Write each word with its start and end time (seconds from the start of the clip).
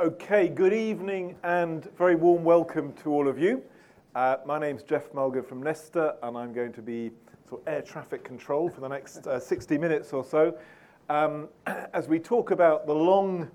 Okay, 0.00 0.48
good 0.48 0.72
evening 0.72 1.36
and 1.42 1.84
very 1.98 2.14
warm 2.14 2.42
welcome 2.42 2.94
to 3.02 3.10
all 3.10 3.28
of 3.28 3.38
you. 3.38 3.62
Uh, 4.14 4.38
my 4.46 4.58
name's 4.58 4.82
Geoff 4.82 5.12
Mulgan 5.12 5.42
from 5.42 5.62
Nesta, 5.62 6.16
and 6.22 6.38
I'm 6.38 6.54
going 6.54 6.72
to 6.72 6.80
be 6.80 7.10
sort 7.46 7.60
of 7.60 7.68
air 7.68 7.82
traffic 7.82 8.24
control 8.24 8.70
for 8.70 8.80
the 8.80 8.88
next 8.88 9.26
uh, 9.26 9.38
60 9.38 9.76
minutes 9.76 10.14
or 10.14 10.24
so 10.24 10.56
um, 11.10 11.50
as 11.92 12.08
we 12.08 12.18
talk 12.18 12.50
about 12.50 12.86
the 12.86 12.94
long, 12.94 13.50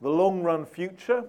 the 0.00 0.08
long 0.08 0.42
run 0.42 0.64
future. 0.64 1.24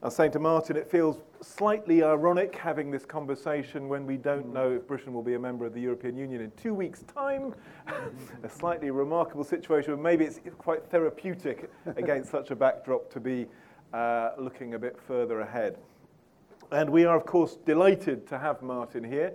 I 0.00 0.06
was 0.06 0.14
saying 0.14 0.30
to 0.32 0.38
Martin, 0.38 0.76
it 0.76 0.88
feels 0.88 1.18
slightly 1.40 2.04
ironic 2.04 2.54
having 2.54 2.92
this 2.92 3.04
conversation 3.04 3.88
when 3.88 4.06
we 4.06 4.16
don't 4.16 4.52
know 4.52 4.70
if 4.70 4.86
Britain 4.86 5.12
will 5.12 5.24
be 5.24 5.34
a 5.34 5.40
member 5.40 5.66
of 5.66 5.74
the 5.74 5.80
European 5.80 6.16
Union 6.16 6.40
in 6.40 6.52
two 6.52 6.72
weeks' 6.72 7.02
time. 7.02 7.52
a 8.44 8.48
slightly 8.48 8.92
remarkable 8.92 9.42
situation, 9.42 10.00
maybe 10.00 10.24
it's 10.24 10.38
quite 10.56 10.88
therapeutic 10.88 11.68
against 11.96 12.30
such 12.30 12.52
a 12.52 12.54
backdrop 12.54 13.10
to 13.10 13.18
be 13.18 13.48
uh, 13.94 14.32
looking 14.36 14.74
a 14.74 14.78
bit 14.78 14.98
further 15.06 15.40
ahead. 15.40 15.78
And 16.72 16.90
we 16.90 17.04
are, 17.04 17.16
of 17.16 17.24
course, 17.24 17.56
delighted 17.64 18.26
to 18.26 18.38
have 18.38 18.60
Martin 18.60 19.04
here. 19.04 19.34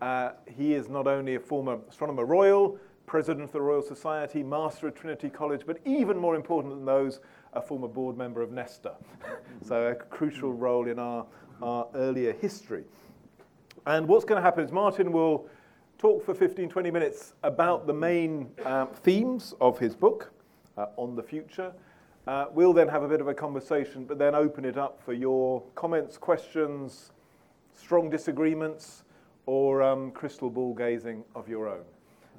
Uh, 0.00 0.30
he 0.56 0.74
is 0.74 0.88
not 0.88 1.06
only 1.06 1.36
a 1.36 1.40
former 1.40 1.78
astronomer 1.88 2.24
royal, 2.24 2.78
president 3.06 3.44
of 3.44 3.52
the 3.52 3.60
Royal 3.60 3.82
Society, 3.82 4.42
master 4.42 4.88
at 4.88 4.96
Trinity 4.96 5.28
College, 5.28 5.62
but 5.64 5.78
even 5.84 6.18
more 6.18 6.34
important 6.34 6.74
than 6.74 6.84
those, 6.84 7.20
a 7.52 7.62
former 7.62 7.86
board 7.86 8.16
member 8.18 8.42
of 8.42 8.50
Nesta. 8.50 8.94
so 9.64 9.88
a 9.88 9.94
crucial 9.94 10.52
role 10.52 10.88
in 10.88 10.98
our, 10.98 11.24
our 11.62 11.86
earlier 11.94 12.32
history. 12.32 12.84
And 13.86 14.08
what's 14.08 14.24
going 14.24 14.40
to 14.40 14.42
happen 14.42 14.64
is 14.64 14.72
Martin 14.72 15.12
will 15.12 15.46
talk 15.98 16.24
for 16.24 16.34
15, 16.34 16.68
20 16.68 16.90
minutes 16.90 17.34
about 17.44 17.86
the 17.86 17.94
main 17.94 18.50
um, 18.64 18.88
themes 18.88 19.54
of 19.60 19.78
his 19.78 19.94
book 19.94 20.32
uh, 20.76 20.86
on 20.96 21.14
the 21.14 21.22
future. 21.22 21.72
Uh, 22.26 22.46
we'll 22.52 22.72
then 22.72 22.86
have 22.86 23.02
a 23.02 23.08
bit 23.08 23.20
of 23.20 23.26
a 23.26 23.34
conversation, 23.34 24.04
but 24.04 24.16
then 24.16 24.34
open 24.34 24.64
it 24.64 24.78
up 24.78 25.00
for 25.04 25.12
your 25.12 25.60
comments, 25.74 26.16
questions, 26.16 27.10
strong 27.74 28.08
disagreements, 28.08 29.02
or 29.46 29.82
um, 29.82 30.12
crystal 30.12 30.48
ball 30.48 30.72
gazing 30.72 31.24
of 31.34 31.48
your 31.48 31.68
own, 31.68 31.82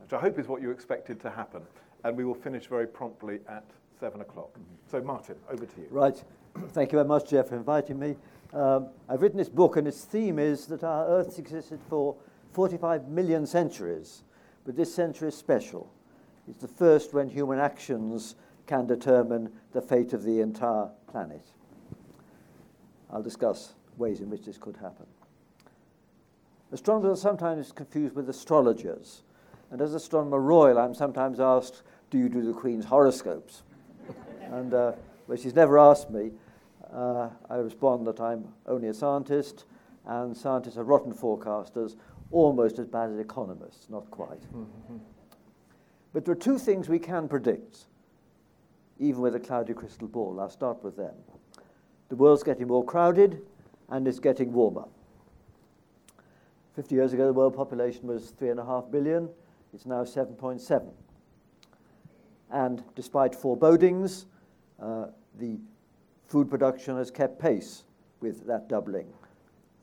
which 0.01 0.13
I 0.13 0.19
hope 0.19 0.39
is 0.39 0.47
what 0.47 0.61
you 0.61 0.71
expected 0.71 1.19
to 1.21 1.29
happen. 1.29 1.61
And 2.05 2.15
we 2.15 2.23
will 2.23 2.33
finish 2.33 2.67
very 2.67 2.87
promptly 2.87 3.39
at 3.49 3.65
seven 3.99 4.21
o'clock. 4.21 4.57
So, 4.89 5.01
Martin, 5.01 5.35
over 5.49 5.65
to 5.65 5.81
you. 5.81 5.87
Right. 5.89 6.23
Thank 6.69 6.93
you 6.93 6.97
very 6.97 7.07
much, 7.07 7.29
Geoff, 7.29 7.49
for 7.49 7.57
inviting 7.57 7.99
me. 7.99 8.15
Um, 8.53 8.87
I've 9.09 9.21
written 9.21 9.37
this 9.37 9.49
book, 9.49 9.75
and 9.75 9.85
its 9.85 10.05
theme 10.05 10.39
is 10.39 10.65
that 10.67 10.83
our 10.85 11.07
Earth 11.07 11.37
existed 11.39 11.81
for 11.89 12.15
45 12.53 13.09
million 13.09 13.45
centuries, 13.45 14.23
but 14.65 14.77
this 14.77 14.93
century 14.93 15.27
is 15.27 15.35
special. 15.35 15.91
It's 16.47 16.59
the 16.59 16.67
first 16.67 17.13
when 17.13 17.27
human 17.27 17.59
actions 17.59 18.35
can 18.67 18.87
determine 18.87 19.51
the 19.71 19.81
fate 19.81 20.13
of 20.13 20.23
the 20.23 20.39
entire 20.39 20.89
planet. 21.07 21.45
I'll 23.09 23.21
discuss 23.21 23.73
ways 23.97 24.21
in 24.21 24.29
which 24.29 24.45
this 24.45 24.57
could 24.57 24.77
happen. 24.77 25.05
Astronomers 26.71 27.19
are 27.19 27.21
sometimes 27.21 27.71
confused 27.71 28.15
with 28.15 28.29
astrologers, 28.29 29.21
and 29.69 29.79
as 29.81 29.93
astronomer 29.93 30.39
royal, 30.39 30.79
I'm 30.79 30.95
sometimes 30.95 31.39
asked, 31.39 31.83
Do 32.09 32.17
you 32.17 32.29
do 32.29 32.41
the 32.41 32.53
Queen's 32.53 32.85
horoscopes? 32.85 33.63
and 34.41 34.73
uh, 34.73 34.93
well, 35.27 35.37
she's 35.37 35.53
never 35.53 35.77
asked 35.77 36.09
me. 36.09 36.31
Uh, 36.91 37.29
I 37.49 37.55
respond 37.57 38.07
that 38.07 38.19
I'm 38.19 38.47
only 38.67 38.87
a 38.87 38.93
scientist, 38.93 39.65
and 40.05 40.35
scientists 40.35 40.77
are 40.77 40.83
rotten 40.83 41.13
forecasters, 41.13 41.95
almost 42.31 42.79
as 42.79 42.87
bad 42.87 43.11
as 43.11 43.19
economists, 43.19 43.89
not 43.89 44.09
quite. 44.09 44.41
Mm-hmm. 44.53 44.97
But 46.13 46.25
there 46.25 46.33
are 46.33 46.35
two 46.35 46.59
things 46.59 46.87
we 46.87 46.99
can 46.99 47.27
predict 47.27 47.87
even 48.99 49.21
with 49.21 49.35
a 49.35 49.39
cloudy 49.39 49.73
crystal 49.73 50.07
ball. 50.07 50.39
I'll 50.39 50.49
start 50.49 50.83
with 50.83 50.95
them. 50.95 51.13
The 52.09 52.15
world's 52.15 52.43
getting 52.43 52.67
more 52.67 52.85
crowded 52.85 53.41
and 53.89 54.07
it's 54.07 54.19
getting 54.19 54.53
warmer. 54.53 54.85
50 56.75 56.95
years 56.95 57.13
ago, 57.13 57.27
the 57.27 57.33
world 57.33 57.55
population 57.55 58.07
was 58.07 58.33
3.5 58.39 58.91
billion. 58.91 59.29
It's 59.73 59.85
now 59.85 60.03
7.7. 60.03 60.89
And 62.51 62.83
despite 62.95 63.35
forebodings, 63.35 64.25
uh, 64.81 65.07
the 65.39 65.57
food 66.27 66.49
production 66.49 66.97
has 66.97 67.09
kept 67.11 67.39
pace 67.39 67.83
with 68.21 68.45
that 68.47 68.69
doubling. 68.69 69.07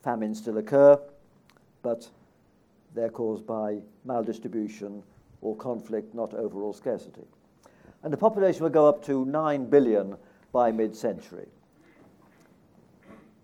Famines 0.03 0.39
still 0.39 0.59
occur, 0.59 0.99
but 1.83 2.09
they're 2.95 3.11
caused 3.11 3.47
by 3.47 3.79
maldistribution 4.07 5.03
or 5.43 5.57
conflict, 5.57 6.15
not 6.15 6.35
overall 6.35 6.73
scarcity 6.73 7.27
and 8.03 8.13
the 8.13 8.17
population 8.17 8.63
will 8.63 8.71
go 8.71 8.89
up 8.89 9.05
to 9.05 9.25
9 9.25 9.67
billion 9.69 10.17
by 10.53 10.73
mid 10.73 10.97
century. 10.97 11.49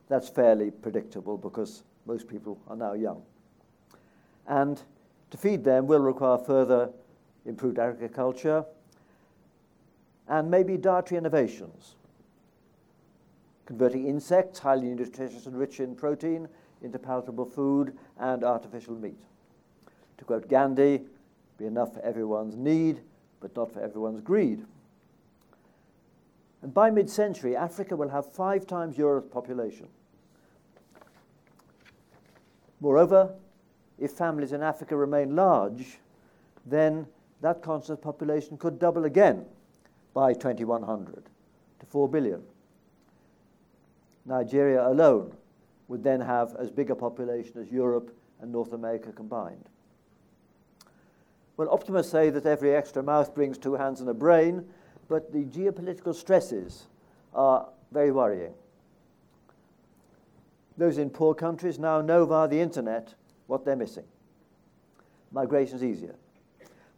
That's 0.08 0.28
fairly 0.28 0.70
predictable 0.70 1.36
because 1.36 1.82
most 2.06 2.28
people 2.28 2.58
are 2.68 2.76
now 2.76 2.94
young. 2.94 3.22
And 4.46 4.80
to 5.30 5.36
feed 5.36 5.64
them 5.64 5.86
will 5.86 6.00
require 6.00 6.38
further 6.38 6.90
improved 7.44 7.78
agriculture 7.78 8.64
and 10.28 10.50
maybe 10.50 10.76
dietary 10.76 11.18
innovations, 11.18 11.94
converting 13.64 14.06
insects, 14.06 14.58
highly 14.58 14.88
nutritious 14.94 15.46
and 15.46 15.56
rich 15.56 15.80
in 15.80 15.94
protein, 15.94 16.48
into 16.82 16.98
palatable 16.98 17.46
food 17.46 17.96
and 18.18 18.44
artificial 18.44 18.94
meat. 18.94 19.18
To 20.18 20.24
quote 20.24 20.48
Gandhi, 20.48 21.02
be 21.58 21.66
enough 21.66 21.94
for 21.94 22.00
everyone's 22.00 22.56
need 22.56 23.00
but 23.40 23.54
not 23.56 23.72
for 23.72 23.80
everyone's 23.80 24.20
greed. 24.20 24.64
And 26.62 26.72
by 26.72 26.90
mid 26.90 27.08
century, 27.08 27.54
Africa 27.54 27.96
will 27.96 28.08
have 28.08 28.32
five 28.32 28.66
times 28.66 28.98
Europe's 28.98 29.32
population. 29.32 29.88
Moreover, 32.80 33.34
if 33.98 34.12
families 34.12 34.52
in 34.52 34.62
Africa 34.62 34.96
remain 34.96 35.34
large, 35.34 35.98
then 36.64 37.06
that 37.40 37.62
continent's 37.62 38.02
population 38.02 38.58
could 38.58 38.78
double 38.78 39.04
again 39.04 39.44
by 40.12 40.32
2100 40.32 41.24
to 41.80 41.86
4 41.86 42.08
billion. 42.08 42.42
Nigeria 44.24 44.88
alone 44.88 45.32
would 45.88 46.02
then 46.02 46.20
have 46.20 46.56
as 46.56 46.70
big 46.70 46.90
a 46.90 46.96
population 46.96 47.60
as 47.60 47.70
Europe 47.70 48.14
and 48.40 48.50
North 48.50 48.72
America 48.72 49.12
combined. 49.12 49.68
Well, 51.56 51.68
optimists 51.70 52.12
say 52.12 52.30
that 52.30 52.44
every 52.44 52.74
extra 52.74 53.02
mouth 53.02 53.34
brings 53.34 53.56
two 53.56 53.74
hands 53.74 54.00
and 54.00 54.10
a 54.10 54.14
brain, 54.14 54.64
but 55.08 55.32
the 55.32 55.44
geopolitical 55.44 56.14
stresses 56.14 56.86
are 57.34 57.68
very 57.92 58.12
worrying. 58.12 58.52
Those 60.76 60.98
in 60.98 61.08
poor 61.08 61.34
countries 61.34 61.78
now 61.78 62.02
know 62.02 62.26
via 62.26 62.48
the 62.48 62.60
internet 62.60 63.14
what 63.46 63.64
they're 63.64 63.76
missing. 63.76 64.04
Migration 65.32 65.76
is 65.76 65.84
easier. 65.84 66.14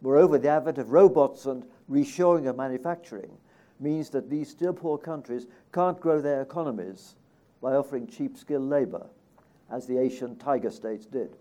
Moreover, 0.01 0.37
the 0.37 0.49
advent 0.49 0.77
of 0.77 0.91
robots 0.91 1.45
and 1.45 1.63
reshoring 1.89 2.47
of 2.47 2.57
manufacturing 2.57 3.31
means 3.79 4.09
that 4.09 4.29
these 4.29 4.49
still 4.49 4.73
poor 4.73 4.97
countries 4.97 5.47
can't 5.73 5.99
grow 5.99 6.19
their 6.19 6.41
economies 6.41 7.15
by 7.61 7.73
offering 7.73 8.07
cheap 8.07 8.37
skilled 8.37 8.69
labor, 8.69 9.05
as 9.71 9.85
the 9.87 9.97
Asian 9.97 10.35
tiger 10.37 10.71
states 10.71 11.05
did. 11.05 11.37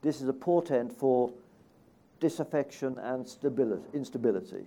This 0.00 0.20
is 0.22 0.28
a 0.28 0.32
portent 0.32 0.92
for 0.92 1.32
disaffection 2.20 2.98
and 2.98 3.26
instability. 3.94 4.66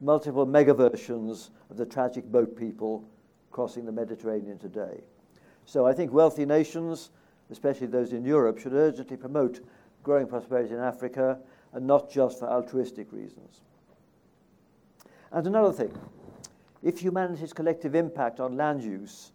Multiple 0.00 0.46
mega 0.46 0.74
versions 0.74 1.50
of 1.70 1.76
the 1.76 1.86
tragic 1.86 2.24
boat 2.30 2.56
people 2.56 3.04
crossing 3.50 3.84
the 3.84 3.92
Mediterranean 3.92 4.58
today. 4.58 5.02
So 5.64 5.86
I 5.86 5.92
think 5.92 6.12
wealthy 6.12 6.44
nations, 6.44 7.10
especially 7.50 7.86
those 7.86 8.12
in 8.12 8.24
Europe, 8.24 8.58
should 8.58 8.72
urgently 8.72 9.16
promote 9.16 9.60
growing 10.02 10.26
prosperity 10.26 10.74
in 10.74 10.80
Africa 10.80 11.38
and 11.72 11.86
not 11.86 12.10
just 12.10 12.38
for 12.38 12.48
altruistic 12.48 13.12
reasons. 13.12 13.60
And 15.30 15.46
another 15.46 15.72
thing 15.72 15.96
if 16.82 16.98
humanity's 16.98 17.52
collective 17.52 17.94
impact 17.94 18.40
on 18.40 18.56
land 18.56 18.82
use 18.82 19.30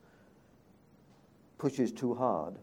pushes 1.57 1.91
too 1.91 2.13
hard, 2.13 2.55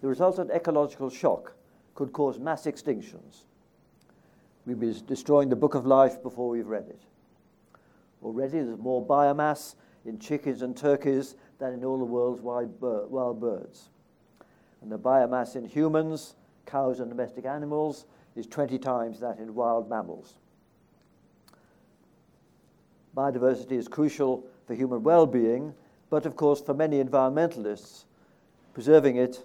the 0.00 0.08
resultant 0.08 0.50
ecological 0.50 1.10
shock 1.10 1.54
could 1.94 2.12
cause 2.12 2.38
mass 2.38 2.64
extinctions 2.64 3.44
We'll 4.66 4.76
be 4.76 4.92
destroying 5.06 5.48
the 5.48 5.56
book 5.56 5.74
of 5.74 5.86
life 5.86 6.22
before 6.22 6.48
we've 6.48 6.66
read 6.66 6.86
it. 6.88 7.00
Already 8.22 8.60
there's 8.60 8.78
more 8.78 9.04
biomass 9.04 9.76
in 10.04 10.18
chickens 10.18 10.62
and 10.62 10.76
turkeys 10.76 11.36
than 11.58 11.72
in 11.72 11.84
all 11.84 11.98
the 11.98 12.04
world's 12.04 12.42
wild 12.42 13.40
birds. 13.40 13.90
And 14.82 14.90
the 14.90 14.98
biomass 14.98 15.54
in 15.54 15.64
humans, 15.64 16.34
cows, 16.66 16.98
and 16.98 17.08
domestic 17.08 17.46
animals 17.46 18.06
is 18.34 18.46
20 18.46 18.78
times 18.78 19.20
that 19.20 19.38
in 19.38 19.54
wild 19.54 19.88
mammals. 19.88 20.34
Biodiversity 23.16 23.72
is 23.72 23.88
crucial 23.88 24.44
for 24.66 24.74
human 24.74 25.02
well 25.02 25.26
being, 25.26 25.72
but 26.10 26.26
of 26.26 26.36
course, 26.36 26.60
for 26.60 26.74
many 26.74 27.02
environmentalists, 27.02 28.04
preserving 28.74 29.16
it 29.16 29.44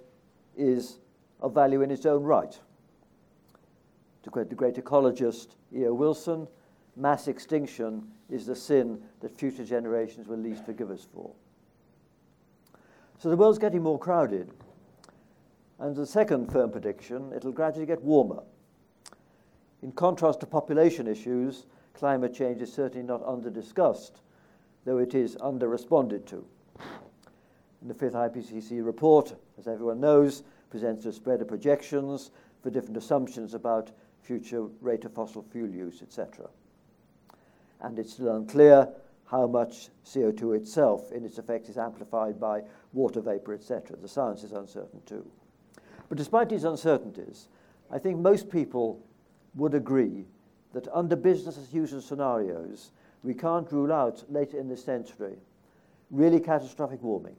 is 0.58 0.98
of 1.40 1.54
value 1.54 1.82
in 1.82 1.92
its 1.92 2.06
own 2.06 2.24
right. 2.24 2.60
To 4.24 4.30
quote 4.30 4.50
the 4.50 4.56
great 4.56 4.76
ecologist 4.76 5.56
E.O. 5.76 5.94
Wilson, 5.94 6.48
mass 6.96 7.28
extinction 7.28 8.08
is 8.30 8.46
the 8.46 8.56
sin 8.56 9.02
that 9.20 9.32
future 9.32 9.66
generations 9.66 10.28
will 10.28 10.38
least 10.38 10.66
forgive 10.66 10.92
us 10.92 11.08
for. 11.14 11.32
So 13.20 13.30
the 13.30 13.38
world's 13.38 13.60
getting 13.60 13.84
more 13.84 14.00
crowded. 14.00 14.52
And 15.80 15.96
the 15.96 16.06
second 16.06 16.52
firm 16.52 16.72
prediction, 16.72 17.32
it'll 17.36 17.52
gradually 17.52 17.86
get 17.86 18.04
warmer. 18.04 18.44
In 19.82 19.92
contrast 19.92 20.40
to 20.42 20.46
population 20.46 21.08
issues, 21.08 21.66
climate 21.94 22.34
change 22.34 22.62
is 22.62 22.72
certainly 22.72 23.06
not 23.06 23.24
under 23.26 23.50
discussed, 23.50 24.22
though 24.86 25.00
it 25.00 25.16
is 25.16 25.38
under 25.42 25.68
responded 25.68 26.28
to. 26.28 26.46
In 27.82 27.88
the 27.88 27.94
fifth 27.96 28.14
IPCC 28.14 28.86
report, 28.86 29.34
as 29.58 29.68
everyone 29.68 30.00
knows, 30.00 30.44
presents 30.70 31.06
a 31.06 31.12
spread 31.12 31.42
of 31.42 31.48
projections 31.48 32.30
for 32.62 32.70
different 32.70 32.98
assumptions 32.98 33.56
about 33.56 33.92
future 34.22 34.64
rate 34.82 35.06
of 35.06 35.14
fossil 35.14 35.46
fuel 35.52 35.70
use, 35.70 36.02
etc. 36.02 36.48
And 37.82 37.98
it's 37.98 38.14
still 38.14 38.36
unclear 38.36 38.88
how 39.26 39.48
much 39.48 39.90
CO2 40.06 40.58
itself, 40.58 41.12
in 41.12 41.24
its 41.24 41.38
effects, 41.38 41.70
is 41.70 41.78
amplified 41.78 42.40
by 42.40 42.62
water 42.94 43.22
vapor, 43.22 43.54
etc. 43.54 43.98
The 44.02 44.08
science 44.08 44.44
is 44.44 44.52
uncertain 44.52 45.02
too. 45.06 45.26
But 46.10 46.18
despite 46.18 46.50
these 46.50 46.66
uncertainties, 46.66 47.48
I 47.90 47.98
think 47.98 48.20
most 48.20 48.50
people 48.50 49.02
would 49.56 49.74
agree 49.74 50.26
that 50.74 50.88
under 50.94 51.16
business 51.16 51.58
as 51.58 51.74
usual 51.74 52.02
scenarios, 52.02 52.92
we 53.24 53.34
can't 53.34 53.72
rule 53.72 53.92
out 53.92 54.24
later 54.30 54.60
in 54.60 54.68
this 54.68 54.84
century 54.84 55.38
really 56.10 56.40
catastrophic 56.40 57.02
warming 57.02 57.36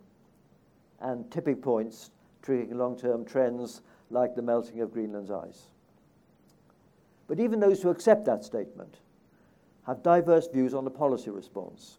and 1.00 1.30
tipping 1.30 1.56
points 1.56 2.10
triggering 2.42 2.74
long 2.74 2.98
term 2.98 3.24
trends 3.24 3.82
like 4.10 4.34
the 4.34 4.42
melting 4.42 4.80
of 4.80 4.92
Greenland's 4.92 5.30
ice. 5.30 5.68
But 7.32 7.40
even 7.40 7.60
those 7.60 7.80
who 7.80 7.88
accept 7.88 8.26
that 8.26 8.44
statement 8.44 8.98
have 9.86 10.02
diverse 10.02 10.48
views 10.48 10.74
on 10.74 10.84
the 10.84 10.90
policy 10.90 11.30
response. 11.30 11.96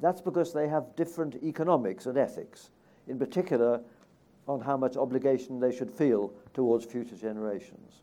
That's 0.00 0.22
because 0.22 0.54
they 0.54 0.68
have 0.68 0.96
different 0.96 1.36
economics 1.42 2.06
and 2.06 2.16
ethics, 2.16 2.70
in 3.06 3.18
particular 3.18 3.82
on 4.48 4.62
how 4.62 4.78
much 4.78 4.96
obligation 4.96 5.60
they 5.60 5.70
should 5.70 5.90
feel 5.90 6.32
towards 6.54 6.86
future 6.86 7.14
generations. 7.14 8.00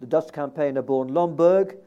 The 0.00 0.06
Dutch 0.08 0.30
campaigner 0.30 0.82
Bjorn 0.82 1.08
Lomborg 1.08 1.78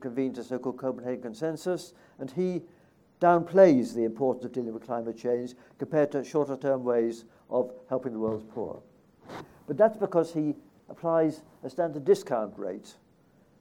convened 0.00 0.38
a 0.38 0.44
so 0.44 0.60
called 0.60 0.78
Copenhagen 0.78 1.22
Consensus, 1.22 1.92
and 2.20 2.30
he 2.30 2.62
downplays 3.20 3.96
the 3.96 4.04
importance 4.04 4.44
of 4.44 4.52
dealing 4.52 4.74
with 4.74 4.86
climate 4.86 5.18
change 5.18 5.54
compared 5.80 6.12
to 6.12 6.22
shorter 6.22 6.56
term 6.56 6.84
ways 6.84 7.24
of 7.50 7.72
helping 7.88 8.12
the 8.12 8.20
world's 8.20 8.44
poor. 8.54 8.80
But 9.66 9.76
that's 9.76 9.98
because 9.98 10.32
he 10.32 10.54
applies 10.88 11.42
a 11.62 11.70
standard 11.70 12.04
discount 12.04 12.58
rate, 12.58 12.94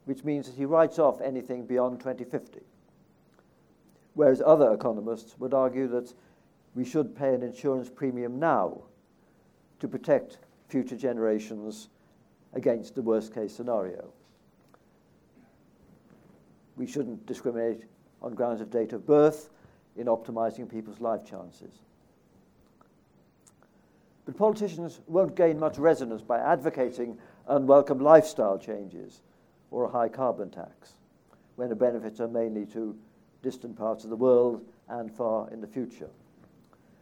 which 0.05 0.23
means 0.23 0.47
that 0.47 0.55
he 0.55 0.65
writes 0.65 0.99
off 0.99 1.21
anything 1.21 1.65
beyond 1.65 1.99
2050. 1.99 2.61
Whereas 4.13 4.41
other 4.45 4.73
economists 4.73 5.37
would 5.37 5.53
argue 5.53 5.87
that 5.89 6.13
we 6.73 6.85
should 6.85 7.15
pay 7.15 7.33
an 7.33 7.43
insurance 7.43 7.89
premium 7.89 8.39
now 8.39 8.81
to 9.79 9.87
protect 9.87 10.39
future 10.69 10.95
generations 10.95 11.89
against 12.53 12.95
the 12.95 13.01
worst 13.01 13.33
case 13.33 13.53
scenario. 13.55 14.11
We 16.75 16.87
shouldn't 16.87 17.25
discriminate 17.25 17.85
on 18.21 18.33
grounds 18.33 18.61
of 18.61 18.69
date 18.69 18.93
of 18.93 19.05
birth 19.05 19.49
in 19.95 20.07
optimizing 20.07 20.69
people's 20.69 21.01
life 21.01 21.25
chances. 21.25 21.73
But 24.27 24.35
politicians 24.35 24.99
won't 25.07 25.35
gain 25.35 25.57
much 25.57 25.77
resonance 25.77 26.21
by 26.21 26.39
advocating 26.39 27.17
unwelcome 27.47 27.99
lifestyle 27.99 28.59
changes 28.59 29.21
or 29.71 29.85
a 29.85 29.89
high 29.89 30.09
carbon 30.09 30.49
tax, 30.49 30.95
when 31.55 31.69
the 31.69 31.75
benefits 31.75 32.19
are 32.19 32.27
mainly 32.27 32.65
to 32.67 32.93
distant 33.41 33.77
parts 33.77 34.03
of 34.03 34.09
the 34.09 34.17
world 34.17 34.65
and 34.89 35.09
far 35.09 35.49
in 35.49 35.61
the 35.61 35.67
future. 35.67 36.09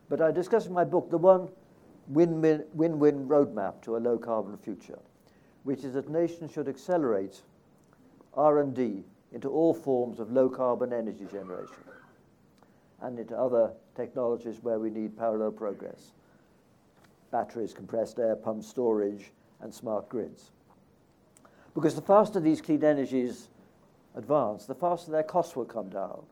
But 0.08 0.22
I 0.22 0.30
discuss 0.30 0.68
in 0.68 0.74
my 0.74 0.84
book 0.84 1.10
the 1.10 1.18
one 1.18 1.50
win-win 2.10 3.28
roadmap 3.28 3.82
to 3.82 3.98
a 3.98 4.00
low-carbon 4.00 4.58
future, 4.58 5.00
which 5.64 5.84
is 5.84 5.96
that 5.96 6.08
nations 6.08 6.52
should 6.52 6.68
accelerate 6.68 7.42
R&D 8.36 9.04
into 9.32 9.50
all 9.50 9.74
forms 9.74 10.20
of 10.20 10.32
low-carbon 10.32 10.94
energy 10.94 11.26
generation 11.32 11.74
and 13.02 13.18
into 13.18 13.36
other 13.36 13.72
technologies 13.96 14.62
where 14.62 14.78
we 14.78 14.92
need 14.92 15.18
parallel 15.18 15.52
progress. 15.52 16.12
Batteries, 17.36 17.74
compressed 17.74 18.18
air, 18.18 18.34
pump 18.34 18.64
storage, 18.64 19.34
and 19.60 19.74
smart 19.74 20.08
grids. 20.08 20.52
Because 21.74 21.94
the 21.94 22.02
faster 22.02 22.40
these 22.40 22.62
clean 22.62 22.82
energies 22.82 23.50
advance, 24.16 24.66
the 24.66 24.74
faster 24.74 25.12
their 25.12 25.22
costs 25.22 25.54
will 25.54 25.66
come 25.66 25.90
down. 25.90 26.24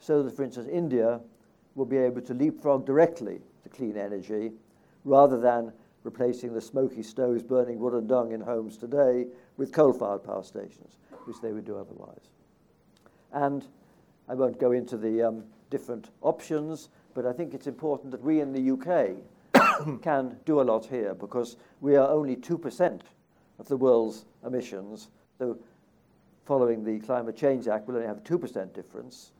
So 0.00 0.24
that, 0.24 0.34
for 0.34 0.42
instance, 0.42 0.66
India 0.66 1.20
will 1.76 1.84
be 1.84 1.98
able 1.98 2.22
to 2.22 2.34
leapfrog 2.34 2.84
directly 2.84 3.38
to 3.62 3.68
clean 3.68 3.96
energy 3.96 4.50
rather 5.04 5.38
than 5.38 5.72
replacing 6.02 6.52
the 6.52 6.60
smoky 6.60 7.04
stoves 7.04 7.44
burning 7.44 7.78
wood 7.78 7.94
and 7.94 8.08
dung 8.08 8.32
in 8.32 8.40
homes 8.40 8.76
today 8.76 9.26
with 9.56 9.70
coal 9.70 9.92
fired 9.92 10.24
power 10.24 10.42
stations, 10.42 10.98
which 11.26 11.40
they 11.40 11.52
would 11.52 11.64
do 11.64 11.78
otherwise. 11.78 12.32
And 13.32 13.64
I 14.28 14.34
won't 14.34 14.58
go 14.58 14.72
into 14.72 14.96
the 14.96 15.22
um, 15.22 15.44
different 15.70 16.10
options, 16.20 16.88
but 17.14 17.26
I 17.26 17.32
think 17.32 17.54
it's 17.54 17.68
important 17.68 18.10
that 18.10 18.24
we 18.24 18.40
in 18.40 18.52
the 18.52 18.72
UK 18.72 19.22
can 20.02 20.36
do 20.44 20.60
a 20.60 20.62
lot 20.62 20.86
here 20.86 21.14
because 21.14 21.56
we 21.80 21.96
are 21.96 22.08
only 22.08 22.36
2% 22.36 23.00
of 23.58 23.68
the 23.68 23.76
world's 23.76 24.24
emissions. 24.44 25.08
So, 25.38 25.58
following 26.44 26.84
the 26.84 26.98
Climate 27.00 27.36
Change 27.36 27.68
Act, 27.68 27.86
we'll 27.86 27.96
only 27.96 28.08
have 28.08 28.18
a 28.18 28.20
2% 28.20 28.72
difference. 28.72 29.32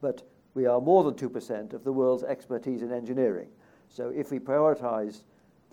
But 0.00 0.22
we 0.54 0.66
are 0.66 0.80
more 0.80 1.04
than 1.04 1.14
2% 1.14 1.72
of 1.72 1.84
the 1.84 1.92
world's 1.92 2.24
expertise 2.24 2.82
in 2.82 2.92
engineering. 2.92 3.48
So 3.88 4.10
if 4.10 4.30
we 4.30 4.38
prioritize 4.38 5.22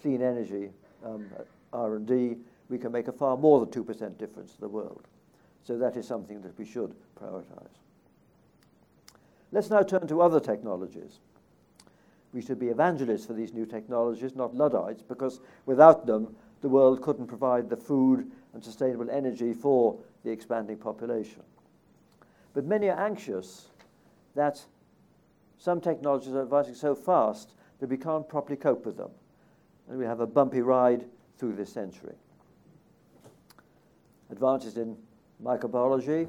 clean 0.02 0.22
energy 0.22 0.70
um, 1.04 1.26
R&D, 1.74 2.38
we 2.70 2.78
can 2.78 2.92
make 2.92 3.08
a 3.08 3.12
far 3.12 3.38
more 3.38 3.66
than 3.66 3.84
2% 3.84 4.18
difference 4.18 4.54
to 4.54 4.62
the 4.62 4.68
world. 4.68 5.08
So 5.64 5.78
that 5.78 5.98
is 5.98 6.08
something 6.08 6.42
that 6.42 6.58
we 6.58 6.66
should 6.66 6.94
prioritize. 7.20 7.80
Let's 9.52 9.70
now 9.70 9.84
turn 9.84 10.08
to 10.08 10.22
other 10.22 10.40
technologies. 10.40 11.20
We 12.36 12.42
should 12.42 12.60
be 12.60 12.68
evangelists 12.68 13.26
for 13.26 13.32
these 13.32 13.54
new 13.54 13.66
technologies, 13.66 14.36
not 14.36 14.54
Luddites, 14.54 15.02
because 15.02 15.40
without 15.66 16.06
them, 16.06 16.36
the 16.60 16.68
world 16.68 17.02
couldn't 17.02 17.28
provide 17.28 17.70
the 17.70 17.78
food 17.78 18.30
and 18.54 18.62
sustainable 18.62 19.10
energy 19.10 19.54
for 19.54 19.98
the 20.26 20.32
expanding 20.32 20.76
population. 20.76 21.44
But 22.54 22.66
many 22.66 22.90
are 22.90 23.00
anxious 23.00 23.70
that 24.36 24.66
some 25.58 25.80
technologies 25.80 26.34
are 26.34 26.42
advancing 26.42 26.76
so 26.76 26.94
fast 26.94 27.54
that 27.80 27.90
we 27.90 27.96
can't 27.96 28.28
properly 28.28 28.58
cope 28.58 28.86
with 28.86 28.98
them. 28.98 29.12
And 29.88 29.98
we 29.98 30.04
have 30.04 30.20
a 30.20 30.28
bumpy 30.28 30.60
ride 30.60 31.06
through 31.38 31.54
this 31.54 31.72
century. 31.72 32.16
Advances 34.30 34.76
in 34.76 34.98
microbiology, 35.42 36.28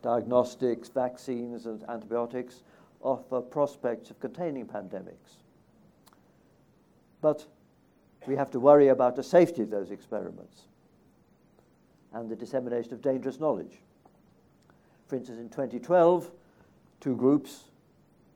diagnostics, 0.00 0.88
vaccines, 0.88 1.66
and 1.66 1.84
antibiotics 1.90 2.62
offer 3.02 3.40
prospects 3.40 4.10
of 4.10 4.20
containing 4.20 4.66
pandemics. 4.66 5.42
But 7.20 7.46
we 8.26 8.36
have 8.36 8.50
to 8.50 8.60
worry 8.60 8.88
about 8.88 9.16
the 9.16 9.22
safety 9.22 9.62
of 9.62 9.70
those 9.70 9.90
experiments 9.90 10.62
and 12.12 12.30
the 12.30 12.36
dissemination 12.36 12.92
of 12.92 13.02
dangerous 13.02 13.40
knowledge. 13.40 13.80
For 15.06 15.16
instance, 15.16 15.38
in 15.38 15.48
2012, 15.48 16.30
two 17.00 17.16
groups, 17.16 17.64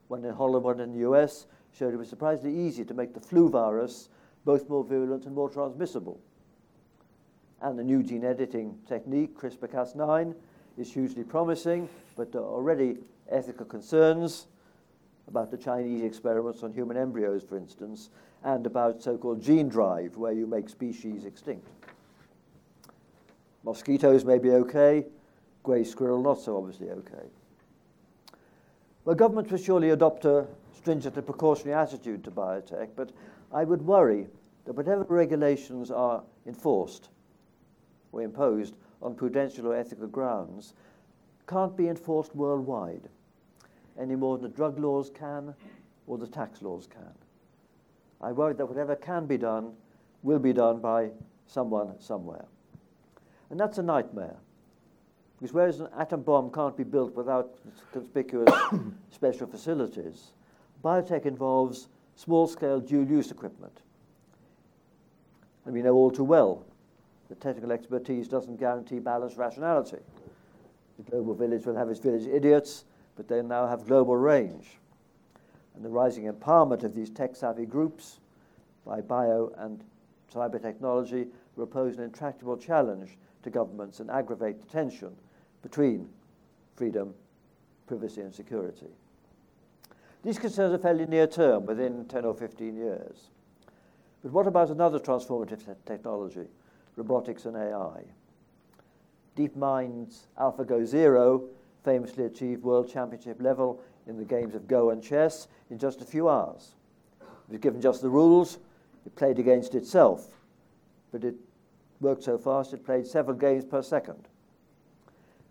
one 0.08 0.24
in 0.24 0.34
Holland, 0.34 0.64
one 0.64 0.80
in 0.80 0.92
the 0.92 1.10
US, 1.10 1.46
showed 1.72 1.92
it 1.92 1.96
was 1.96 2.08
surprisingly 2.08 2.58
easy 2.58 2.84
to 2.84 2.94
make 2.94 3.14
the 3.14 3.20
flu 3.20 3.48
virus 3.48 4.08
both 4.44 4.68
more 4.68 4.84
virulent 4.84 5.26
and 5.26 5.34
more 5.34 5.50
transmissible. 5.50 6.20
And 7.60 7.78
the 7.78 7.84
new 7.84 8.02
gene 8.02 8.24
editing 8.24 8.78
technique, 8.86 9.36
CRISPR 9.36 9.68
Cas9, 9.68 10.34
is 10.78 10.92
hugely 10.92 11.24
promising, 11.24 11.88
but 12.16 12.32
there 12.32 12.42
are 12.42 12.44
already 12.44 12.98
ethical 13.30 13.66
concerns 13.66 14.46
about 15.28 15.50
the 15.50 15.56
Chinese 15.56 16.02
experiments 16.02 16.62
on 16.62 16.72
human 16.72 16.96
embryos, 16.96 17.42
for 17.42 17.56
instance, 17.56 18.10
and 18.44 18.66
about 18.66 19.02
so 19.02 19.16
called 19.16 19.42
gene 19.42 19.68
drive, 19.68 20.16
where 20.16 20.32
you 20.32 20.46
make 20.46 20.68
species 20.68 21.24
extinct. 21.24 21.66
Mosquitoes 23.64 24.24
may 24.24 24.38
be 24.38 24.50
okay, 24.50 25.04
grey 25.64 25.82
squirrel 25.82 26.22
not 26.22 26.40
so 26.40 26.56
obviously 26.56 26.88
okay. 26.90 27.26
Well, 29.04 29.16
governments 29.16 29.50
will 29.50 29.58
surely 29.58 29.90
adopt 29.90 30.24
a 30.24 30.46
stringent 30.76 31.16
and 31.16 31.26
precautionary 31.26 31.74
attitude 31.80 32.22
to 32.24 32.30
biotech, 32.30 32.90
but 32.94 33.10
I 33.52 33.64
would 33.64 33.82
worry 33.82 34.28
that 34.64 34.74
whatever 34.74 35.04
regulations 35.08 35.90
are 35.90 36.22
enforced 36.46 37.08
or 38.12 38.22
imposed 38.22 38.74
on 39.02 39.14
prudential 39.14 39.66
or 39.66 39.76
ethical 39.76 40.06
grounds 40.06 40.74
can't 41.48 41.76
be 41.76 41.88
enforced 41.88 42.34
worldwide 42.34 43.08
any 43.98 44.16
more 44.16 44.36
than 44.38 44.50
the 44.50 44.56
drug 44.56 44.78
laws 44.78 45.10
can 45.10 45.54
or 46.06 46.18
the 46.18 46.26
tax 46.26 46.62
laws 46.62 46.86
can. 46.86 47.12
I 48.20 48.32
worry 48.32 48.54
that 48.54 48.66
whatever 48.66 48.96
can 48.96 49.26
be 49.26 49.36
done 49.36 49.72
will 50.22 50.38
be 50.38 50.52
done 50.52 50.80
by 50.80 51.10
someone 51.46 51.94
somewhere. 52.00 52.46
And 53.50 53.60
that's 53.60 53.78
a 53.78 53.82
nightmare. 53.82 54.36
Because 55.38 55.52
whereas 55.52 55.80
an 55.80 55.88
atom 55.98 56.22
bomb 56.22 56.50
can't 56.50 56.76
be 56.76 56.84
built 56.84 57.14
without 57.14 57.56
conspicuous 57.92 58.50
special 59.10 59.46
facilities, 59.46 60.32
biotech 60.82 61.26
involves 61.26 61.88
small 62.16 62.46
scale 62.46 62.80
dual 62.80 63.06
use 63.06 63.30
equipment. 63.30 63.82
And 65.66 65.74
we 65.74 65.82
know 65.82 65.94
all 65.94 66.10
too 66.10 66.24
well 66.24 66.64
that 67.28 67.40
technical 67.40 67.72
expertise 67.72 68.28
doesn't 68.28 68.58
guarantee 68.58 68.98
balanced 68.98 69.36
rationality. 69.36 69.98
The 70.96 71.10
global 71.10 71.34
village 71.34 71.66
will 71.66 71.76
have 71.76 71.90
its 71.90 72.00
village 72.00 72.26
idiots, 72.26 72.84
but 73.16 73.28
they 73.28 73.42
now 73.42 73.66
have 73.66 73.86
global 73.86 74.16
range. 74.16 74.78
And 75.74 75.84
the 75.84 75.88
rising 75.88 76.30
empowerment 76.30 76.84
of 76.84 76.94
these 76.94 77.10
tech 77.10 77.34
savvy 77.34 77.66
groups 77.66 78.20
by 78.84 79.00
bio 79.00 79.52
and 79.58 79.82
cyber 80.32 80.60
technology 80.60 81.26
will 81.56 81.66
pose 81.66 81.96
an 81.96 82.04
intractable 82.04 82.56
challenge 82.56 83.16
to 83.42 83.50
governments 83.50 84.00
and 84.00 84.10
aggravate 84.10 84.60
the 84.60 84.66
tension 84.66 85.14
between 85.62 86.08
freedom, 86.74 87.14
privacy, 87.86 88.20
and 88.20 88.34
security. 88.34 88.88
These 90.22 90.38
concerns 90.38 90.74
are 90.74 90.78
fairly 90.78 91.06
near 91.06 91.26
term, 91.26 91.66
within 91.66 92.04
10 92.06 92.24
or 92.24 92.34
15 92.34 92.76
years. 92.76 93.30
But 94.22 94.32
what 94.32 94.46
about 94.46 94.70
another 94.70 94.98
transformative 94.98 95.64
te- 95.64 95.72
technology, 95.84 96.48
robotics 96.96 97.44
and 97.46 97.56
AI? 97.56 98.02
DeepMind's 99.36 100.26
AlphaGo 100.38 100.84
Zero 100.84 101.44
famously 101.86 102.24
achieved 102.24 102.64
world 102.64 102.90
championship 102.92 103.40
level 103.40 103.80
in 104.08 104.16
the 104.18 104.24
games 104.24 104.56
of 104.56 104.66
Go 104.66 104.90
and 104.90 105.00
chess 105.00 105.46
in 105.70 105.78
just 105.78 106.02
a 106.02 106.04
few 106.04 106.28
hours. 106.28 106.74
It 107.20 107.52
was 107.52 107.60
given 107.60 107.80
just 107.80 108.02
the 108.02 108.10
rules, 108.10 108.58
it 109.06 109.14
played 109.14 109.38
against 109.38 109.76
itself, 109.76 110.34
but 111.12 111.22
it 111.22 111.36
worked 112.00 112.24
so 112.24 112.38
fast 112.38 112.74
it 112.74 112.84
played 112.84 113.06
several 113.06 113.36
games 113.36 113.64
per 113.64 113.82
second. 113.82 114.26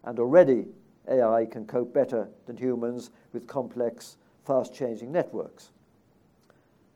And 0.04 0.20
already 0.20 0.66
AI 1.10 1.46
can 1.46 1.66
cope 1.66 1.94
better 1.94 2.28
than 2.48 2.58
humans 2.58 3.12
with 3.32 3.48
complex, 3.48 4.18
fast 4.44 4.76
changing 4.76 5.14
networks. 5.14 5.70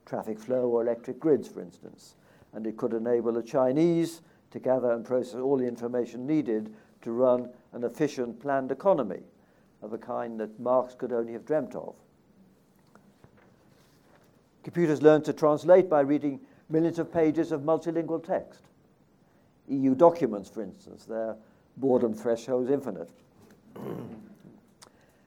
Traffic 0.04 0.38
flow 0.38 0.68
or 0.68 0.82
electric 0.82 1.18
grids, 1.18 1.48
for 1.48 1.62
instance. 1.62 2.14
And 2.52 2.66
it 2.66 2.76
could 2.76 2.92
enable 2.92 3.32
the 3.32 3.42
Chinese 3.42 4.20
to 4.50 4.58
gather 4.58 4.92
and 4.92 5.02
process 5.02 5.40
all 5.40 5.56
the 5.56 5.66
information 5.66 6.26
needed 6.26 6.74
to 7.00 7.12
run 7.12 7.48
an 7.72 7.84
efficient 7.84 8.40
planned 8.40 8.70
economy 8.70 9.20
of 9.82 9.92
a 9.92 9.98
kind 9.98 10.38
that 10.40 10.58
Marx 10.60 10.94
could 10.94 11.12
only 11.12 11.32
have 11.32 11.44
dreamt 11.44 11.74
of. 11.74 11.94
Computers 14.62 15.02
learn 15.02 15.22
to 15.22 15.32
translate 15.32 15.88
by 15.88 16.00
reading 16.00 16.40
millions 16.68 16.98
of 16.98 17.12
pages 17.12 17.52
of 17.52 17.62
multilingual 17.62 18.24
text. 18.24 18.60
EU 19.68 19.94
documents, 19.94 20.50
for 20.50 20.62
instance, 20.62 21.04
their 21.04 21.36
boredom 21.76 22.12
threshold 22.12 22.64
is 22.64 22.70
infinite. 22.70 23.10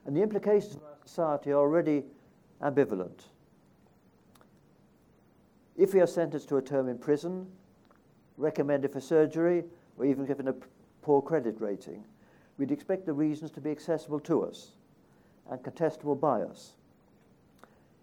and 0.05 0.15
the 0.15 0.21
implications 0.21 0.75
for 0.75 0.85
our 0.85 0.97
society 1.05 1.51
are 1.51 1.59
already 1.59 2.03
ambivalent. 2.62 3.27
If 5.75 5.93
we 5.93 6.01
are 6.01 6.07
sentenced 6.07 6.50
to 6.50 6.57
a 6.57 6.62
term 6.62 6.88
in 6.88 6.97
prison, 6.97 7.47
recommended 8.38 8.91
for 8.91 9.01
surgery, 9.01 9.63
or 9.97 10.05
even 10.05 10.25
given 10.25 10.47
a 10.47 10.55
poor 11.01 11.21
credit 11.21 11.59
rating, 11.59 12.03
we'd 12.57 12.72
expect 12.72 13.05
the 13.05 13.13
reasons 13.13 13.51
to 13.51 13.62
be 13.62 13.72
accessible 13.72 14.19
to 14.22 14.43
us 14.43 14.72
and 15.50 15.62
contestable 15.62 16.19
by 16.19 16.41
us. 16.41 16.74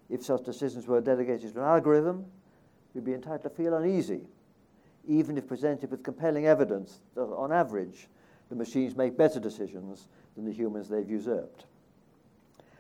If 0.09 0.25
such 0.25 0.45
decisions 0.45 0.87
were 0.87 1.01
delegated 1.01 1.55
to 1.55 1.61
an 1.61 1.67
algorithm, 1.67 2.25
we'd 2.95 3.05
be 3.05 3.15
entitled 3.15 3.43
to 3.43 3.51
feel 3.51 3.75
uneasy, 3.75 4.23
even 5.09 5.39
if 5.39 5.47
presented 5.47 5.91
with 5.91 6.03
compelling 6.03 6.47
evidence 6.47 7.01
that, 7.15 7.23
on 7.23 7.53
average, 7.53 8.09
the 8.49 8.57
machines 8.57 8.97
make 8.97 9.17
better 9.17 9.39
decisions 9.39 10.09
than 10.35 10.45
the 10.45 10.53
humans 10.53 10.89
they've 10.89 11.09
usurped. 11.09 11.67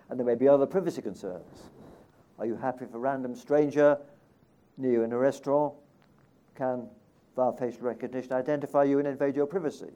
And 0.09 0.19
there 0.19 0.27
may 0.27 0.35
be 0.35 0.49
other 0.49 0.67
privacy 0.67 1.03
concerns. 1.03 1.71
Are 2.39 2.47
you 2.47 2.57
happy 2.57 2.85
if 2.85 2.95
a 2.95 2.99
random 2.99 3.37
stranger 3.37 3.97
near 4.77 4.93
you 4.93 5.03
in 5.05 5.13
a 5.13 5.19
restaurant 5.19 5.75
can, 6.57 6.89
via 7.37 7.53
facial 7.53 7.83
recognition, 7.83 8.33
identify 8.33 8.83
you 8.83 8.99
and 8.99 9.07
invade 9.07 9.37
your 9.37 9.47
privacy? 9.47 9.93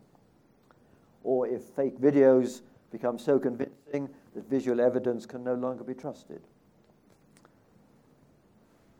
Or 1.24 1.48
if 1.48 1.62
fake 1.62 1.98
videos 1.98 2.60
become 2.92 3.18
so 3.18 3.38
convincing 3.40 4.08
that 4.34 4.48
visual 4.48 4.80
evidence 4.80 5.26
can 5.26 5.42
no 5.42 5.54
longer 5.54 5.82
be 5.82 5.94
trusted? 5.94 6.42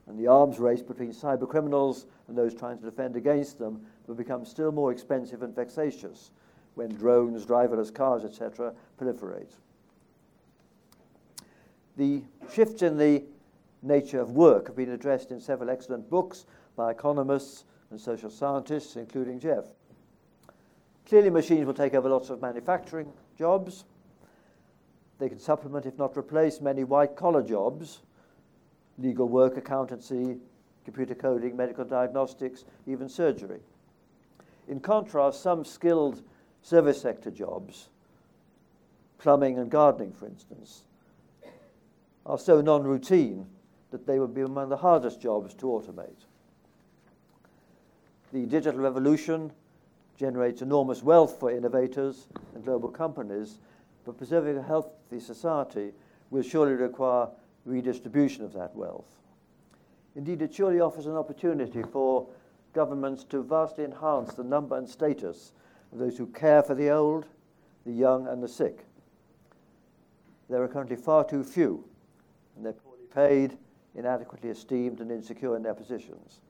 And 0.07 0.19
the 0.19 0.27
arms 0.27 0.59
race 0.59 0.83
between 0.83 1.13
cyber 1.13 1.49
criminals 1.49 2.07
and 2.29 2.37
those 2.37 2.55
trying 2.55 2.79
to 2.79 2.85
defend 2.85 3.17
against 3.17 3.59
them 3.59 3.87
will 4.07 4.15
become 4.15 4.45
still 4.45 4.73
more 4.73 4.91
expensive 4.91 5.43
and 5.43 5.55
vexatious 5.55 6.31
when 6.75 6.91
drones, 6.91 7.47
driverless 7.47 7.95
cars, 7.95 8.25
etc., 8.25 8.75
proliferate. 9.01 9.53
The 11.97 12.23
shifts 12.53 12.83
in 12.83 12.97
the 12.97 13.23
nature 13.83 14.21
of 14.21 14.33
work 14.33 14.67
have 14.67 14.77
been 14.77 14.91
addressed 14.91 15.31
in 15.31 15.41
several 15.41 15.71
excellent 15.71 16.11
books 16.11 16.47
by 16.75 16.91
economists 16.91 17.65
and 17.91 18.01
social 18.01 18.31
scientists, 18.31 18.97
including 18.97 19.39
Geoff. 19.39 19.67
Clearly, 21.09 21.31
machines 21.31 21.67
will 21.67 21.75
take 21.75 21.95
over 21.95 22.09
lots 22.09 22.31
of 22.31 22.41
manufacturing 22.41 23.13
jobs. 23.39 23.85
They 25.19 25.29
can 25.29 25.39
supplement, 25.39 25.87
if 25.87 25.99
not 25.99 26.17
replace, 26.17 26.61
many 26.61 26.85
white 26.85 27.17
collar 27.17 27.43
jobs 27.43 28.01
legal 28.99 29.29
work, 29.29 29.57
accountancy, 29.57 30.37
computer 30.85 31.15
coding, 31.15 31.57
medical 31.57 31.85
diagnostics, 31.85 32.65
even 32.87 33.09
surgery. 33.09 33.61
In 34.69 34.81
contrast, 34.81 35.43
some 35.43 35.65
skilled 35.65 36.23
service 36.63 37.01
sector 37.01 37.31
jobs, 37.31 37.89
plumbing 39.19 39.59
and 39.59 39.71
gardening, 39.71 40.13
for 40.13 40.27
instance, 40.27 40.85
are 42.27 42.39
so 42.39 42.61
non 42.61 42.85
routine 42.85 43.47
that 43.91 44.07
they 44.07 44.19
would 44.19 44.35
be 44.35 44.41
among 44.41 44.69
the 44.69 44.77
hardest 44.77 45.21
jobs 45.21 45.55
to 45.55 45.67
automate. 45.67 46.27
The 48.33 48.47
digital 48.47 48.81
revolution 48.81 49.53
generates 50.17 50.63
enormous 50.63 51.03
wealth 51.03 51.39
for 51.41 51.51
innovators 51.51 52.29
and 52.55 52.65
global 52.65 52.89
companies, 52.89 53.59
but 54.05 54.17
preserving 54.17 54.57
a 54.57 54.63
healthy 54.63 55.21
society 55.21 55.93
will 56.31 56.43
surely 56.43 56.75
require 56.75 57.29
redistribution 57.65 58.45
of 58.45 58.53
that 58.53 58.75
wealth. 58.75 59.07
Indeed, 60.17 60.43
it 60.43 60.55
surely 60.55 60.81
offers 60.81 61.07
an 61.07 61.17
opportunity 61.17 61.83
for 61.83 62.29
governments 62.73 63.25
to 63.25 63.43
vastly 63.43 63.85
enhance 63.85 64.35
the 64.35 64.45
number 64.45 64.77
and 64.77 64.89
status 64.89 65.53
of 65.93 65.99
those 65.99 66.17
who 66.17 66.27
care 66.27 66.63
for 66.63 66.75
the 66.75 66.91
old, 66.91 67.27
the 67.87 67.93
young, 67.93 68.27
and 68.29 68.43
the 68.43 68.49
sick. 68.49 68.85
There 70.49 70.63
are 70.63 70.69
currently 70.69 70.97
far 70.97 71.25
too 71.25 71.43
few, 71.43 71.85
and 72.57 72.65
they're 72.65 72.73
poorly 72.73 73.07
paid, 73.15 73.57
inadequately 73.95 74.51
esteemed, 74.51 75.01
and 75.01 75.11
insecure 75.11 75.57
in 75.57 75.63
their 75.63 75.75
positions. 75.75 76.41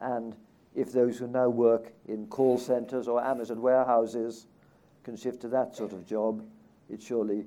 And 0.00 0.34
if 0.74 0.92
those 0.92 1.18
who 1.18 1.26
now 1.26 1.48
work 1.48 1.92
in 2.06 2.26
call 2.26 2.58
centres 2.58 3.08
or 3.08 3.22
Amazon 3.22 3.60
warehouses 3.60 4.46
can 5.04 5.16
shift 5.16 5.40
to 5.42 5.48
that 5.48 5.74
sort 5.74 5.92
of 5.92 6.06
job, 6.06 6.44
it's 6.88 7.04
surely 7.04 7.44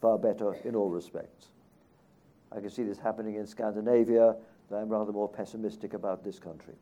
far 0.00 0.18
better 0.18 0.54
in 0.64 0.74
all 0.74 0.90
respects. 0.90 1.48
I 2.52 2.60
can 2.60 2.70
see 2.70 2.82
this 2.82 2.98
happening 2.98 3.36
in 3.36 3.46
Scandinavia, 3.46 4.36
I'm 4.72 4.88
rather 4.88 5.12
more 5.12 5.28
pessimistic 5.28 5.94
about 5.94 6.22
this 6.22 6.38
country. 6.38 6.74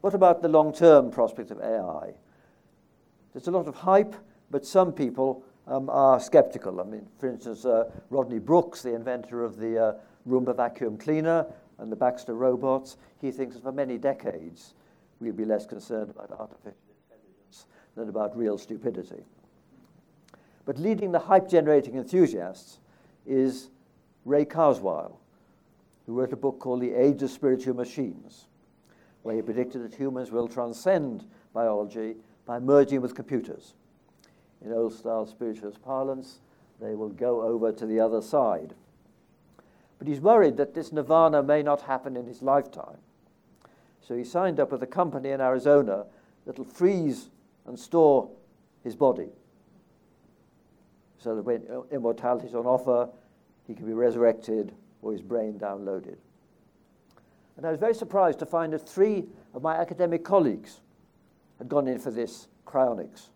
What 0.00 0.14
about 0.14 0.42
the 0.42 0.48
long 0.48 0.72
term 0.72 1.10
prospects 1.10 1.50
of 1.50 1.60
AI? 1.60 2.12
There's 3.32 3.48
a 3.48 3.50
lot 3.50 3.66
of 3.66 3.74
hype, 3.74 4.14
but 4.50 4.66
some 4.66 4.92
people 4.92 5.44
um, 5.66 5.88
are 5.90 6.20
skeptical. 6.20 6.80
I 6.80 6.84
mean, 6.84 7.06
for 7.18 7.28
instance, 7.28 7.64
uh, 7.64 7.90
Rodney 8.10 8.38
Brooks, 8.38 8.82
the 8.82 8.94
inventor 8.94 9.44
of 9.44 9.56
the 9.56 9.78
uh, 9.78 9.94
Roomba 10.28 10.56
vacuum 10.56 10.98
cleaner 10.98 11.46
and 11.78 11.90
the 11.90 11.96
Baxter 11.96 12.34
robots, 12.34 12.96
he 13.20 13.30
thinks 13.30 13.56
for 13.56 13.72
many 13.72 13.98
decades 13.98 14.74
we'll 15.20 15.32
be 15.32 15.44
less 15.44 15.66
concerned 15.66 16.10
about 16.10 16.30
artificial 16.32 16.78
intelligence 17.10 17.66
than 17.96 18.08
about 18.08 18.36
real 18.36 18.58
stupidity. 18.58 19.24
But 20.64 20.78
leading 20.78 21.12
the 21.12 21.18
hype 21.18 21.48
generating 21.48 21.96
enthusiasts 21.96 22.78
is 23.26 23.70
Ray 24.24 24.44
Kurzweil, 24.44 25.16
who 26.06 26.14
wrote 26.14 26.32
a 26.32 26.36
book 26.36 26.58
called 26.58 26.80
The 26.80 26.94
Age 26.94 27.22
of 27.22 27.30
Spiritual 27.30 27.74
Machines, 27.74 28.46
where 29.22 29.36
he 29.36 29.42
predicted 29.42 29.82
that 29.82 29.94
humans 29.94 30.30
will 30.30 30.48
transcend 30.48 31.24
biology 31.52 32.16
by 32.46 32.58
merging 32.58 33.00
with 33.00 33.14
computers. 33.14 33.74
In 34.64 34.72
old 34.72 34.94
style 34.94 35.26
spiritualist 35.26 35.82
parlance, 35.82 36.40
they 36.80 36.94
will 36.94 37.08
go 37.08 37.42
over 37.42 37.72
to 37.72 37.86
the 37.86 38.00
other 38.00 38.22
side. 38.22 38.74
But 40.02 40.08
he's 40.08 40.20
worried 40.20 40.56
that 40.56 40.74
this 40.74 40.90
nirvana 40.90 41.44
may 41.44 41.62
not 41.62 41.82
happen 41.82 42.16
in 42.16 42.26
his 42.26 42.42
lifetime. 42.42 42.96
So 44.00 44.16
he 44.16 44.24
signed 44.24 44.58
up 44.58 44.72
with 44.72 44.82
a 44.82 44.86
company 44.88 45.30
in 45.30 45.40
Arizona 45.40 46.06
that'll 46.44 46.64
freeze 46.64 47.30
and 47.66 47.78
store 47.78 48.28
his 48.82 48.96
body 48.96 49.28
so 51.18 51.36
that 51.36 51.42
when 51.42 51.62
immortality 51.92 52.48
is 52.48 52.54
on 52.56 52.66
offer, 52.66 53.10
he 53.68 53.74
can 53.74 53.86
be 53.86 53.92
resurrected 53.92 54.74
or 55.02 55.12
his 55.12 55.22
brain 55.22 55.56
downloaded. 55.56 56.16
And 57.56 57.64
I 57.64 57.70
was 57.70 57.78
very 57.78 57.94
surprised 57.94 58.40
to 58.40 58.46
find 58.46 58.72
that 58.72 58.80
three 58.80 59.26
of 59.54 59.62
my 59.62 59.76
academic 59.76 60.24
colleagues 60.24 60.80
had 61.58 61.68
gone 61.68 61.86
in 61.86 62.00
for 62.00 62.10
this 62.10 62.48
cryonics. 62.66 63.28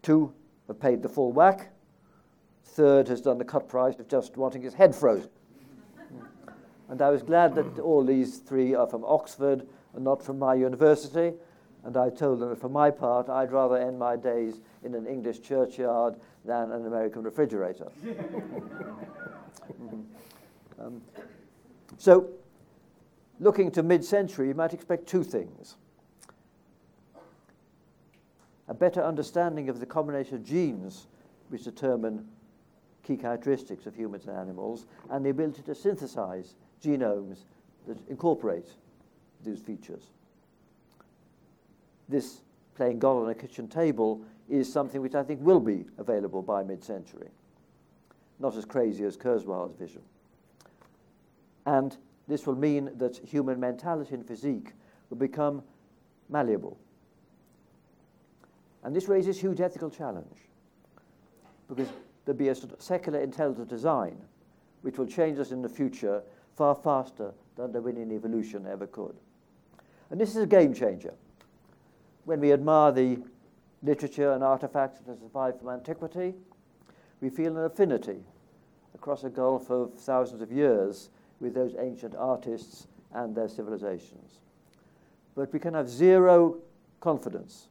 Two 0.00 0.32
have 0.66 0.80
paid 0.80 1.02
the 1.02 1.10
full 1.10 1.30
whack. 1.30 1.73
Third 2.64 3.08
has 3.08 3.20
done 3.20 3.38
the 3.38 3.44
cut 3.44 3.68
price 3.68 3.98
of 3.98 4.08
just 4.08 4.36
wanting 4.36 4.62
his 4.62 4.74
head 4.74 4.94
frozen. 4.94 5.30
and 6.88 7.00
I 7.00 7.10
was 7.10 7.22
glad 7.22 7.54
that 7.54 7.78
all 7.78 8.04
these 8.04 8.38
three 8.38 8.74
are 8.74 8.86
from 8.86 9.04
Oxford 9.04 9.66
and 9.94 10.04
not 10.04 10.22
from 10.22 10.38
my 10.38 10.54
university. 10.54 11.34
And 11.84 11.96
I 11.96 12.10
told 12.10 12.40
them 12.40 12.48
that 12.48 12.60
for 12.60 12.68
my 12.68 12.90
part, 12.90 13.28
I'd 13.28 13.52
rather 13.52 13.76
end 13.76 13.98
my 13.98 14.16
days 14.16 14.60
in 14.82 14.94
an 14.94 15.06
English 15.06 15.42
churchyard 15.42 16.16
than 16.44 16.72
an 16.72 16.86
American 16.86 17.22
refrigerator. 17.22 17.88
um, 20.78 21.02
so, 21.98 22.28
looking 23.38 23.70
to 23.72 23.82
mid 23.82 24.04
century, 24.04 24.48
you 24.48 24.54
might 24.54 24.72
expect 24.72 25.06
two 25.06 25.22
things 25.22 25.76
a 28.66 28.74
better 28.74 29.02
understanding 29.02 29.68
of 29.68 29.78
the 29.78 29.86
combination 29.86 30.36
of 30.36 30.44
genes 30.44 31.06
which 31.50 31.64
determine 31.64 32.26
key 33.04 33.16
characteristics 33.16 33.86
of 33.86 33.94
humans 33.94 34.26
and 34.26 34.36
animals, 34.36 34.86
and 35.10 35.24
the 35.24 35.30
ability 35.30 35.62
to 35.62 35.74
synthesize 35.74 36.54
genomes 36.82 37.44
that 37.86 37.98
incorporate 38.08 38.66
these 39.44 39.60
features. 39.60 40.10
This 42.08 42.40
playing 42.74 42.98
God 42.98 43.22
on 43.22 43.30
a 43.30 43.34
kitchen 43.34 43.68
table 43.68 44.20
is 44.48 44.70
something 44.70 45.00
which 45.00 45.14
I 45.14 45.22
think 45.22 45.40
will 45.40 45.60
be 45.60 45.84
available 45.98 46.42
by 46.42 46.62
mid 46.62 46.82
century. 46.82 47.28
Not 48.38 48.56
as 48.56 48.64
crazy 48.64 49.04
as 49.04 49.16
Kurzweil's 49.16 49.76
vision. 49.78 50.02
And 51.66 51.96
this 52.26 52.46
will 52.46 52.56
mean 52.56 52.90
that 52.96 53.16
human 53.18 53.60
mentality 53.60 54.14
and 54.14 54.26
physique 54.26 54.72
will 55.08 55.16
become 55.16 55.62
malleable. 56.28 56.76
And 58.82 58.94
this 58.94 59.08
raises 59.08 59.40
huge 59.40 59.60
ethical 59.60 59.90
challenge 59.90 60.36
because 61.68 61.88
there'll 62.24 62.38
be 62.38 62.48
a 62.48 62.54
sort 62.54 62.72
of 62.72 62.82
secular 62.82 63.20
intelligent 63.20 63.68
design 63.68 64.16
which 64.82 64.98
will 64.98 65.06
change 65.06 65.38
us 65.38 65.50
in 65.50 65.62
the 65.62 65.68
future 65.68 66.22
far 66.56 66.74
faster 66.74 67.32
than 67.56 67.72
Darwinian 67.72 68.12
evolution 68.12 68.66
ever 68.66 68.86
could. 68.86 69.16
And 70.10 70.20
this 70.20 70.30
is 70.30 70.42
a 70.42 70.46
game 70.46 70.74
changer. 70.74 71.14
When 72.24 72.40
we 72.40 72.52
admire 72.52 72.92
the 72.92 73.18
literature 73.82 74.32
and 74.32 74.44
artifacts 74.44 75.00
that 75.00 75.10
have 75.10 75.20
survived 75.20 75.58
from 75.58 75.70
antiquity, 75.70 76.34
we 77.20 77.30
feel 77.30 77.56
an 77.56 77.64
affinity 77.64 78.20
across 78.94 79.24
a 79.24 79.30
gulf 79.30 79.70
of 79.70 79.94
thousands 79.94 80.42
of 80.42 80.52
years 80.52 81.10
with 81.40 81.54
those 81.54 81.74
ancient 81.78 82.14
artists 82.14 82.86
and 83.12 83.34
their 83.34 83.48
civilizations. 83.48 84.40
But 85.34 85.52
we 85.52 85.58
can 85.58 85.74
have 85.74 85.88
zero 85.88 86.58
confidence 87.00 87.68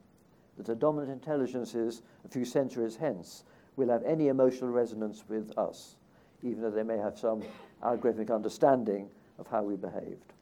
that 0.57 0.65
the 0.65 0.75
dominant 0.75 1.11
intelligences 1.11 2.01
a 2.25 2.27
few 2.27 2.45
centuries 2.45 2.95
hence 2.95 3.43
will 3.75 3.89
have 3.89 4.03
any 4.03 4.27
emotional 4.27 4.69
resonance 4.69 5.23
with 5.27 5.57
us, 5.57 5.95
even 6.41 6.61
though 6.61 6.71
they 6.71 6.83
may 6.83 6.97
have 6.97 7.17
some 7.17 7.41
algorithmic 7.83 8.33
understanding 8.33 9.09
of 9.39 9.47
how 9.47 9.63
we 9.63 9.75
behaved. 9.75 10.33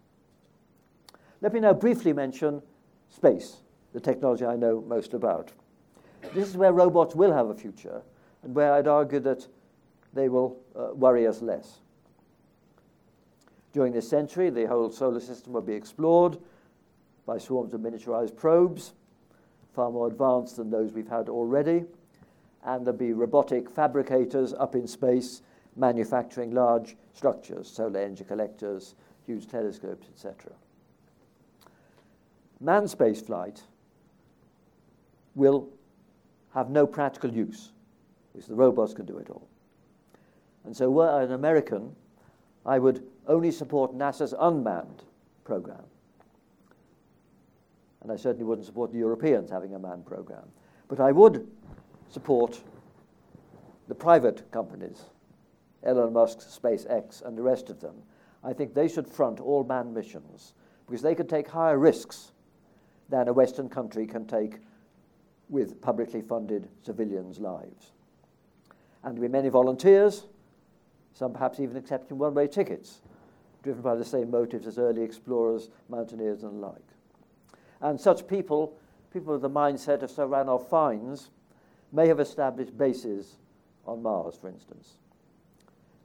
Let 1.41 1.53
me 1.53 1.59
now 1.59 1.73
briefly 1.73 2.13
mention 2.13 2.61
space, 3.09 3.57
the 3.93 3.99
technology 3.99 4.45
I 4.45 4.55
know 4.55 4.81
most 4.81 5.13
about. 5.13 5.51
This 6.33 6.47
is 6.47 6.57
where 6.57 6.71
robots 6.71 7.15
will 7.15 7.33
have 7.33 7.49
a 7.49 7.55
future, 7.55 8.01
and 8.43 8.53
where 8.53 8.73
I'd 8.73 8.87
argue 8.87 9.19
that 9.21 9.47
they 10.13 10.29
will 10.29 10.57
uh, 10.75 10.93
worry 10.93 11.25
us 11.25 11.41
less. 11.41 11.79
During 13.73 13.93
this 13.93 14.07
century, 14.07 14.49
the 14.49 14.67
whole 14.67 14.91
solar 14.91 15.19
system 15.19 15.53
will 15.53 15.61
be 15.61 15.73
explored 15.73 16.37
by 17.25 17.37
swarms 17.37 17.73
of 17.73 17.81
miniaturized 17.81 18.35
probes, 18.35 18.93
far 19.73 19.89
more 19.89 20.07
advanced 20.07 20.57
than 20.57 20.69
those 20.69 20.91
we've 20.91 21.07
had 21.07 21.29
already, 21.29 21.85
and 22.63 22.85
there'll 22.85 22.97
be 22.97 23.13
robotic 23.13 23.69
fabricators 23.69 24.53
up 24.53 24.75
in 24.75 24.87
space 24.87 25.41
manufacturing 25.75 26.51
large 26.51 26.95
structures, 27.13 27.69
solar 27.69 27.99
energy 27.99 28.23
collectors, 28.23 28.95
huge 29.25 29.47
telescopes, 29.47 30.07
etc. 30.09 30.51
Manned 32.59 32.89
space 32.89 33.21
flight 33.21 33.63
will 35.35 35.69
have 36.53 36.69
no 36.69 36.85
practical 36.85 37.31
use, 37.31 37.71
because 38.31 38.47
the 38.47 38.55
robots 38.55 38.93
can 38.93 39.05
do 39.05 39.17
it 39.17 39.29
all. 39.29 39.47
And 40.65 40.75
so, 40.75 40.89
were 40.89 41.09
I 41.09 41.23
an 41.23 41.31
American, 41.31 41.95
I 42.65 42.77
would 42.77 43.03
only 43.27 43.51
support 43.51 43.95
NASA's 43.95 44.33
unmanned 44.37 45.03
program. 45.43 45.83
And 48.01 48.11
I 48.11 48.15
certainly 48.15 48.45
wouldn't 48.45 48.65
support 48.65 48.91
the 48.91 48.97
Europeans 48.97 49.49
having 49.49 49.73
a 49.75 49.79
manned 49.79 50.05
program. 50.05 50.43
But 50.87 50.99
I 50.99 51.11
would 51.11 51.47
support 52.11 52.61
the 53.87 53.95
private 53.95 54.49
companies, 54.51 55.05
Elon 55.83 56.13
Musk, 56.13 56.39
SpaceX, 56.39 57.25
and 57.25 57.37
the 57.37 57.41
rest 57.41 57.69
of 57.69 57.79
them. 57.79 57.95
I 58.43 58.53
think 58.53 58.73
they 58.73 58.87
should 58.87 59.07
front 59.07 59.39
all 59.39 59.63
manned 59.63 59.93
missions 59.93 60.53
because 60.85 61.01
they 61.01 61.15
can 61.15 61.27
take 61.27 61.47
higher 61.47 61.77
risks 61.77 62.31
than 63.09 63.27
a 63.27 63.33
Western 63.33 63.69
country 63.69 64.05
can 64.05 64.25
take 64.25 64.59
with 65.49 65.81
publicly 65.81 66.21
funded 66.21 66.69
civilians' 66.83 67.39
lives. 67.39 67.91
And 69.03 69.15
there 69.15 69.21
will 69.21 69.27
be 69.27 69.31
many 69.31 69.49
volunteers, 69.49 70.25
some 71.13 71.33
perhaps 71.33 71.59
even 71.59 71.77
accepting 71.77 72.17
one 72.17 72.33
way 72.33 72.47
tickets, 72.47 73.01
driven 73.63 73.81
by 73.81 73.95
the 73.95 74.05
same 74.05 74.31
motives 74.31 74.67
as 74.67 74.77
early 74.77 75.03
explorers, 75.03 75.69
mountaineers, 75.89 76.43
and 76.43 76.53
the 76.53 76.67
like. 76.67 76.75
And 77.81 77.99
such 77.99 78.27
people, 78.27 78.77
people 79.11 79.33
with 79.33 79.41
the 79.41 79.49
mindset 79.49 80.03
of 80.03 80.11
Sir 80.11 80.25
Ranulph 80.25 80.69
Fiennes, 80.69 81.29
may 81.91 82.07
have 82.07 82.19
established 82.19 82.77
bases 82.77 83.37
on 83.85 84.01
Mars, 84.01 84.35
for 84.39 84.49
instance. 84.49 84.93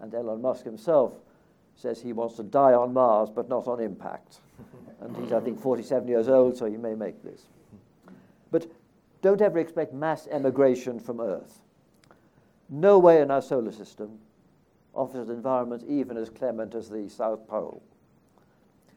And 0.00 0.12
Elon 0.14 0.42
Musk 0.42 0.64
himself 0.64 1.12
says 1.76 2.00
he 2.00 2.12
wants 2.12 2.36
to 2.36 2.42
die 2.42 2.72
on 2.72 2.92
Mars, 2.92 3.30
but 3.30 3.48
not 3.48 3.66
on 3.66 3.80
impact. 3.80 4.40
and 5.00 5.16
he's, 5.16 5.32
I 5.32 5.40
think, 5.40 5.60
47 5.60 6.08
years 6.08 6.28
old, 6.28 6.56
so 6.56 6.66
he 6.66 6.76
may 6.76 6.94
make 6.94 7.22
this. 7.22 7.42
But 8.50 8.70
don't 9.22 9.40
ever 9.40 9.58
expect 9.58 9.92
mass 9.92 10.26
emigration 10.30 10.98
from 10.98 11.20
Earth. 11.20 11.60
No 12.68 12.98
way 12.98 13.20
in 13.20 13.30
our 13.30 13.42
solar 13.42 13.72
system 13.72 14.18
offers 14.94 15.28
an 15.28 15.34
environment 15.34 15.84
even 15.88 16.16
as 16.16 16.30
clement 16.30 16.74
as 16.74 16.88
the 16.88 17.08
South 17.08 17.46
Pole. 17.46 17.82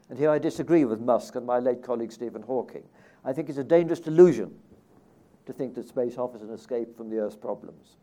And 0.10 0.18
here 0.18 0.32
I 0.32 0.40
disagree 0.40 0.86
with 0.86 1.02
Musk 1.02 1.36
and 1.36 1.46
my 1.46 1.60
late 1.60 1.84
colleague 1.84 2.12
Stephen 2.12 2.42
Hawking. 2.42 2.84
I 3.24 3.34
think 3.34 3.50
it's 3.50 3.58
a 3.58 3.64
dangerous 3.64 4.00
delusion 4.00 4.56
to 5.50 5.54
think 5.54 5.74
that 5.74 5.88
space 5.88 6.16
offers 6.16 6.44
an 6.44 6.52
escape 6.52 6.96
from 6.96 7.10
the 7.10 7.18
Earth's 7.18 7.36
problems. 7.36 7.98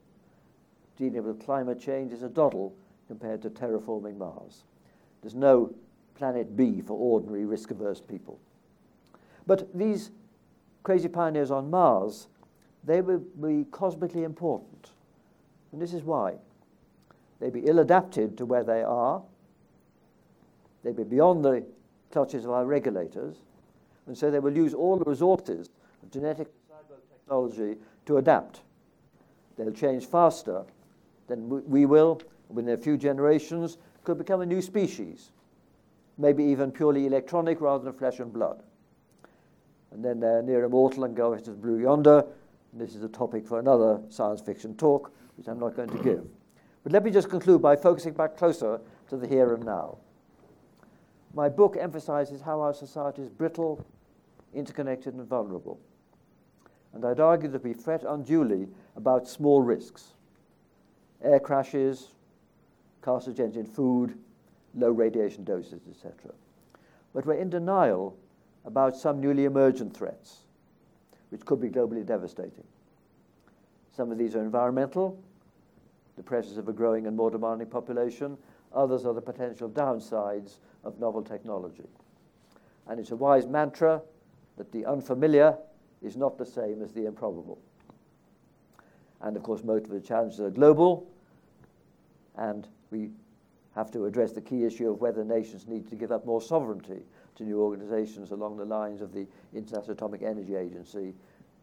Dealing 0.97 1.23
with 1.23 1.45
climate 1.45 1.81
change 1.81 2.13
is 2.13 2.25
a 2.25 2.29
doddle 2.29 2.75
compared 3.07 3.41
to 3.43 3.51
terraforming 3.51 4.19
Mars. 4.19 4.65
There's 5.23 5.37
no 5.37 5.73
planet 6.17 6.57
B 6.57 6.81
for 6.81 6.95
ordinary 6.95 7.45
risk 7.45 7.71
averse 7.71 8.01
people. 8.01 8.41
But 9.47 9.73
these 9.79 10.11
crazy 10.83 11.07
pioneers 11.07 11.53
on 11.53 11.71
Mars, 11.71 12.27
they 12.83 13.01
will 13.01 13.23
be 13.41 13.65
cosmically 13.71 14.25
important. 14.25 14.91
And 15.71 15.81
this 15.81 15.95
is 15.95 16.03
why. 16.03 16.35
They'd 17.39 17.53
be 17.53 17.67
ill 17.67 17.79
adapted 17.79 18.37
to 18.39 18.47
where 18.47 18.65
they 18.65 18.83
are, 18.83 19.23
they'd 20.83 20.97
be 20.97 21.05
beyond 21.05 21.45
the 21.45 21.65
clutches 22.11 22.45
of 22.45 22.51
our 22.51 22.67
regulators, 22.67 23.37
and 24.07 24.19
so 24.19 24.33
they 24.33 24.41
will 24.41 24.57
use 24.57 24.75
all 24.75 24.97
the 24.97 25.05
resources 25.05 25.71
of 26.03 26.11
genetic 26.11 26.49
technology 27.27 27.77
to 28.07 28.19
adapt. 28.19 28.61
They'll 29.59 29.73
change 29.73 30.07
faster 30.07 30.63
than 31.27 31.49
we 31.69 31.85
will. 31.85 32.21
Within 32.49 32.75
a 32.75 32.77
few 32.77 32.97
generations, 32.97 33.79
could 34.05 34.19
become 34.19 34.41
a 34.41 34.47
new 34.47 34.63
species, 34.63 35.33
maybe 36.17 36.45
even 36.45 36.71
purely 36.71 37.07
electronic 37.07 37.61
rather 37.61 37.83
than 37.83 37.93
flesh 37.93 38.21
and 38.21 38.33
blood. 38.33 38.63
And 39.91 40.05
then 40.05 40.21
they're 40.21 40.43
near 40.43 40.63
immortal 40.63 41.03
and 41.03 41.17
go 41.17 41.33
into 41.33 41.51
the 41.51 41.57
blue 41.57 41.81
yonder. 41.81 42.25
This 42.73 42.95
is 42.95 43.03
a 43.03 43.09
topic 43.09 43.45
for 43.45 43.59
another 43.59 44.01
science 44.09 44.41
fiction 44.41 44.77
talk, 44.77 45.13
which 45.37 45.49
I'm 45.49 45.59
not 45.59 45.75
going 45.75 45.89
to 45.89 46.03
give. 46.05 46.25
But 46.85 46.93
let 46.93 47.03
me 47.03 47.11
just 47.11 47.29
conclude 47.29 47.61
by 47.61 47.75
focusing 47.75 48.13
back 48.13 48.37
closer 48.37 48.79
to 49.09 49.17
the 49.17 49.27
here 49.27 49.55
and 49.55 49.65
now. 49.65 49.99
My 51.35 51.49
book 51.49 51.77
emphasizes 51.81 52.41
how 52.41 52.61
our 52.61 52.73
society 52.73 53.23
is 53.23 53.29
brittle, 53.29 53.85
interconnected, 54.55 55.15
and 55.15 55.27
vulnerable 55.27 55.81
and 56.97 57.05
I'd 57.05 57.21
argue 57.21 57.51
that 57.51 57.63
we 57.63 57.75
fret 57.75 58.05
unduly 58.09 58.69
about 58.97 59.29
small 59.29 59.63
risks 59.63 60.15
air 61.23 61.41
crashes, 61.41 62.09
carcinogens 63.03 63.57
in 63.57 63.65
food, 63.65 64.19
low 64.75 64.91
radiation 64.91 65.45
doses, 65.45 65.83
etc. 65.91 66.33
But 67.15 67.25
we're 67.25 67.35
in 67.35 67.51
denial 67.51 68.17
about 68.65 68.97
some 68.97 69.21
newly 69.21 69.45
emergent 69.45 69.97
threats, 69.97 70.41
which 71.31 71.45
could 71.45 71.61
be 71.61 71.69
globally 71.69 72.05
devastating. 72.05 72.65
Some 73.95 74.13
of 74.13 74.19
these 74.19 74.37
are 74.37 74.41
environmental, 74.41 75.19
the 76.17 76.23
pressures 76.23 76.59
of 76.59 76.69
a 76.69 76.73
growing 76.73 77.07
and 77.07 77.17
more 77.17 77.31
demanding 77.31 77.69
population. 77.69 78.37
Others 78.75 79.07
are 79.07 79.15
the 79.15 79.23
potential 79.23 79.69
downsides 79.69 80.57
of 80.85 80.99
novel 81.01 81.23
technology. 81.23 81.89
And 82.87 83.01
it's 83.01 83.11
a 83.11 83.17
wise 83.17 83.47
mantra 83.47 84.03
that 84.59 84.71
the 84.73 84.85
unfamiliar 84.85 85.57
is 86.03 86.17
not 86.17 86.39
the 86.39 86.47
same 86.47 86.83
as 86.83 86.93
the 86.93 87.07
improbable. 87.07 87.59
And 89.21 89.37
of 89.37 89.43
course, 89.43 89.65
most 89.65 89.85
of 89.85 89.91
the 89.91 90.01
challenges 90.01 90.41
are 90.41 90.51
global, 90.51 91.07
and 92.37 92.69
we 92.91 93.11
have 93.75 93.91
to 93.93 94.07
address 94.07 94.33
the 94.33 94.41
key 94.41 94.65
issue 94.65 94.91
of 94.91 95.01
whether 95.01 95.25
nations 95.25 95.67
need 95.67 95.89
to 95.89 95.95
give 95.97 96.13
up 96.13 96.25
more 96.25 96.41
sovereignty 96.41 97.03
to 97.37 97.45
new 97.45 97.61
organizations 97.61 98.31
along 98.31 98.57
the 98.57 98.65
lines 98.65 99.01
of 99.01 99.13
the 99.13 99.27
International 99.55 99.93
Atomic 99.93 100.23
Energy 100.23 100.55
Agency, 100.55 101.15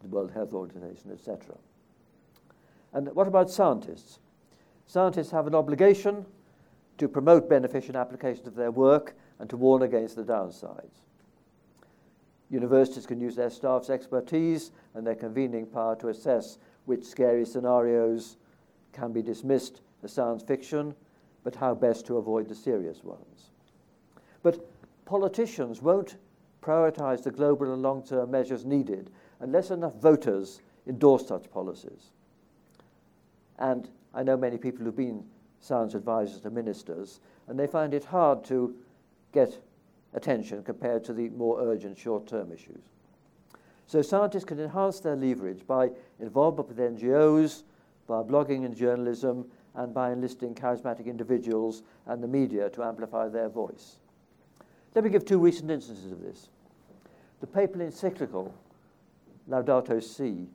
the 0.01 0.07
World 0.07 0.31
Health 0.31 0.53
Organization, 0.53 1.11
etc. 1.11 1.55
And 2.93 3.13
what 3.15 3.27
about 3.27 3.49
scientists? 3.49 4.19
Scientists 4.85 5.31
have 5.31 5.47
an 5.47 5.55
obligation 5.55 6.25
to 6.99 7.07
promote 7.07 7.49
beneficent 7.49 7.95
applications 7.95 8.47
of 8.47 8.55
their 8.55 8.71
work 8.71 9.15
and 9.39 9.49
to 9.49 9.57
warn 9.57 9.81
against 9.81 10.15
the 10.15 10.23
downsides. 10.23 11.05
Universities 12.53 13.07
can 13.07 13.19
use 13.19 13.35
their 13.35 13.49
staff's 13.49 13.89
expertise 13.89 14.69
and 14.93 15.07
their 15.07 15.15
convening 15.15 15.65
power 15.65 15.95
to 15.95 16.09
assess 16.09 16.59
which 16.85 17.03
scary 17.03 17.45
scenarios 17.45 18.37
can 18.91 19.11
be 19.11 19.23
dismissed 19.23 19.81
as 20.03 20.13
science 20.13 20.43
fiction, 20.43 20.93
but 21.43 21.55
how 21.55 21.73
best 21.73 22.05
to 22.05 22.17
avoid 22.17 22.47
the 22.47 22.53
serious 22.53 23.03
ones. 23.03 23.49
But 24.43 24.63
politicians 25.03 25.81
won't 25.81 26.17
prioritize 26.61 27.23
the 27.23 27.31
global 27.31 27.73
and 27.73 27.81
long 27.81 28.03
term 28.03 28.29
measures 28.29 28.65
needed 28.65 29.09
unless 29.39 29.71
enough 29.71 29.95
voters 29.95 30.61
endorse 30.85 31.27
such 31.27 31.49
policies. 31.49 32.11
And 33.57 33.89
I 34.13 34.21
know 34.21 34.37
many 34.37 34.59
people 34.59 34.85
who've 34.85 34.95
been 34.95 35.25
science 35.59 35.95
advisors 35.95 36.41
to 36.41 36.51
ministers, 36.51 37.19
and 37.47 37.57
they 37.57 37.65
find 37.65 37.95
it 37.95 38.05
hard 38.05 38.43
to 38.45 38.75
get 39.31 39.57
attention 40.13 40.63
compared 40.63 41.03
to 41.05 41.13
the 41.13 41.29
more 41.29 41.61
urgent 41.61 41.97
short 41.97 42.27
term 42.27 42.51
issues. 42.51 42.81
So 43.87 44.01
scientists 44.01 44.45
can 44.45 44.59
enhance 44.59 44.99
their 44.99 45.15
leverage 45.15 45.65
by 45.67 45.91
involvement 46.19 46.69
with 46.69 46.77
NGOs, 46.77 47.63
by 48.07 48.21
blogging 48.21 48.65
and 48.65 48.75
journalism, 48.75 49.45
and 49.75 49.93
by 49.93 50.11
enlisting 50.11 50.55
charismatic 50.55 51.05
individuals 51.05 51.83
and 52.05 52.23
the 52.23 52.27
media 52.27 52.69
to 52.71 52.83
amplify 52.83 53.27
their 53.27 53.49
voice. 53.49 53.97
Let 54.95 55.03
me 55.03 55.09
give 55.09 55.25
two 55.25 55.39
recent 55.39 55.71
instances 55.71 56.11
of 56.11 56.21
this. 56.21 56.49
The 57.41 57.47
papal 57.47 57.81
encyclical 57.81 58.53
Laudato 59.49 60.01
Si 60.01 60.47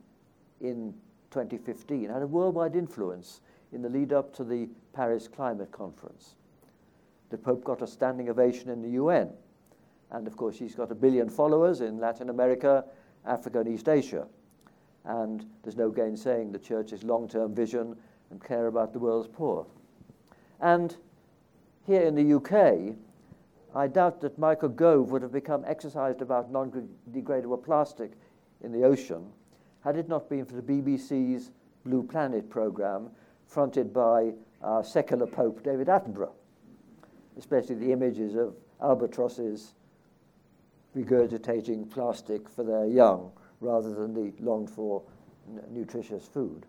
in 0.61 0.93
2015 1.31 2.09
had 2.09 2.21
a 2.21 2.27
worldwide 2.27 2.75
influence 2.75 3.41
in 3.71 3.81
the 3.81 3.89
lead 3.89 4.13
up 4.13 4.33
to 4.35 4.43
the 4.43 4.67
Paris 4.93 5.27
Climate 5.27 5.71
Conference. 5.71 6.35
The 7.29 7.37
Pope 7.37 7.63
got 7.63 7.81
a 7.81 7.87
standing 7.87 8.29
ovation 8.29 8.69
in 8.69 8.81
the 8.81 8.89
UN, 8.91 9.29
and 10.11 10.27
of 10.27 10.35
course, 10.35 10.57
he's 10.57 10.75
got 10.75 10.91
a 10.91 10.95
billion 10.95 11.29
followers 11.29 11.81
in 11.81 11.99
Latin 11.99 12.29
America, 12.29 12.85
Africa, 13.25 13.59
and 13.59 13.69
East 13.69 13.87
Asia. 13.87 14.27
And 15.05 15.45
there's 15.63 15.77
no 15.77 15.91
gainsaying 15.91 16.51
the 16.51 16.59
Church's 16.59 17.03
long 17.03 17.27
term 17.27 17.53
vision 17.53 17.95
and 18.31 18.43
care 18.43 18.67
about 18.67 18.93
the 18.93 18.99
world's 18.99 19.27
poor. 19.27 19.65
And 20.59 20.95
here 21.85 22.01
in 22.01 22.15
the 22.15 22.33
UK, 22.35 22.95
I 23.75 23.87
doubt 23.87 24.21
that 24.21 24.37
Michael 24.37 24.69
Gove 24.69 25.11
would 25.11 25.21
have 25.21 25.31
become 25.31 25.63
exercised 25.65 26.21
about 26.21 26.51
non 26.51 26.71
degradable 27.11 27.63
plastic 27.63 28.11
in 28.61 28.71
the 28.71 28.83
ocean 28.83 29.31
had 29.83 29.95
it 29.95 30.09
not 30.09 30.29
been 30.29 30.45
for 30.45 30.55
the 30.55 30.61
BBC's 30.61 31.51
Blue 31.85 32.03
Planet 32.03 32.49
programme, 32.49 33.09
fronted 33.47 33.93
by 33.93 34.33
our 34.61 34.83
secular 34.83 35.25
Pope 35.25 35.63
David 35.63 35.87
Attenborough, 35.87 36.33
especially 37.37 37.75
the 37.75 37.91
images 37.91 38.35
of 38.35 38.55
albatrosses 38.81 39.73
regurgitating 40.95 41.89
plastic 41.89 42.49
for 42.49 42.63
their 42.63 42.85
young 42.85 43.31
rather 43.61 43.93
than 43.93 44.13
the 44.13 44.33
longed 44.41 44.69
for 44.69 45.03
nutritious 45.69 46.27
food. 46.27 46.65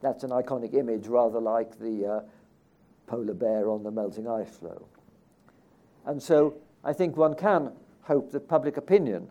That's 0.00 0.24
an 0.24 0.30
iconic 0.30 0.74
image, 0.74 1.06
rather 1.06 1.40
like 1.40 1.78
the 1.78 2.06
uh, 2.06 2.20
polar 3.06 3.34
bear 3.34 3.68
on 3.68 3.82
the 3.82 3.90
melting 3.90 4.28
ice 4.28 4.48
floe. 4.50 4.86
And 6.06 6.22
so 6.22 6.54
I 6.84 6.92
think 6.92 7.16
one 7.16 7.34
can 7.34 7.72
hope 8.02 8.30
that 8.32 8.48
public 8.48 8.76
opinion 8.76 9.28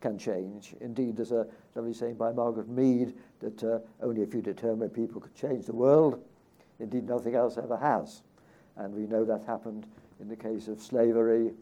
can 0.00 0.18
change. 0.18 0.74
Indeed, 0.80 1.16
there's 1.16 1.32
a 1.32 1.46
lovely 1.74 1.94
saying 1.94 2.14
by 2.14 2.32
Margaret 2.32 2.68
Mead 2.68 3.14
that 3.40 3.64
uh, 3.64 3.78
only 4.02 4.22
a 4.22 4.26
few 4.26 4.42
determined 4.42 4.92
people 4.92 5.20
could 5.20 5.34
change 5.34 5.66
the 5.66 5.74
world. 5.74 6.22
Indeed, 6.78 7.08
nothing 7.08 7.34
else 7.34 7.58
ever 7.58 7.76
has. 7.76 8.22
And 8.76 8.94
we 8.94 9.06
know 9.06 9.24
that 9.24 9.44
happened 9.44 9.86
in 10.20 10.28
the 10.28 10.36
case 10.36 10.68
of 10.68 10.80
slavery, 10.80 11.52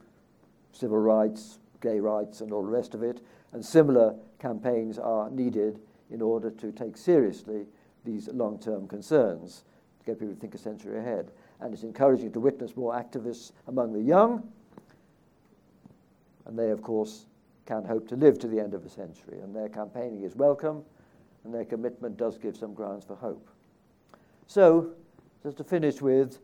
civil 0.78 0.98
rights, 0.98 1.58
gay 1.80 1.98
rights, 1.98 2.40
and 2.40 2.52
all 2.52 2.62
the 2.62 2.68
rest 2.68 2.94
of 2.94 3.02
it. 3.02 3.20
And 3.52 3.64
similar 3.64 4.14
campaigns 4.38 4.98
are 4.98 5.28
needed 5.30 5.80
in 6.10 6.22
order 6.22 6.50
to 6.50 6.70
take 6.70 6.96
seriously 6.96 7.66
these 8.04 8.28
long 8.28 8.58
term 8.58 8.86
concerns, 8.86 9.64
to 10.00 10.06
get 10.06 10.18
people 10.20 10.34
to 10.34 10.40
think 10.40 10.54
a 10.54 10.58
century 10.58 10.98
ahead. 10.98 11.32
And 11.60 11.74
it's 11.74 11.82
encouraging 11.82 12.32
to 12.32 12.40
witness 12.40 12.76
more 12.76 12.92
activists 12.92 13.52
among 13.66 13.92
the 13.92 14.00
young. 14.00 14.48
And 16.46 16.58
they, 16.58 16.70
of 16.70 16.82
course, 16.82 17.26
can 17.66 17.84
hope 17.84 18.08
to 18.08 18.16
live 18.16 18.38
to 18.38 18.46
the 18.46 18.60
end 18.60 18.72
of 18.72 18.86
a 18.86 18.88
century. 18.88 19.40
And 19.42 19.54
their 19.54 19.68
campaigning 19.68 20.22
is 20.22 20.36
welcome, 20.36 20.82
and 21.44 21.52
their 21.52 21.64
commitment 21.64 22.16
does 22.16 22.38
give 22.38 22.56
some 22.56 22.72
grounds 22.72 23.04
for 23.04 23.16
hope. 23.16 23.50
So, 24.46 24.92
just 25.42 25.56
to 25.58 25.64
finish 25.64 26.00
with, 26.00 26.38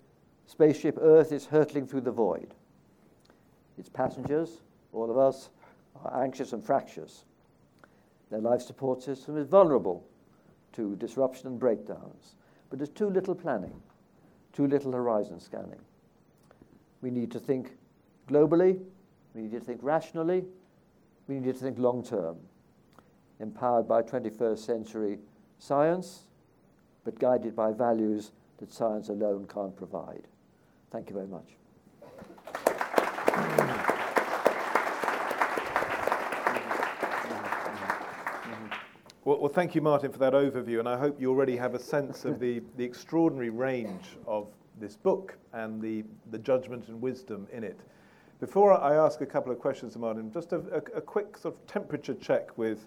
spaceship 0.46 0.98
Earth 1.00 1.32
is 1.32 1.46
hurtling 1.46 1.86
through 1.86 2.02
the 2.02 2.12
void. 2.12 2.54
Its 3.78 3.88
passengers, 3.88 4.60
all 4.92 5.10
of 5.10 5.18
us, 5.18 5.50
are 6.04 6.22
anxious 6.22 6.52
and 6.52 6.62
fractious. 6.62 7.24
Their 8.30 8.40
life 8.40 8.62
support 8.62 9.02
system 9.02 9.36
is 9.36 9.46
vulnerable 9.46 10.04
to 10.72 10.96
disruption 10.96 11.48
and 11.48 11.58
breakdowns. 11.58 12.34
But 12.68 12.78
there's 12.78 12.90
too 12.90 13.08
little 13.08 13.34
planning, 13.34 13.74
too 14.52 14.66
little 14.66 14.92
horizon 14.92 15.40
scanning. 15.40 15.80
We 17.00 17.10
need 17.10 17.30
to 17.32 17.38
think 17.38 17.76
globally, 18.28 18.80
we 19.34 19.42
need 19.42 19.52
to 19.52 19.60
think 19.60 19.80
rationally, 19.82 20.44
we 21.28 21.38
need 21.38 21.54
to 21.54 21.60
think 21.60 21.78
long 21.78 22.02
term, 22.02 22.36
empowered 23.40 23.86
by 23.86 24.02
21st 24.02 24.58
century 24.58 25.18
science, 25.58 26.24
but 27.04 27.18
guided 27.18 27.54
by 27.54 27.72
values 27.72 28.32
that 28.58 28.72
science 28.72 29.08
alone 29.08 29.46
can't 29.52 29.76
provide. 29.76 30.26
Thank 30.90 31.08
you 31.08 31.14
very 31.14 31.28
much. 31.28 31.56
Well, 39.24 39.38
well, 39.38 39.48
thank 39.48 39.74
you, 39.74 39.80
Martin, 39.80 40.12
for 40.12 40.18
that 40.18 40.34
overview, 40.34 40.80
and 40.80 40.86
I 40.86 40.98
hope 40.98 41.18
you 41.18 41.30
already 41.30 41.56
have 41.56 41.74
a 41.74 41.78
sense 41.78 42.26
of 42.26 42.38
the, 42.38 42.62
the 42.76 42.84
extraordinary 42.84 43.48
range 43.48 44.18
of 44.26 44.48
this 44.78 44.96
book 44.96 45.38
and 45.54 45.80
the, 45.80 46.04
the 46.30 46.38
judgment 46.38 46.88
and 46.88 47.00
wisdom 47.00 47.46
in 47.50 47.64
it. 47.64 47.80
Before 48.38 48.78
I 48.78 48.96
ask 48.96 49.22
a 49.22 49.26
couple 49.26 49.50
of 49.50 49.58
questions 49.58 49.94
to 49.94 49.98
Martin, 49.98 50.30
just 50.30 50.52
a, 50.52 50.58
a, 50.70 50.98
a 50.98 51.00
quick 51.00 51.38
sort 51.38 51.54
of 51.54 51.66
temperature 51.66 52.12
check 52.12 52.58
with, 52.58 52.86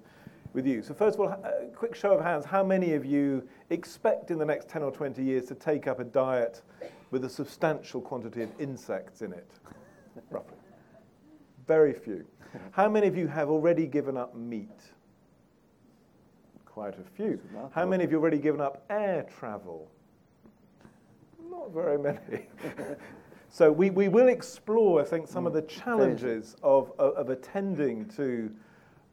with 0.53 0.67
you. 0.67 0.83
So 0.83 0.93
first 0.93 1.15
of 1.15 1.21
all, 1.21 1.29
a 1.29 1.71
quick 1.75 1.95
show 1.95 2.11
of 2.11 2.23
hands, 2.23 2.45
how 2.45 2.63
many 2.63 2.93
of 2.93 3.03
you 3.03 3.41
expect 3.71 4.29
in 4.29 4.37
the 4.37 4.45
next 4.45 4.69
10 4.69 4.83
or 4.83 4.91
20 4.91 5.23
years 5.23 5.45
to 5.45 5.55
take 5.55 5.87
up 5.87 5.99
a 5.99 6.03
diet 6.03 6.61
with 7.09 7.25
a 7.25 7.29
substantial 7.29 7.99
quantity 7.99 8.43
of 8.43 8.51
insects 8.59 9.23
in 9.23 9.33
it, 9.33 9.49
roughly? 10.29 10.57
Very 11.65 11.93
few. 11.93 12.27
How 12.69 12.87
many 12.87 13.07
of 13.07 13.17
you 13.17 13.25
have 13.25 13.49
already 13.49 13.87
given 13.87 14.17
up 14.17 14.35
meat? 14.35 14.69
Quite 16.77 16.99
a 16.99 17.03
few. 17.15 17.39
How 17.71 17.87
many 17.87 18.03
of 18.03 18.11
you 18.11 18.17
have 18.17 18.21
already 18.21 18.37
given 18.37 18.61
up 18.61 18.85
air 18.91 19.25
travel? 19.39 19.89
Not 21.49 21.71
very 21.73 21.97
many. 21.97 22.45
so 23.49 23.71
we, 23.71 23.89
we 23.89 24.09
will 24.09 24.27
explore, 24.27 25.01
I 25.01 25.03
think, 25.03 25.27
some 25.27 25.47
of 25.47 25.53
the 25.53 25.63
challenges 25.63 26.55
of, 26.61 26.91
of, 26.99 27.15
of 27.15 27.29
attending 27.31 28.05
to 28.09 28.51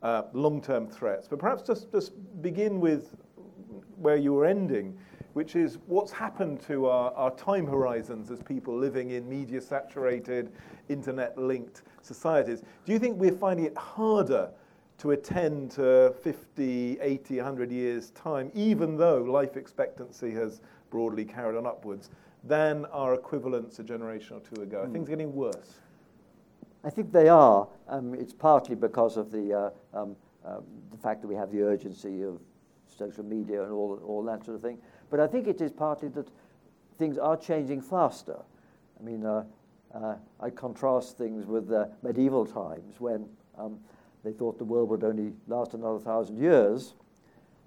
uh, 0.03 0.24
long-term 0.35 0.88
threats. 0.88 1.27
But 1.27 1.38
perhaps 1.38 1.62
just, 1.62 1.90
just 1.90 2.12
begin 2.42 2.81
with 2.81 3.16
where 3.96 4.16
you 4.16 4.35
were 4.35 4.44
ending, 4.44 4.94
which 5.33 5.57
is 5.57 5.79
what's 5.87 6.12
happened 6.12 6.61
to 6.66 6.85
our, 6.85 7.14
our 7.14 7.35
time 7.35 7.66
horizons 7.66 8.31
as 8.31 8.42
people 8.42 8.77
living 8.77 9.12
in 9.12 9.27
media-saturated, 9.27 10.53
internet-linked 10.90 11.81
societies. 12.03 12.61
Do 12.85 12.92
you 12.92 12.98
think 12.98 13.18
we're 13.18 13.33
finding 13.33 13.64
it 13.64 13.79
harder 13.79 14.50
to 14.98 15.11
attend 15.11 15.70
to 15.72 16.14
50, 16.22 16.98
80, 17.00 17.37
100 17.37 17.72
years' 17.72 18.11
time, 18.11 18.50
even 18.54 18.96
though 18.96 19.18
life 19.18 19.57
expectancy 19.57 20.30
has 20.33 20.61
broadly 20.90 21.24
carried 21.24 21.57
on 21.57 21.66
upwards, 21.66 22.11
than 22.44 22.85
our 22.87 23.14
equivalents 23.14 23.78
a 23.78 23.83
generation 23.83 24.37
or 24.37 24.40
two 24.40 24.62
ago? 24.62 24.83
Are 24.83 24.88
things 24.88 25.09
getting 25.09 25.35
worse? 25.35 25.80
I 26.85 26.90
think 26.90 27.12
they 27.12 27.28
are. 27.28 27.66
Um, 27.88 28.14
it's 28.14 28.35
partly 28.35 28.76
because 28.76 29.16
of 29.16 29.33
the, 29.33 29.72
uh, 29.94 29.98
um, 29.98 30.16
um, 30.44 30.62
the 30.90 30.98
fact 30.98 31.22
that 31.22 31.28
we 31.28 31.35
have 31.35 31.50
the 31.50 31.62
urgency 31.62 32.22
of 32.22 32.38
social 32.87 33.24
media 33.24 33.62
and 33.62 33.72
all, 33.72 33.98
all 34.07 34.22
that 34.24 34.44
sort 34.44 34.57
of 34.57 34.62
thing. 34.62 34.78
But 35.11 35.18
I 35.20 35.26
think 35.26 35.48
it 35.48 35.61
is 35.61 35.72
partly 35.72 36.09
that 36.11 36.28
things 36.98 37.18
are 37.18 37.37
changing 37.37 37.80
faster. 37.80 38.37
I 39.00 39.02
mean, 39.02 39.24
uh, 39.24 39.44
uh, 39.94 40.16
I 40.40 40.50
contrast 40.50 41.16
things 41.16 41.46
with 41.46 41.68
the 41.68 41.90
medieval 42.02 42.46
times 42.46 43.00
when 43.00 43.28
Um, 43.57 43.78
they 44.24 44.32
thought 44.32 44.58
the 44.58 44.64
world 44.64 44.88
would 44.88 45.04
only 45.04 45.32
last 45.46 45.74
another 45.74 45.98
thousand 45.98 46.38
years, 46.38 46.94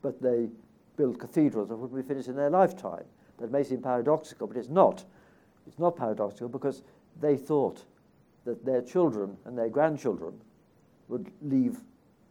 but 0.01 0.21
they 0.21 0.49
built 0.97 1.19
cathedrals 1.19 1.69
that 1.69 1.75
would 1.75 1.95
be 1.95 2.01
finished 2.01 2.27
in 2.27 2.35
their 2.35 2.49
lifetime. 2.49 3.05
That 3.37 3.51
may 3.51 3.63
seem 3.63 3.81
paradoxical, 3.81 4.47
but 4.47 4.57
it's 4.57 4.69
not. 4.69 5.03
It's 5.67 5.77
not 5.77 5.95
paradoxical 5.95 6.49
because 6.49 6.81
they 7.21 7.37
thought 7.37 7.85
that 8.45 8.65
their 8.65 8.81
children 8.81 9.37
and 9.45 9.57
their 9.57 9.69
grandchildren 9.69 10.33
would, 11.07 11.31
leave, 11.41 11.77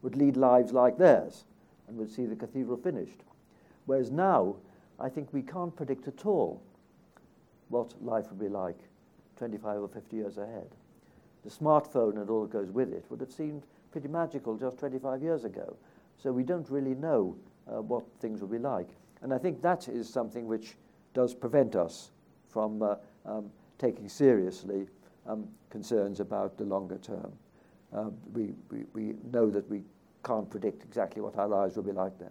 would 0.02 0.16
lead 0.16 0.36
lives 0.36 0.72
like 0.72 0.98
theirs 0.98 1.44
and 1.86 1.96
would 1.96 2.10
see 2.10 2.26
the 2.26 2.34
cathedral 2.34 2.76
finished. 2.76 3.22
Whereas 3.84 4.10
now, 4.10 4.56
I 4.98 5.08
think 5.08 5.32
we 5.32 5.42
can't 5.42 5.76
predict 5.76 6.08
at 6.08 6.26
all 6.26 6.60
what 7.68 7.94
life 8.02 8.28
would 8.30 8.40
be 8.40 8.48
like 8.48 8.78
25 9.36 9.82
or 9.82 9.88
50 9.88 10.16
years 10.16 10.38
ahead. 10.38 10.70
The 11.44 11.50
smartphone 11.50 12.16
and 12.16 12.28
all 12.28 12.42
that 12.42 12.50
goes 12.50 12.70
with 12.70 12.92
it 12.92 13.04
would 13.08 13.20
have 13.20 13.32
seemed 13.32 13.62
pretty 13.90 14.08
magical 14.08 14.56
just 14.56 14.78
25 14.78 15.22
years 15.22 15.44
ago. 15.44 15.76
So 16.16 16.32
we 16.32 16.42
don't 16.42 16.68
really 16.70 16.94
know 16.94 17.36
uh, 17.68 17.82
what 17.82 18.04
things 18.20 18.40
will 18.40 18.48
be 18.48 18.58
like. 18.58 18.88
And 19.22 19.32
I 19.32 19.38
think 19.38 19.62
that 19.62 19.88
is 19.88 20.08
something 20.08 20.46
which 20.46 20.76
does 21.14 21.34
prevent 21.34 21.76
us 21.76 22.10
from 22.48 22.82
uh, 22.82 22.96
um, 23.24 23.50
taking 23.78 24.08
seriously 24.08 24.86
um, 25.26 25.48
concerns 25.70 26.20
about 26.20 26.56
the 26.56 26.64
longer 26.64 26.98
term. 26.98 27.32
Um, 27.92 28.14
we, 28.32 28.54
we, 28.70 28.84
we 28.92 29.14
know 29.32 29.50
that 29.50 29.68
we 29.70 29.82
can't 30.24 30.48
predict 30.50 30.82
exactly 30.82 31.22
what 31.22 31.36
our 31.38 31.48
lives 31.48 31.76
will 31.76 31.84
be 31.84 31.92
like 31.92 32.18
then. 32.18 32.30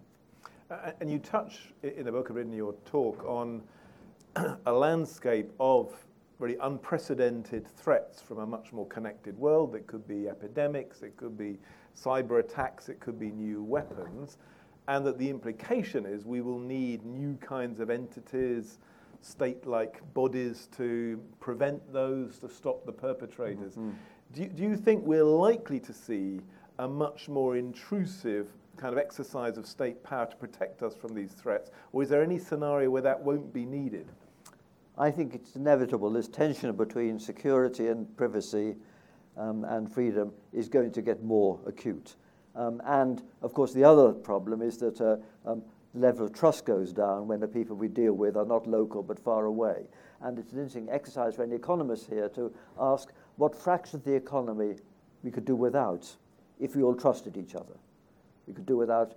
Uh, 0.69 0.91
and 0.99 1.11
you 1.11 1.19
touch 1.19 1.73
in 1.83 2.05
the 2.05 2.11
book, 2.11 2.27
I've 2.29 2.35
written 2.35 2.53
your 2.53 2.73
talk, 2.85 3.23
on 3.25 3.61
a 4.65 4.71
landscape 4.71 5.51
of 5.59 5.93
really 6.39 6.57
unprecedented 6.61 7.67
threats 7.77 8.21
from 8.21 8.39
a 8.39 8.45
much 8.45 8.73
more 8.73 8.87
connected 8.87 9.37
world. 9.37 9.75
It 9.75 9.87
could 9.87 10.07
be 10.07 10.27
epidemics, 10.27 11.01
it 11.01 11.15
could 11.17 11.37
be 11.37 11.57
cyber 11.95 12.39
attacks, 12.39 12.89
it 12.89 12.99
could 12.99 13.19
be 13.19 13.31
new 13.31 13.63
weapons. 13.63 14.37
And 14.87 15.05
that 15.05 15.17
the 15.17 15.29
implication 15.29 16.05
is 16.05 16.25
we 16.25 16.41
will 16.41 16.59
need 16.59 17.05
new 17.05 17.37
kinds 17.41 17.79
of 17.79 17.89
entities, 17.89 18.79
state 19.21 19.65
like 19.65 20.01
bodies 20.13 20.69
to 20.77 21.19
prevent 21.39 21.91
those, 21.91 22.37
to 22.39 22.49
stop 22.49 22.85
the 22.85 22.91
perpetrators. 22.91 23.73
Mm-hmm. 23.73 23.91
Do, 24.33 24.41
you, 24.43 24.49
do 24.49 24.63
you 24.63 24.75
think 24.75 25.03
we're 25.03 25.23
likely 25.23 25.79
to 25.79 25.93
see 25.93 26.41
a 26.79 26.87
much 26.87 27.29
more 27.29 27.57
intrusive 27.57 28.47
kind 28.77 28.93
of 28.93 28.99
exercise 28.99 29.57
of 29.57 29.65
state 29.65 30.03
power 30.03 30.25
to 30.25 30.35
protect 30.35 30.83
us 30.83 30.95
from 30.95 31.15
these 31.15 31.31
threats? 31.31 31.71
Or 31.93 32.03
is 32.03 32.09
there 32.09 32.21
any 32.21 32.37
scenario 32.37 32.89
where 32.89 33.01
that 33.01 33.19
won't 33.19 33.53
be 33.53 33.65
needed? 33.65 34.07
I 34.97 35.11
think 35.11 35.35
it's 35.35 35.55
inevitable. 35.55 36.09
This 36.09 36.27
tension 36.27 36.73
between 36.75 37.19
security 37.19 37.87
and 37.87 38.15
privacy 38.15 38.75
um, 39.37 39.65
and 39.65 39.91
freedom 39.91 40.31
is 40.53 40.69
going 40.69 40.91
to 40.93 41.01
get 41.01 41.23
more 41.23 41.59
acute. 41.65 42.15
Um, 42.55 42.81
and 42.85 43.21
of 43.41 43.53
course, 43.53 43.73
the 43.73 43.83
other 43.83 44.13
problem 44.13 44.61
is 44.61 44.77
that 44.77 45.01
uh, 45.01 45.17
um, 45.49 45.63
level 45.93 46.25
of 46.25 46.33
trust 46.33 46.65
goes 46.65 46.93
down 46.93 47.27
when 47.27 47.39
the 47.39 47.47
people 47.47 47.75
we 47.75 47.87
deal 47.87 48.13
with 48.13 48.37
are 48.37 48.45
not 48.45 48.67
local 48.67 49.03
but 49.03 49.19
far 49.19 49.45
away. 49.45 49.83
And 50.21 50.39
it's 50.39 50.53
an 50.53 50.59
interesting 50.59 50.89
exercise 50.89 51.35
for 51.35 51.43
any 51.43 51.55
economists 51.55 52.07
here 52.07 52.29
to 52.29 52.53
ask 52.79 53.11
what 53.35 53.53
fraction 53.55 53.99
of 53.99 54.05
the 54.05 54.13
economy 54.13 54.75
we 55.23 55.31
could 55.31 55.45
do 55.45 55.55
without 55.55 56.09
if 56.59 56.75
we 56.75 56.83
all 56.83 56.95
trusted 56.95 57.35
each 57.35 57.55
other. 57.55 57.75
We 58.47 58.53
could 58.53 58.65
do 58.65 58.77
without 58.77 59.15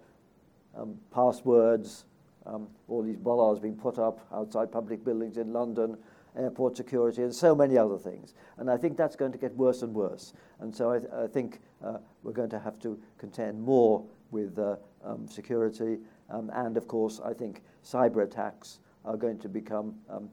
um, 0.77 0.97
passwords, 1.13 2.05
um, 2.47 2.69
all 2.89 3.03
these 3.03 3.17
bollards 3.17 3.61
being 3.61 3.77
put 3.77 3.99
up 3.99 4.27
outside 4.33 4.73
public 4.73 5.05
buildings 5.05 5.37
in 5.37 5.53
London, 5.53 5.97
airport 6.37 6.77
security, 6.77 7.23
and 7.23 7.35
so 7.35 7.55
many 7.55 7.77
other 7.77 7.99
things. 7.99 8.35
And 8.59 8.71
I 8.71 8.77
think 8.77 8.97
that's 8.97 9.17
going 9.17 9.33
to 9.33 9.39
get 9.39 9.55
worse 9.57 9.83
and 9.83 9.95
worse. 9.95 10.33
And 10.61 10.75
so 10.75 10.93
I, 10.93 10.99
th- 10.99 11.13
I 11.13 11.27
think 11.27 11.61
uh, 11.85 11.99
we're 12.23 12.33
going 12.33 12.51
to 12.51 12.59
have 12.59 12.79
to 12.81 12.99
contend 13.19 13.61
more 13.61 14.05
with 14.31 14.59
uh, 14.59 14.77
um, 15.05 15.27
security. 15.27 15.99
Um, 16.31 16.51
and 16.55 16.77
of 16.77 16.87
course, 16.87 17.21
I 17.25 17.33
think 17.33 17.63
cyber 17.85 18.23
attacks 18.25 18.81
are 19.05 19.17
going 19.17 19.39
to 19.39 19.49
become 19.49 19.95
um, 20.09 20.29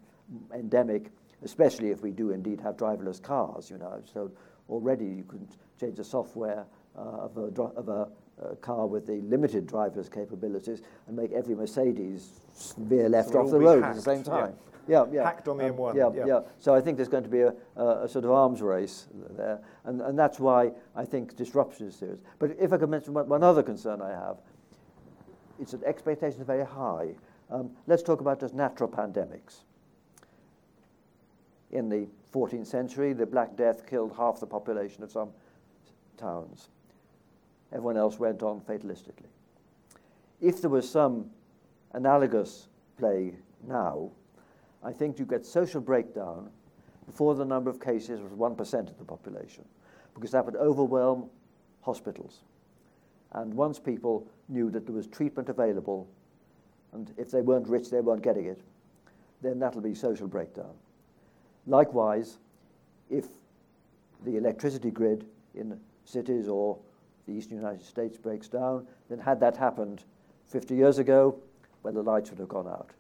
endemic, 0.53 1.11
especially 1.43 1.91
if 1.91 2.01
we 2.01 2.11
do 2.11 2.31
indeed 2.31 2.59
have 2.61 2.77
driverless 2.77 3.21
cars. 3.21 3.69
You 3.69 3.77
know, 3.77 4.01
so 4.11 4.31
already 4.69 5.05
you 5.05 5.23
can 5.23 5.47
change 5.79 5.97
the 5.97 6.03
software 6.03 6.65
uh, 6.97 7.01
of 7.01 7.37
a, 7.37 7.61
of 7.61 7.89
a 7.89 8.07
uh, 8.43 8.55
car 8.55 8.85
with 8.87 9.07
the 9.07 9.21
limited 9.21 9.67
driver's 9.67 10.09
capabilities 10.09 10.81
and 11.07 11.15
make 11.15 11.31
every 11.31 11.55
Mercedes 11.55 12.41
veer 12.77 13.09
left 13.09 13.31
so 13.31 13.39
off 13.39 13.51
the 13.51 13.59
road 13.59 13.83
hacked. 13.83 13.97
at 13.97 14.03
the 14.03 14.15
same 14.15 14.23
time. 14.23 14.53
Yeah. 14.87 15.05
yeah, 15.05 15.13
yeah. 15.13 15.23
Hacked 15.23 15.47
on 15.47 15.57
the 15.57 15.69
um, 15.69 15.75
M1. 15.75 15.95
Yeah, 15.95 16.09
yeah, 16.15 16.25
yeah. 16.25 16.39
So 16.59 16.75
I 16.75 16.81
think 16.81 16.97
there's 16.97 17.09
going 17.09 17.23
to 17.23 17.29
be 17.29 17.41
a, 17.41 17.53
a, 17.75 18.03
a, 18.03 18.09
sort 18.09 18.25
of 18.25 18.31
arms 18.31 18.61
race 18.61 19.07
there, 19.31 19.59
and, 19.85 20.01
and 20.01 20.19
that's 20.19 20.39
why 20.39 20.71
I 20.95 21.05
think 21.05 21.35
disruption 21.35 21.87
is 21.87 21.95
serious. 21.95 22.19
But 22.39 22.55
if 22.59 22.73
I 22.73 22.77
could 22.77 22.89
mention 22.89 23.13
one, 23.13 23.27
one 23.29 23.43
other 23.43 23.63
concern 23.63 24.01
I 24.01 24.11
have, 24.11 24.37
it's 25.59 25.71
that 25.71 25.83
expectations 25.83 26.41
are 26.41 26.45
very 26.45 26.65
high. 26.65 27.15
Um, 27.49 27.71
let's 27.87 28.03
talk 28.03 28.21
about 28.21 28.39
just 28.39 28.53
natural 28.53 28.89
pandemics. 28.89 29.61
In 31.71 31.89
the 31.89 32.07
14th 32.33 32.67
century, 32.67 33.13
the 33.13 33.25
Black 33.25 33.55
Death 33.55 33.87
killed 33.87 34.13
half 34.17 34.39
the 34.39 34.47
population 34.47 35.03
of 35.03 35.11
some 35.11 35.29
towns. 36.17 36.69
Everyone 37.75 37.97
else 37.97 38.17
went 38.17 38.41
on 38.41 38.61
fatalistically. 38.61 39.27
If 40.39 40.61
there 40.61 40.69
was 40.69 40.89
some 40.89 41.29
analogous 41.91 42.69
plague 42.97 43.35
now, 43.67 44.11
I 44.81 44.93
think 44.93 45.19
you 45.19 45.25
get 45.25 45.45
social 45.45 45.81
breakdown 45.81 46.49
before 47.05 47.35
the 47.35 47.43
number 47.43 47.69
of 47.69 47.81
cases 47.81 48.21
was 48.21 48.31
1% 48.31 48.73
of 48.89 48.97
the 48.97 49.03
population, 49.03 49.65
because 50.13 50.31
that 50.31 50.45
would 50.45 50.55
overwhelm 50.55 51.29
hospitals. 51.81 52.43
And 53.33 53.53
once 53.53 53.77
people 53.77 54.25
knew 54.47 54.71
that 54.71 54.85
there 54.85 54.95
was 54.95 55.07
treatment 55.07 55.49
available, 55.49 56.07
and 56.93 57.13
if 57.17 57.29
they 57.29 57.41
weren't 57.41 57.67
rich, 57.67 57.89
they 57.89 57.99
weren't 57.99 58.23
getting 58.23 58.45
it, 58.45 58.61
then 59.41 59.59
that'll 59.59 59.81
be 59.81 59.93
social 59.93 60.27
breakdown. 60.27 60.73
Likewise, 61.67 62.37
if 63.09 63.25
the 64.23 64.37
electricity 64.37 64.91
grid 64.91 65.25
in 65.55 65.77
cities 66.05 66.47
or 66.47 66.77
the 67.25 67.33
eastern 67.33 67.57
United 67.57 67.83
States 67.83 68.17
breaks 68.17 68.47
down, 68.47 68.87
then 69.09 69.19
had 69.19 69.39
that 69.39 69.57
happened 69.57 70.03
50 70.47 70.75
years 70.75 70.99
ago, 70.99 71.35
well, 71.83 71.93
the 71.93 72.01
lights 72.01 72.29
would 72.29 72.39
have 72.39 72.49
gone 72.49 72.67
out. 72.67 72.91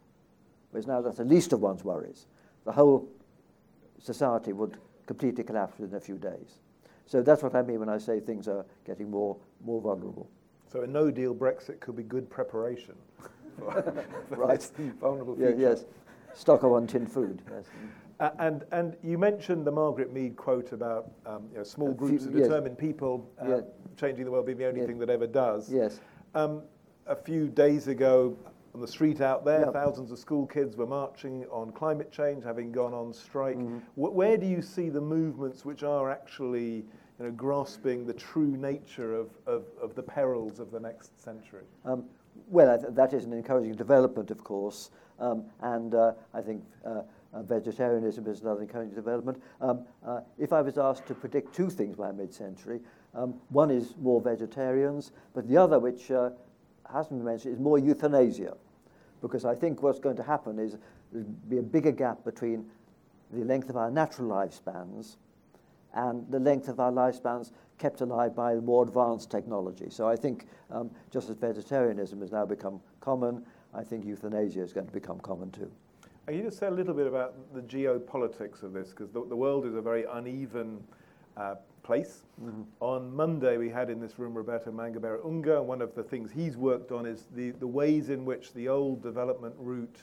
Whereas 0.71 0.87
now 0.87 1.01
that's 1.01 1.17
the 1.17 1.25
least 1.25 1.53
of 1.53 1.61
one's 1.61 1.83
worries. 1.83 2.27
The 2.65 2.71
whole 2.71 3.07
society 3.99 4.53
would 4.53 4.77
completely 5.05 5.43
collapse 5.43 5.79
within 5.79 5.95
a 5.95 6.01
few 6.01 6.17
days. 6.17 6.59
So 7.05 7.21
that's 7.21 7.43
what 7.43 7.55
I 7.55 7.61
mean 7.61 7.79
when 7.79 7.89
I 7.89 7.97
say 7.97 8.19
things 8.19 8.47
are 8.47 8.65
getting 8.85 9.09
more, 9.09 9.37
more 9.63 9.79
vulnerable. 9.79 10.27
So 10.71 10.81
a 10.81 10.87
no-deal 10.87 11.35
Brexit 11.35 11.79
could 11.79 11.95
be 11.95 12.03
good 12.03 12.29
preparation 12.29 12.95
for, 13.59 14.05
for 14.29 14.35
right. 14.35 14.71
vulnerable 14.99 15.35
future. 15.35 15.51
Yeah, 15.51 15.69
yes, 15.69 15.85
stock 16.33 16.63
up 16.63 16.71
on 16.71 16.87
tin 16.87 17.05
food. 17.05 17.41
Yes. 17.49 17.65
Uh, 18.19 18.29
and, 18.39 18.63
and 18.71 18.95
you 19.03 19.17
mentioned 19.17 19.67
the 19.67 19.71
Margaret 19.71 20.13
Mead 20.13 20.37
quote 20.37 20.71
about 20.71 21.11
um, 21.25 21.47
you 21.51 21.57
know, 21.57 21.63
small 21.63 21.91
groups 21.91 22.23
few, 22.23 22.31
of 22.31 22.43
determined 22.43 22.77
yes. 22.79 22.87
people 22.87 23.29
uh, 23.41 23.49
yes. 23.49 23.63
changing 23.97 24.23
the 24.23 24.31
world 24.31 24.45
being 24.45 24.57
the 24.57 24.67
only 24.67 24.79
yes. 24.79 24.87
thing 24.87 24.99
that 24.99 25.09
ever 25.09 25.27
does. 25.27 25.69
Yes. 25.69 25.99
Um, 26.33 26.61
a 27.07 27.15
few 27.15 27.47
days 27.47 27.87
ago, 27.87 28.37
on 28.73 28.81
the 28.81 28.87
street 28.87 29.21
out 29.21 29.45
there, 29.45 29.61
yep. 29.61 29.73
thousands 29.73 30.11
of 30.11 30.19
school 30.19 30.45
kids 30.45 30.75
were 30.75 30.85
marching 30.85 31.45
on 31.45 31.71
climate 31.71 32.11
change, 32.11 32.43
having 32.43 32.71
gone 32.73 32.93
on 32.93 33.13
strike. 33.13 33.57
Mm-hmm. 33.57 33.79
where 33.95 34.37
do 34.37 34.45
you 34.45 34.61
see 34.61 34.89
the 34.89 34.99
movements 34.99 35.63
which 35.63 35.83
are 35.83 36.11
actually 36.11 36.83
you 37.17 37.25
know, 37.25 37.31
grasping 37.31 38.05
the 38.05 38.13
true 38.13 38.57
nature 38.57 39.15
of, 39.15 39.29
of, 39.47 39.63
of 39.81 39.95
the 39.95 40.03
perils 40.03 40.59
of 40.59 40.71
the 40.71 40.79
next 40.79 41.23
century? 41.23 41.63
Um, 41.85 42.03
well, 42.47 42.77
th- 42.77 42.93
that 42.93 43.13
is 43.13 43.23
an 43.23 43.31
encouraging 43.31 43.75
development, 43.75 44.29
of 44.29 44.43
course, 44.43 44.91
um, 45.19 45.45
and 45.61 45.95
uh, 45.95 46.11
I 46.33 46.41
think 46.41 46.61
uh, 47.35 47.43
vegetarianism 47.43 48.25
is 48.27 48.41
another 48.41 48.61
encouraging 48.61 48.95
development. 48.95 49.41
Um, 49.59 49.85
uh, 50.05 50.21
if 50.37 50.53
I 50.53 50.61
was 50.61 50.77
asked 50.77 51.05
to 51.07 51.13
predict 51.13 51.53
two 51.53 51.69
things 51.69 51.95
by 51.95 52.11
mid-century, 52.11 52.79
um, 53.13 53.35
one 53.49 53.71
is 53.71 53.95
more 54.01 54.21
vegetarians, 54.21 55.11
but 55.33 55.47
the 55.47 55.57
other, 55.57 55.79
which 55.79 56.11
uh, 56.11 56.29
hasn't 56.91 57.19
been 57.19 57.25
mentioned, 57.25 57.55
is 57.55 57.59
more 57.59 57.77
euthanasia. 57.77 58.55
Because 59.21 59.45
I 59.45 59.55
think 59.55 59.81
what's 59.83 59.99
going 59.99 60.17
to 60.17 60.23
happen 60.23 60.59
is 60.59 60.77
there'll 61.11 61.27
be 61.49 61.57
a 61.57 61.63
bigger 61.63 61.91
gap 61.91 62.23
between 62.23 62.65
the 63.31 63.43
length 63.43 63.69
of 63.69 63.75
our 63.75 63.91
natural 63.91 64.29
lifespans 64.29 65.17
and 65.93 66.29
the 66.29 66.39
length 66.39 66.67
of 66.67 66.79
our 66.79 66.91
lifespans 66.91 67.51
kept 67.77 68.01
alive 68.01 68.35
by 68.35 68.55
more 68.55 68.83
advanced 68.83 69.31
technology. 69.31 69.89
So 69.89 70.07
I 70.07 70.15
think 70.15 70.47
um, 70.71 70.91
just 71.11 71.29
as 71.29 71.35
vegetarianism 71.37 72.21
has 72.21 72.31
now 72.31 72.45
become 72.45 72.79
common, 72.99 73.45
I 73.73 73.83
think 73.83 74.05
euthanasia 74.05 74.61
is 74.61 74.73
going 74.73 74.87
to 74.87 74.93
become 74.93 75.19
common 75.19 75.51
too. 75.51 75.71
Can 76.27 76.37
you 76.37 76.43
just 76.43 76.57
say 76.57 76.65
a 76.65 76.71
little 76.71 76.95
bit 76.95 77.05
about 77.05 77.35
the 77.53 77.61
geopolitics 77.61 78.63
of 78.63 78.73
this? 78.73 78.89
Because 78.89 79.11
the, 79.11 79.23
the, 79.27 79.35
world 79.35 79.65
is 79.67 79.75
a 79.75 79.81
very 79.81 80.05
uneven 80.11 80.83
uh, 81.37 81.55
place. 81.83 82.23
Mm-hmm. 82.43 82.63
On 82.79 83.15
Monday, 83.15 83.57
we 83.57 83.69
had 83.69 83.91
in 83.91 83.99
this 83.99 84.17
room 84.17 84.33
Roberto 84.33 84.71
Mangabeira 84.71 85.23
Unger. 85.23 85.61
One 85.61 85.83
of 85.83 85.93
the 85.93 86.01
things 86.01 86.31
he's 86.31 86.57
worked 86.57 86.91
on 86.91 87.05
is 87.05 87.27
the, 87.35 87.51
the 87.51 87.67
ways 87.67 88.09
in 88.09 88.25
which 88.25 88.53
the 88.53 88.67
old 88.67 89.03
development 89.03 89.53
route 89.59 89.99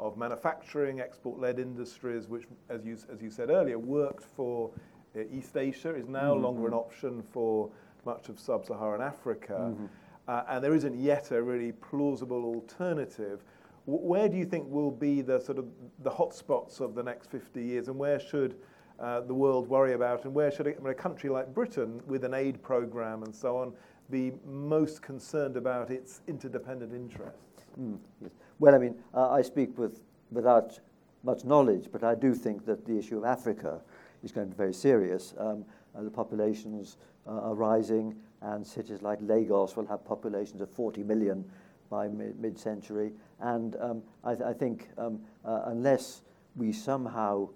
of 0.00 0.16
manufacturing, 0.16 1.00
export 1.00 1.38
led 1.38 1.60
industries, 1.60 2.26
which, 2.26 2.46
as 2.68 2.84
you, 2.84 2.98
as 3.12 3.22
you 3.22 3.30
said 3.30 3.48
earlier, 3.48 3.78
worked 3.78 4.24
for 4.24 4.72
uh, 5.14 5.20
East 5.30 5.56
Asia, 5.56 5.94
is 5.94 6.08
now 6.08 6.34
mm-hmm. 6.34 6.42
longer 6.42 6.66
an 6.66 6.74
option 6.74 7.22
for 7.32 7.70
much 8.04 8.28
of 8.28 8.40
sub 8.40 8.66
Saharan 8.66 9.02
Africa. 9.02 9.70
Mm-hmm. 9.72 9.86
Uh, 10.26 10.42
and 10.48 10.64
there 10.64 10.74
isn't 10.74 10.98
yet 10.98 11.30
a 11.30 11.40
really 11.40 11.70
plausible 11.72 12.44
alternative. 12.44 13.44
Where 13.86 14.28
do 14.28 14.36
you 14.36 14.44
think 14.44 14.66
will 14.68 14.90
be 14.90 15.22
the 15.22 15.40
sort 15.40 15.58
of 15.58 15.66
the 16.02 16.10
hotspots 16.10 16.80
of 16.80 16.94
the 16.94 17.02
next 17.02 17.30
50 17.30 17.62
years, 17.62 17.88
and 17.88 17.98
where 17.98 18.20
should 18.20 18.56
uh, 18.98 19.20
the 19.22 19.34
world 19.34 19.68
worry 19.68 19.94
about, 19.94 20.24
and 20.24 20.34
where 20.34 20.50
should 20.50 20.66
a, 20.66 20.76
a 20.84 20.94
country 20.94 21.30
like 21.30 21.52
Britain, 21.54 22.00
with 22.06 22.24
an 22.24 22.34
aid 22.34 22.62
program 22.62 23.22
and 23.22 23.34
so 23.34 23.56
on, 23.56 23.72
be 24.10 24.32
most 24.46 25.02
concerned 25.02 25.56
about 25.56 25.90
its 25.90 26.20
interdependent 26.28 26.92
interests? 26.92 27.64
Mm, 27.80 27.98
yes. 28.20 28.30
Well, 28.58 28.74
I 28.74 28.78
mean, 28.78 28.96
uh, 29.14 29.30
I 29.30 29.42
speak 29.42 29.78
with, 29.78 30.02
without 30.30 30.78
much 31.22 31.44
knowledge, 31.44 31.88
but 31.90 32.04
I 32.04 32.14
do 32.14 32.34
think 32.34 32.66
that 32.66 32.84
the 32.84 32.98
issue 32.98 33.18
of 33.18 33.24
Africa 33.24 33.80
is 34.22 34.32
going 34.32 34.48
to 34.48 34.54
be 34.54 34.56
very 34.56 34.74
serious. 34.74 35.34
Um, 35.38 35.64
uh, 35.96 36.02
the 36.02 36.10
populations 36.10 36.98
uh, 37.26 37.30
are 37.30 37.54
rising, 37.54 38.14
and 38.42 38.66
cities 38.66 39.02
like 39.02 39.18
Lagos 39.22 39.76
will 39.76 39.86
have 39.86 40.04
populations 40.04 40.60
of 40.60 40.70
40 40.70 41.02
million 41.04 41.44
by 41.90 42.08
mid 42.08 42.58
century. 42.58 43.12
And 43.40 43.76
um, 43.80 44.02
I, 44.24 44.34
th- 44.34 44.46
I, 44.46 44.52
think 44.52 44.88
um, 44.96 45.20
uh, 45.44 45.62
unless 45.66 46.22
we 46.56 46.72
somehow 46.72 47.50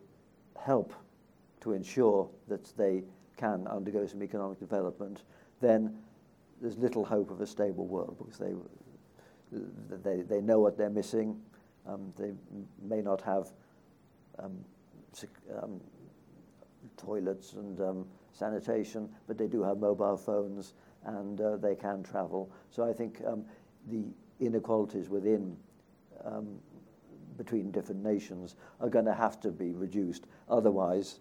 help 0.60 0.92
to 1.60 1.72
ensure 1.72 2.28
that 2.48 2.76
they 2.76 3.04
can 3.36 3.66
undergo 3.68 4.06
some 4.06 4.22
economic 4.22 4.58
development, 4.58 5.22
then 5.60 5.96
there's 6.60 6.76
little 6.78 7.04
hope 7.04 7.30
of 7.30 7.40
a 7.40 7.46
stable 7.46 7.86
world 7.86 8.16
because 8.18 8.38
they, 8.38 8.54
they, 10.02 10.22
they 10.22 10.40
know 10.40 10.58
what 10.60 10.76
they're 10.76 10.90
missing. 10.90 11.40
Um, 11.86 12.12
they 12.18 12.32
may 12.82 13.02
not 13.02 13.20
have 13.22 13.48
um, 14.38 14.64
um, 15.62 15.80
toilets 16.96 17.52
and 17.54 17.80
um, 17.80 18.06
sanitation, 18.32 19.08
but 19.26 19.38
they 19.38 19.46
do 19.46 19.62
have 19.62 19.78
mobile 19.78 20.16
phones 20.16 20.74
and 21.04 21.40
uh, 21.40 21.56
they 21.56 21.74
can 21.74 22.02
travel. 22.02 22.50
So 22.70 22.88
I 22.88 22.92
think 22.92 23.20
the 23.90 24.04
inequalities 24.40 25.08
within 25.08 25.56
um, 26.24 26.58
between 27.36 27.70
different 27.70 28.02
nations 28.02 28.56
are 28.80 28.88
going 28.88 29.04
to 29.04 29.14
have 29.14 29.40
to 29.40 29.50
be 29.50 29.72
reduced. 29.72 30.26
Otherwise, 30.48 31.18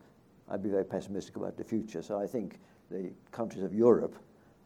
I'd 0.49 0.63
be 0.63 0.69
very 0.69 0.85
pessimistic 0.85 1.35
about 1.35 1.57
the 1.57 1.63
future. 1.63 2.01
So 2.01 2.19
I 2.19 2.27
think 2.27 2.59
the 2.91 3.11
countries 3.31 3.63
of 3.63 3.73
Europe 3.73 4.15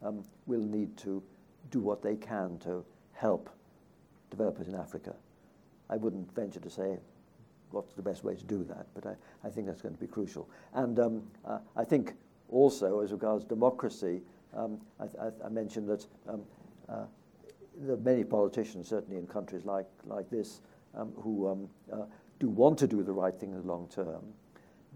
um, 0.02 0.24
will 0.46 0.62
need 0.62 0.96
to 0.98 1.22
do 1.70 1.80
what 1.80 2.02
they 2.02 2.16
can 2.16 2.58
to 2.58 2.84
help 3.12 3.50
developers 4.30 4.68
in 4.68 4.74
Africa. 4.74 5.14
I 5.90 5.96
wouldn't 5.96 6.34
venture 6.34 6.60
to 6.60 6.70
say 6.70 6.98
what's 7.70 7.94
the 7.94 8.02
best 8.02 8.24
way 8.24 8.34
to 8.34 8.44
do 8.44 8.64
that, 8.64 8.86
but 8.94 9.06
I, 9.06 9.46
I 9.46 9.50
think 9.50 9.66
that's 9.66 9.82
going 9.82 9.94
to 9.94 10.00
be 10.00 10.06
crucial. 10.06 10.48
And 10.74 10.98
um, 10.98 11.22
uh, 11.44 11.58
I 11.76 11.84
think 11.84 12.14
also, 12.48 13.00
as 13.00 13.12
regards 13.12 13.44
democracy, 13.44 14.22
um, 14.56 14.78
I, 14.98 15.04
I, 15.26 15.30
I, 15.46 15.48
mentioned 15.50 15.88
that 15.88 16.06
um, 16.26 16.42
uh, 16.88 17.04
there 17.80 17.94
are 17.94 17.98
many 17.98 18.24
politicians, 18.24 18.88
certainly 18.88 19.18
in 19.18 19.26
countries 19.26 19.64
like, 19.64 19.86
like 20.04 20.28
this, 20.30 20.60
um, 20.94 21.12
who 21.16 21.48
um, 21.48 21.68
uh, 21.92 22.04
do 22.40 22.48
want 22.48 22.78
to 22.78 22.86
do 22.86 23.02
the 23.02 23.12
right 23.12 23.34
thing 23.38 23.50
in 23.50 23.60
the 23.60 23.66
long 23.66 23.88
term. 23.88 24.22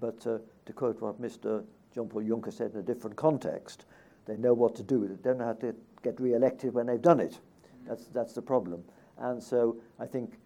But 0.01 0.27
uh, 0.27 0.39
to 0.67 0.73
quote 0.73 1.01
what 1.01 1.21
Mr. 1.21 1.65
John 1.95 2.09
Paul 2.09 2.23
Juncker 2.23 2.53
said 2.53 2.73
in 2.73 2.81
a 2.81 2.83
different 2.83 3.17
context, 3.17 3.85
they 4.27 4.37
know 4.37 4.55
what 4.55 4.75
to 4.77 4.83
do. 4.83 5.07
They 5.07 5.15
don't 5.23 5.39
know 5.39 5.47
how 5.47 5.53
to 5.55 5.75
get 6.03 6.21
re-elected 6.21 6.75
when 6.75 6.87
they've 6.87 7.03
done 7.03 7.21
it. 7.21 7.39
That's, 7.87 8.07
that's 8.07 8.33
the 8.33 8.43
problem. 8.43 8.83
And 9.19 9.43
so 9.43 9.77
I 9.99 10.07
think 10.07 10.39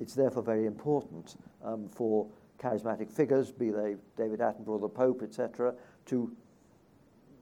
it's 0.00 0.14
therefore 0.14 0.42
very 0.42 0.66
important 0.66 1.36
um, 1.64 1.88
for 1.88 2.26
charismatic 2.58 3.10
figures, 3.10 3.52
be 3.52 3.70
they 3.70 3.96
David 4.16 4.40
Attenborough, 4.40 4.80
the 4.80 4.88
Pope, 4.88 5.22
etc., 5.22 5.74
to 6.06 6.34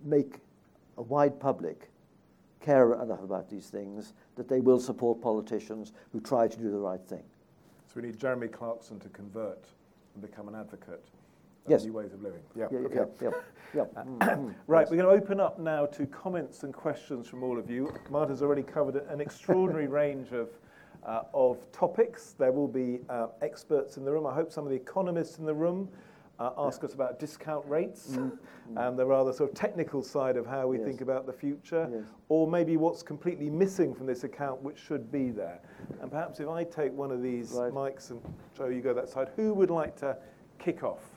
make 0.04 0.36
a 0.98 1.02
wide 1.02 1.38
public 1.38 1.91
care 2.62 2.94
enough 2.94 3.22
about 3.22 3.50
these 3.50 3.68
things 3.68 4.14
that 4.36 4.48
they 4.48 4.60
will 4.60 4.80
support 4.80 5.20
politicians 5.20 5.92
who 6.12 6.20
try 6.20 6.48
to 6.48 6.58
do 6.58 6.70
the 6.70 6.78
right 6.78 7.04
thing. 7.06 7.24
So 7.86 8.00
we 8.00 8.02
need 8.06 8.18
Jeremy 8.18 8.48
Clarkson 8.48 8.98
to 9.00 9.08
convert 9.10 9.66
and 10.14 10.22
become 10.22 10.48
an 10.48 10.54
advocate 10.54 11.04
yes. 11.68 11.84
new 11.84 11.92
ways 11.92 12.12
of 12.12 12.22
living. 12.22 12.40
Yeah, 12.56 12.66
yeah, 12.70 12.78
okay. 12.78 12.94
yeah, 13.20 13.30
yeah, 13.74 13.84
yeah. 13.96 14.04
Mm. 14.32 14.54
right, 14.66 14.82
yes. 14.82 14.90
we're 14.90 14.96
going 14.96 15.18
to 15.18 15.24
open 15.24 15.40
up 15.40 15.58
now 15.58 15.86
to 15.86 16.06
comments 16.06 16.62
and 16.62 16.72
questions 16.72 17.26
from 17.26 17.42
all 17.42 17.58
of 17.58 17.70
you. 17.70 17.92
Martin's 18.10 18.42
already 18.42 18.62
covered 18.62 18.96
an 18.96 19.20
extraordinary 19.20 19.86
range 20.02 20.32
of, 20.32 20.48
uh, 21.06 21.22
of 21.32 21.58
topics. 21.72 22.34
There 22.38 22.52
will 22.52 22.68
be 22.68 23.00
uh, 23.08 23.28
experts 23.40 23.96
in 23.96 24.04
the 24.04 24.12
room. 24.12 24.26
I 24.26 24.34
hope 24.34 24.52
some 24.52 24.64
of 24.64 24.70
the 24.70 24.76
economists 24.76 25.38
in 25.38 25.46
the 25.46 25.54
room 25.54 25.88
uh, 26.38 26.50
ask 26.58 26.82
yeah. 26.82 26.88
us 26.88 26.94
about 26.94 27.18
discount 27.18 27.64
rates 27.66 28.08
mm. 28.12 28.36
and 28.76 28.98
the 28.98 29.04
rather 29.04 29.32
sort 29.32 29.50
of 29.50 29.56
technical 29.56 30.02
side 30.02 30.36
of 30.36 30.46
how 30.46 30.66
we 30.66 30.78
yes. 30.78 30.86
think 30.86 31.00
about 31.00 31.26
the 31.26 31.32
future, 31.32 31.88
yes. 31.92 32.04
or 32.28 32.46
maybe 32.46 32.76
what's 32.76 33.02
completely 33.02 33.50
missing 33.50 33.94
from 33.94 34.06
this 34.06 34.24
account 34.24 34.62
which 34.62 34.78
should 34.78 35.12
be 35.12 35.30
there. 35.30 35.60
And 36.00 36.10
perhaps 36.10 36.40
if 36.40 36.48
I 36.48 36.64
take 36.64 36.92
one 36.92 37.10
of 37.10 37.22
these 37.22 37.52
right. 37.52 37.72
mics 37.72 38.10
and 38.10 38.20
show 38.56 38.66
you 38.66 38.80
go 38.80 38.94
that 38.94 39.08
side, 39.08 39.28
who 39.36 39.54
would 39.54 39.70
like 39.70 39.96
to 39.96 40.16
kick 40.58 40.82
off? 40.82 41.12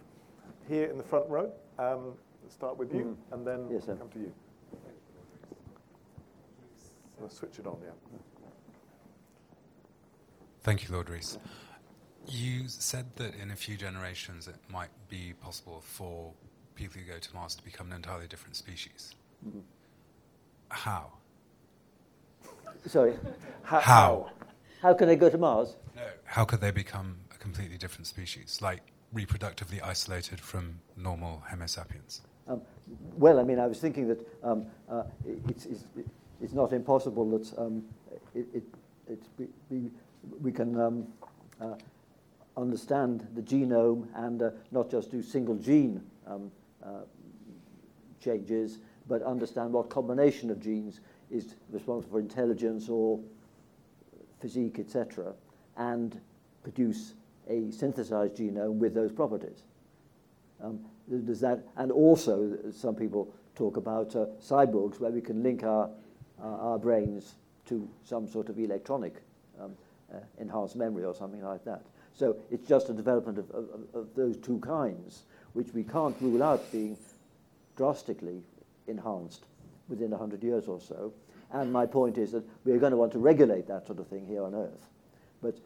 here 0.67 0.86
in 0.86 0.97
the 0.97 1.04
front 1.04 1.28
row. 1.30 1.51
Um, 1.80 2.13
let's 2.41 2.54
start 2.54 2.78
with 2.78 2.93
you, 2.93 3.17
mm. 3.32 3.34
and 3.34 3.45
then 3.45 3.67
yes, 3.71 3.86
come 3.86 4.10
to 4.13 4.19
you. 4.19 4.34
I'll 7.21 7.30
switch 7.30 7.60
it 7.60 7.67
on, 7.67 7.78
yeah. 7.84 7.91
Thank 10.62 10.88
you, 10.88 10.93
Lord 10.93 11.10
Rees. 11.10 11.38
You 12.27 12.67
said 12.67 13.05
that 13.17 13.35
in 13.35 13.51
a 13.51 13.55
few 13.55 13.77
generations 13.77 14.47
it 14.47 14.55
might 14.69 14.89
be 15.09 15.33
possible 15.41 15.81
for 15.81 16.33
people 16.75 16.99
who 16.99 17.11
go 17.11 17.19
to 17.19 17.33
Mars 17.33 17.55
to 17.55 17.63
become 17.63 17.88
an 17.88 17.93
entirely 17.93 18.27
different 18.27 18.55
species. 18.55 19.15
Mm-hmm. 19.47 19.59
How? 20.69 21.11
Sorry? 22.88 23.13
How? 23.63 23.79
How? 23.79 24.31
How 24.81 24.93
can 24.93 25.07
they 25.07 25.15
go 25.15 25.29
to 25.29 25.38
Mars? 25.38 25.75
No. 25.95 26.01
How 26.25 26.45
could 26.45 26.61
they 26.61 26.71
become 26.71 27.17
a 27.33 27.38
completely 27.38 27.77
different 27.77 28.07
species? 28.07 28.59
Like 28.61 28.81
reproductively 29.13 29.81
isolated 29.83 30.39
from 30.39 30.79
normal 30.97 31.41
Homo 31.49 31.65
sapiens? 31.65 32.21
Um, 32.47 32.61
well, 33.17 33.39
I 33.39 33.43
mean, 33.43 33.59
I 33.59 33.65
was 33.65 33.79
thinking 33.79 34.07
that 34.09 34.19
um, 34.43 34.65
uh, 34.89 35.03
it's, 35.47 35.65
it's, 35.65 35.83
it's, 36.41 36.53
not 36.53 36.73
impossible 36.73 37.38
that 37.38 37.57
um, 37.57 37.83
it, 38.35 38.63
it, 39.07 39.19
we, 39.69 39.89
we 40.41 40.51
can 40.51 40.79
um, 40.79 41.07
uh, 41.59 41.73
understand 42.57 43.27
the 43.35 43.41
genome 43.41 44.07
and 44.15 44.41
uh, 44.41 44.51
not 44.71 44.89
just 44.89 45.11
do 45.11 45.21
single 45.21 45.55
gene 45.55 46.01
um, 46.27 46.51
uh, 46.83 47.01
changes, 48.21 48.79
but 49.07 49.21
understand 49.23 49.73
what 49.73 49.89
combination 49.89 50.49
of 50.49 50.59
genes 50.59 50.99
is 51.29 51.55
responsible 51.71 52.13
for 52.13 52.19
intelligence 52.19 52.89
or 52.89 53.19
physique, 54.39 54.79
etc., 54.79 55.33
and 55.77 56.19
produce 56.63 57.13
a 57.47 57.69
synthesized 57.71 58.35
genome 58.35 58.75
with 58.75 58.93
those 58.93 59.11
properties. 59.11 59.63
Um, 60.63 60.79
does 61.25 61.39
that, 61.41 61.63
and 61.77 61.91
also, 61.91 62.57
some 62.71 62.95
people 62.95 63.33
talk 63.55 63.77
about 63.77 64.15
uh, 64.15 64.25
cyborgs 64.41 64.99
where 64.99 65.11
we 65.11 65.21
can 65.21 65.43
link 65.43 65.63
our, 65.63 65.89
our 66.41 66.79
brains 66.79 67.35
to 67.67 67.87
some 68.03 68.27
sort 68.27 68.49
of 68.49 68.59
electronic 68.59 69.21
um, 69.61 69.73
uh, 70.13 70.17
enhanced 70.39 70.75
memory 70.75 71.03
or 71.03 71.13
something 71.13 71.43
like 71.43 71.63
that. 71.65 71.83
So 72.15 72.38
it's 72.49 72.67
just 72.67 72.89
a 72.89 72.93
development 72.93 73.38
of, 73.38 73.49
of, 73.51 73.67
of, 73.93 74.08
those 74.15 74.38
two 74.38 74.60
kinds, 74.60 75.23
which 75.54 75.73
we 75.73 75.84
can't 75.84 76.15
rule 76.21 76.41
out 76.41 76.71
being 76.71 76.97
drastically 77.75 78.41
enhanced 78.88 79.45
within 79.89 80.12
100 80.12 80.41
years 80.41 80.67
or 80.67 80.80
so. 80.80 81.13
And 81.51 81.71
my 81.71 81.86
point 81.86 82.17
is 82.17 82.32
that 82.32 82.43
we're 82.63 82.80
going 82.80 82.91
to 82.91 82.97
want 82.97 83.12
to 83.13 83.19
regulate 83.19 83.67
that 83.67 83.86
sort 83.86 83.99
of 83.99 84.08
thing 84.08 84.25
here 84.25 84.43
on 84.43 84.56
Earth. 84.56 84.88
But 85.41 85.58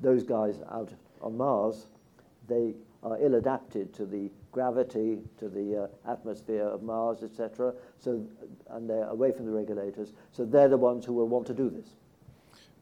those 0.00 0.22
guys 0.22 0.56
out 0.70 0.90
on 1.22 1.38
Mars, 1.38 1.86
they 2.48 2.74
are 3.02 3.18
ill 3.20 3.34
adapted 3.34 3.94
to 3.94 4.04
the 4.04 4.30
gravity, 4.52 5.18
to 5.38 5.48
the 5.48 5.84
uh, 5.84 6.10
atmosphere 6.10 6.66
of 6.66 6.82
Mars, 6.82 7.22
etc. 7.22 7.74
So, 7.98 8.24
and 8.70 8.88
they're 8.88 9.08
away 9.08 9.32
from 9.32 9.46
the 9.46 9.52
regulators. 9.52 10.12
So 10.32 10.44
they're 10.44 10.68
the 10.68 10.76
ones 10.76 11.04
who 11.04 11.14
will 11.14 11.28
want 11.28 11.46
to 11.48 11.54
do 11.54 11.70
this. 11.70 11.94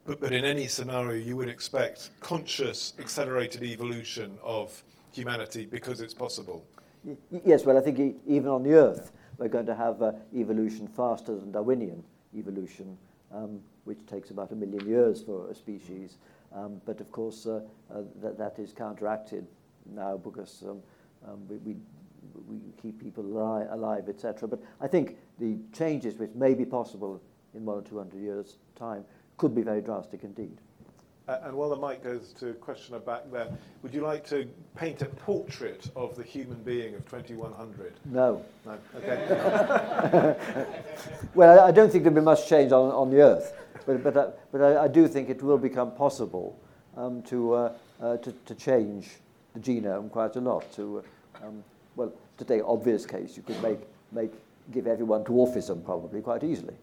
But, 0.05 0.21
but 0.21 0.33
in 0.33 0.45
any 0.45 0.67
scenario, 0.67 1.13
you 1.13 1.37
would 1.37 1.49
expect 1.49 2.11
conscious, 2.21 2.95
accelerated 2.99 3.63
evolution 3.63 4.37
of 4.43 4.83
humanity 5.13 5.67
because 5.67 6.01
it's 6.01 6.15
possible. 6.15 6.65
Yes, 7.45 7.65
well, 7.65 7.77
I 7.77 7.81
think 7.81 7.99
e- 7.99 8.15
even 8.27 8.49
on 8.49 8.63
the 8.63 8.73
Earth, 8.73 9.13
we're 9.39 9.49
going 9.49 9.67
to 9.67 9.75
have 9.75 10.03
uh, 10.03 10.13
evolution 10.35 10.89
faster 10.89 11.37
than 11.37 11.53
Darwinian 11.53 12.03
evolution, 12.37 12.97
um, 13.33 13.61
which 13.85 14.05
takes 14.07 14.31
about 14.31 14.51
a 14.53 14.57
million 14.57 14.87
years 14.87 15.23
for 15.23 15.49
a 15.51 15.55
species. 15.55 16.17
Um, 16.55 16.81
but 16.85 17.01
of 17.01 17.11
course, 17.13 17.47
uh, 17.47 17.61
uh, 17.91 18.03
that, 18.21 18.39
that 18.39 18.59
is 18.59 18.73
counteracted 18.73 19.47
now 19.95 20.17
because 20.17 20.65
um, 20.69 20.81
um, 21.27 21.49
we, 21.49 21.57
we, 21.59 21.77
we, 22.47 22.57
keep 22.81 23.01
people 23.01 23.25
alive, 23.25 23.69
alive 23.71 24.09
etc. 24.09 24.49
But 24.49 24.63
I 24.81 24.87
think 24.87 25.17
the 25.39 25.59
changes 25.73 26.17
which 26.17 26.31
may 26.35 26.55
be 26.55 26.65
possible 26.65 27.23
in 27.55 27.65
one 27.65 27.79
or 27.79 27.83
two 27.83 27.99
hundred 27.99 28.21
years' 28.21 28.59
time 28.77 29.05
could 29.37 29.55
be 29.55 29.63
very 29.63 29.81
drastic 29.81 30.25
indeed. 30.25 30.59
Uh, 31.29 31.39
and 31.45 31.55
while 31.55 31.71
the 31.71 31.77
mic 31.77 32.03
goes 32.03 32.33
to 32.33 32.53
questioner 32.55 32.99
back 32.99 33.23
there, 33.31 33.49
would 33.83 33.95
you 33.95 34.01
like 34.01 34.27
to 34.29 34.49
paint 34.77 35.03
a 35.03 35.07
portrait 35.07 35.89
of 35.95 36.17
the 36.17 36.23
human 36.23 36.61
being 36.63 36.95
of 36.97 37.09
2100? 37.09 37.93
No. 38.07 38.45
No? 38.67 38.79
Okay. 38.97 40.37
well, 41.35 41.61
I, 41.61 41.69
I, 41.69 41.71
don't 41.71 41.91
think 41.93 42.03
there'll 42.03 42.19
be 42.19 42.25
much 42.25 42.49
change 42.49 42.73
on, 42.73 42.91
on 42.91 43.11
the 43.11 43.21
Earth, 43.21 43.53
but, 43.87 44.03
but, 44.03 44.17
uh, 44.17 44.31
but 44.51 44.61
I, 44.63 44.85
I, 44.85 44.89
do 44.89 45.07
think 45.07 45.31
it 45.31 45.41
will 45.43 45.59
become 45.59 45.93
possible 45.93 46.59
um, 46.97 47.23
to, 47.23 47.55
uh, 47.55 47.73
uh, 48.01 48.17
to, 48.17 48.33
to, 48.33 48.55
change 48.57 49.11
the 49.55 49.61
genome 49.61 50.11
quite 50.11 50.35
a 50.35 50.41
lot. 50.41 50.71
To, 50.73 51.05
um, 51.43 51.63
well, 51.95 52.13
to 52.39 52.45
take 52.45 52.61
an 52.61 52.67
obvious 52.67 53.07
case, 53.07 53.37
you 53.37 53.45
could 53.45 53.63
make, 53.63 53.79
make, 54.11 54.33
give 54.73 54.89
everyone 54.89 55.23
dwarfism 55.23 55.85
probably 55.85 56.21
quite 56.21 56.43
easily. 56.43 56.75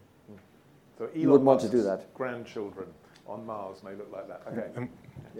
So 0.99 1.05
Elon 1.05 1.21
you 1.21 1.29
wouldn't 1.29 1.45
want 1.45 1.61
to 1.61 1.69
do 1.69 1.81
that. 1.83 2.13
Grandchildren 2.13 2.87
on 3.25 3.45
Mars 3.45 3.81
may 3.83 3.95
look 3.95 4.11
like 4.11 4.27
that. 4.27 4.41
Okay. 4.51 4.67
Um, 4.75 4.89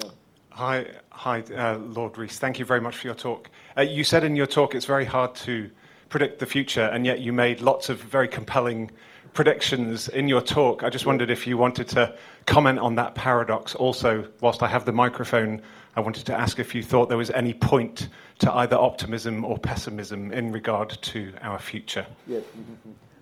yeah. 0.01 0.10
Hi, 0.51 0.88
hi, 1.10 1.41
uh, 1.53 1.78
Lord 1.80 2.18
Rees. 2.18 2.39
Thank 2.39 2.60
you 2.60 2.66
very 2.66 2.80
much 2.80 2.95
for 2.95 3.07
your 3.07 3.16
talk. 3.16 3.49
Uh, 3.78 3.82
you 3.82 4.05
said 4.05 4.24
in 4.24 4.38
your 4.38 4.45
talk 4.47 4.74
it's 4.74 4.86
very 4.86 5.03
hard 5.03 5.36
to 5.36 5.70
predict 6.07 6.39
the 6.39 6.45
future, 6.45 6.86
and 6.93 7.05
yet 7.05 7.20
you 7.20 7.34
made 7.34 7.60
lots 7.60 7.89
of 7.89 8.01
very 8.01 8.28
compelling 8.28 8.89
predictions 9.34 10.07
in 10.07 10.30
your 10.30 10.41
talk. 10.41 10.84
I 10.84 10.89
just 10.89 11.05
wondered 11.05 11.30
if 11.30 11.45
you 11.45 11.57
wanted 11.57 11.89
to 11.89 12.16
comment 12.45 12.80
on 12.80 12.95
that 12.95 13.14
paradox. 13.16 13.76
Also, 13.76 14.26
whilst 14.39 14.64
I 14.64 14.68
have 14.68 14.86
the 14.86 14.93
microphone, 14.93 15.62
I 15.97 15.99
wanted 15.99 16.26
to 16.28 16.39
ask 16.39 16.60
if 16.60 16.74
you 16.74 16.82
thought 16.82 17.10
there 17.10 17.18
was 17.18 17.32
any 17.32 17.53
point 17.53 18.07
to 18.39 18.51
either 18.53 18.78
optimism 18.78 19.43
or 19.43 19.57
pessimism 19.57 20.32
in 20.32 20.53
regard 20.53 20.89
to 21.01 21.34
our 21.41 21.60
future. 21.60 22.07
Yes. 22.28 22.43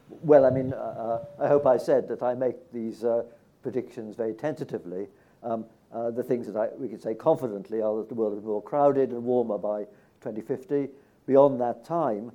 Well, 0.09 0.45
I 0.45 0.49
mean, 0.49 0.73
uh, 0.73 0.77
uh, 0.77 1.43
I 1.43 1.47
hope 1.47 1.65
I 1.65 1.77
said 1.77 2.07
that 2.07 2.23
I 2.23 2.33
make 2.33 2.71
these 2.71 3.03
uh, 3.03 3.23
predictions 3.61 4.15
very 4.15 4.33
tentatively. 4.33 5.07
Um, 5.43 5.65
uh, 5.93 6.11
the 6.11 6.23
things 6.23 6.47
that 6.47 6.55
I, 6.55 6.69
we 6.77 6.87
can 6.87 6.99
say 6.99 7.13
confidently 7.13 7.81
are 7.81 7.95
that 7.97 8.09
the 8.09 8.15
world 8.15 8.33
will 8.33 8.41
be 8.41 8.47
more 8.47 8.63
crowded 8.63 9.11
and 9.11 9.23
warmer 9.23 9.57
by 9.57 9.83
2050. 10.21 10.89
Beyond 11.25 11.59
that 11.61 11.83
time, 11.83 12.31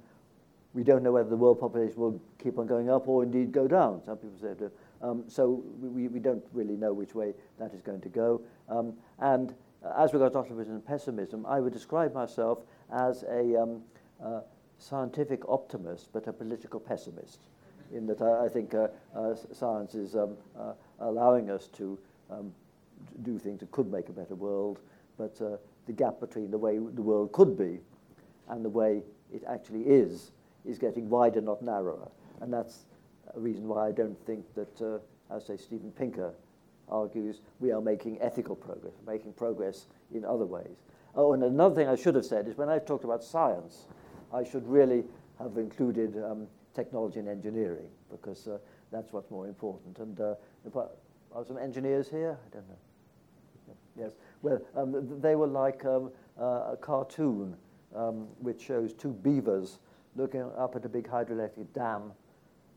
we 0.74 0.82
don't 0.84 1.02
know 1.02 1.12
whether 1.12 1.28
the 1.28 1.36
world 1.36 1.60
population 1.60 1.96
will 1.96 2.20
keep 2.42 2.58
on 2.58 2.66
going 2.66 2.90
up 2.90 3.08
or 3.08 3.22
indeed 3.22 3.52
go 3.52 3.66
down. 3.66 4.02
Some 4.04 4.18
people 4.18 4.38
say 4.40 4.54
that. 4.54 4.72
Um, 5.02 5.24
so 5.26 5.62
we, 5.80 6.08
we 6.08 6.20
don't 6.20 6.44
really 6.52 6.76
know 6.76 6.92
which 6.92 7.14
way 7.14 7.34
that 7.58 7.74
is 7.74 7.80
going 7.82 8.00
to 8.02 8.08
go. 8.08 8.40
Um, 8.68 8.94
and 9.18 9.54
as 9.98 10.12
regards 10.12 10.36
optimism 10.36 10.74
and 10.74 10.86
pessimism, 10.86 11.44
I 11.44 11.60
would 11.60 11.72
describe 11.72 12.14
myself 12.14 12.60
as 12.92 13.24
a 13.24 13.60
um, 13.60 13.82
uh, 14.22 14.40
scientific 14.78 15.48
optimist 15.48 16.08
but 16.12 16.26
a 16.26 16.32
political 16.32 16.78
pessimist 16.78 17.40
in 17.92 18.06
that 18.06 18.22
I, 18.22 18.46
I 18.46 18.48
think 18.48 18.74
uh, 18.74 18.88
uh, 19.14 19.34
science 19.52 19.94
is 19.94 20.16
um, 20.16 20.36
uh, 20.58 20.72
allowing 21.00 21.50
us 21.50 21.68
to 21.78 21.98
um, 22.30 22.52
do 23.22 23.38
things 23.38 23.60
that 23.60 23.70
could 23.70 23.90
make 23.90 24.08
a 24.08 24.12
better 24.12 24.34
world, 24.34 24.80
but 25.18 25.36
the 25.38 25.92
gap 25.92 26.20
between 26.20 26.50
the 26.50 26.58
way 26.58 26.78
the 26.78 27.02
world 27.02 27.32
could 27.32 27.58
be 27.58 27.78
and 28.48 28.64
the 28.64 28.68
way 28.68 29.02
it 29.32 29.42
actually 29.48 29.82
is 29.82 30.30
is 30.64 30.78
getting 30.78 31.08
wider, 31.10 31.40
not 31.40 31.60
narrower. 31.62 32.08
And 32.40 32.52
that's 32.52 32.86
a 33.34 33.40
reason 33.40 33.66
why 33.66 33.88
I 33.88 33.92
don't 33.92 34.18
think 34.26 34.44
that, 34.54 35.00
as 35.30 35.46
say 35.46 35.56
Steven 35.56 35.90
Pinker 35.90 36.32
argues, 36.88 37.40
we 37.60 37.72
are 37.72 37.80
making 37.80 38.20
ethical 38.20 38.54
progress, 38.54 38.94
making 39.06 39.32
progress 39.32 39.86
in 40.14 40.24
other 40.24 40.44
ways. 40.46 40.76
Oh, 41.14 41.32
and 41.32 41.42
another 41.42 41.74
thing 41.74 41.88
I 41.88 41.96
should 41.96 42.14
have 42.14 42.24
said 42.24 42.48
is 42.48 42.56
when 42.56 42.68
I 42.68 42.78
talked 42.78 43.04
about 43.04 43.22
science, 43.22 43.86
I 44.32 44.44
should 44.44 44.66
really 44.66 45.04
have 45.38 45.56
included 45.58 46.16
um, 46.22 46.46
technology 46.74 47.18
and 47.18 47.28
engineering 47.28 47.88
because 48.10 48.48
uh, 48.48 48.58
that's 48.90 49.12
what's 49.12 49.30
more 49.30 49.46
important. 49.46 49.98
And 49.98 50.20
uh, 50.20 50.34
are 51.34 51.44
some 51.44 51.58
engineers 51.58 52.08
here? 52.08 52.38
I 52.46 52.54
don't 52.54 52.68
know. 52.68 52.76
Yes. 53.98 54.12
Well, 54.40 54.60
um, 54.76 55.20
they 55.20 55.34
were 55.34 55.46
like 55.46 55.84
um, 55.84 56.10
uh, 56.40 56.72
a 56.72 56.78
cartoon 56.80 57.56
um, 57.94 58.26
which 58.40 58.62
shows 58.62 58.92
two 58.92 59.12
beavers 59.12 59.78
looking 60.16 60.44
up 60.58 60.76
at 60.76 60.84
a 60.84 60.88
big 60.88 61.08
hydroelectric 61.08 61.72
dam. 61.74 62.12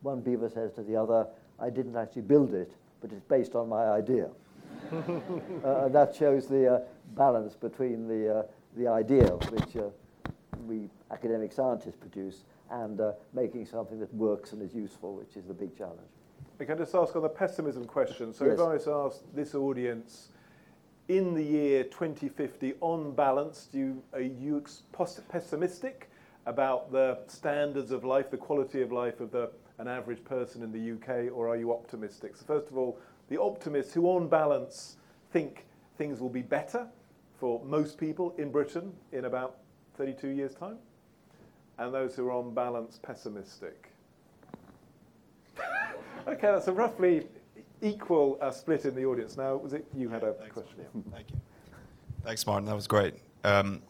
One 0.02 0.22
beaver 0.22 0.50
says 0.50 0.74
to 0.74 0.84
the 0.84 0.96
other, 0.96 1.28
I 1.60 1.70
didn't 1.70 1.96
actually 1.96 2.24
build 2.24 2.54
it, 2.54 2.76
but 3.02 3.12
it's 3.12 3.24
based 3.24 3.56
on 3.56 3.70
my 3.70 3.86
idea. 3.86 4.30
uh, 4.92 5.86
and 5.86 5.96
that 5.96 6.14
shows 6.16 6.48
the 6.48 6.76
uh, 6.76 6.80
balance 7.16 7.56
between 7.56 8.08
the, 8.08 8.40
uh, 8.40 8.44
the 8.78 8.88
idea 8.88 9.26
which 9.28 9.78
uh, 9.78 9.90
we 10.68 10.90
academic 11.12 11.52
scientists 11.52 11.96
produce 11.96 12.44
and 12.72 13.00
uh, 13.00 13.14
making 13.34 13.66
something 13.66 14.00
that 14.00 14.14
works 14.14 14.54
and 14.54 14.62
is 14.62 14.74
useful, 14.74 15.16
which 15.16 15.36
is 15.36 15.46
the 15.46 15.54
big 15.54 15.78
challenge. 15.78 16.00
I 16.60 16.64
can 16.64 16.78
just 16.78 16.96
ask 16.96 17.16
on 17.16 17.22
the 17.22 17.30
pessimism 17.30 17.86
question. 17.86 18.34
So 18.34 18.46
yes. 18.46 18.54
if 18.54 18.60
I 18.60 18.74
was 18.74 18.84
to 18.86 18.94
ask 18.94 19.18
this 19.34 19.56
audience, 19.56 20.30
in 21.08 21.34
the 21.34 21.44
year 21.44 21.84
2050, 21.84 22.76
on 22.82 23.12
balance, 23.12 23.68
do 23.72 23.78
you, 23.78 24.04
are 24.14 24.22
you 24.22 24.64
pessimistic 25.30 26.10
about 26.46 26.92
the 26.92 27.20
standards 27.28 27.92
of 27.92 28.04
life, 28.04 28.32
the 28.32 28.38
quality 28.38 28.82
of 28.82 28.92
life 28.92 29.20
of 29.20 29.32
the, 29.32 29.52
an 29.78 29.88
average 29.88 30.24
person 30.24 30.64
in 30.64 30.72
the 30.72 30.94
UK, 30.94 31.32
or 31.32 31.50
are 31.50 31.58
you 31.58 31.72
optimistic? 31.72 32.36
So 32.36 32.46
first 32.46 32.70
of 32.70 32.78
all, 32.78 32.98
the 33.30 33.40
optimists 33.40 33.94
who 33.94 34.06
on 34.08 34.28
balance 34.28 34.98
think 35.32 35.66
things 35.98 36.20
will 36.20 36.30
be 36.30 36.42
better 36.42 36.88
for 37.40 37.64
most 37.66 37.98
people 37.98 38.34
in 38.38 38.52
Britain 38.52 38.94
in 39.12 39.26
about 39.26 39.58
32 39.98 40.30
years' 40.30 40.56
time? 40.56 40.78
And 41.78 41.94
those 41.94 42.16
who 42.16 42.28
are 42.28 42.32
on 42.32 42.54
balance 42.54 43.00
pessimistic. 43.02 43.90
okay, 46.28 46.48
that's 46.48 46.68
a 46.68 46.74
roughly 46.74 47.28
equal 47.82 48.38
uh, 48.42 48.52
split 48.52 48.86
in 48.86 48.96
the 48.96 49.06
audience. 49.06 49.38
Now, 49.38 49.58
was 49.58 49.74
it 49.74 49.86
you 49.96 50.10
had 50.10 50.24
a 50.24 50.34
Thanks, 50.34 50.54
question? 50.54 50.76
Yeah, 50.78 51.02
thank 51.14 51.30
you. 51.32 51.38
Thanks, 52.24 52.46
Martin. 52.48 52.66
That 52.66 52.76
was 52.76 52.88
great. 52.88 53.16
Um, 53.44 53.82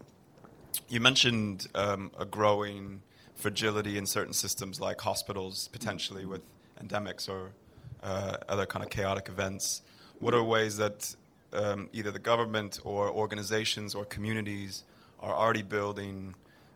you 0.90 1.00
mentioned 1.00 1.68
um, 1.76 2.12
a 2.20 2.26
growing 2.26 3.02
fragility 3.36 3.98
in 3.98 4.06
certain 4.06 4.34
systems 4.34 4.80
like 4.80 5.00
hospitals, 5.02 5.70
potentially 5.70 6.26
with 6.26 6.42
endemics 6.84 7.30
or 7.30 7.52
uh, 8.04 8.38
other 8.50 8.66
kind 8.66 8.84
of 8.84 8.90
chaotic 8.90 9.30
events. 9.30 9.82
What 10.20 10.34
are 10.34 10.44
ways 10.44 10.78
that 10.78 11.16
um, 11.54 11.90
either 11.94 12.12
the 12.12 12.20
government 12.20 12.80
or 12.84 13.10
organizations 13.10 13.96
or 13.96 14.06
communities 14.06 14.84
are 15.20 15.34
already 15.34 15.62
building 15.62 16.36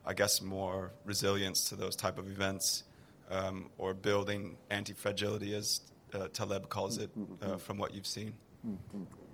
I 0.10 0.14
guess, 0.14 0.42
more 0.42 0.92
resilience 1.06 1.66
to 1.70 1.76
those 1.76 1.96
type 1.96 2.18
of 2.18 2.32
events, 2.32 2.84
um, 3.30 3.70
or 3.78 3.94
building 3.94 4.58
anti-fragility, 4.72 5.54
as 5.54 5.82
uh, 6.16 6.30
Taleb 6.34 6.68
calls 6.68 6.98
it, 6.98 7.12
uh, 7.44 7.58
from 7.58 7.78
what 7.78 7.94
you've 7.94 8.08
seen. 8.08 8.34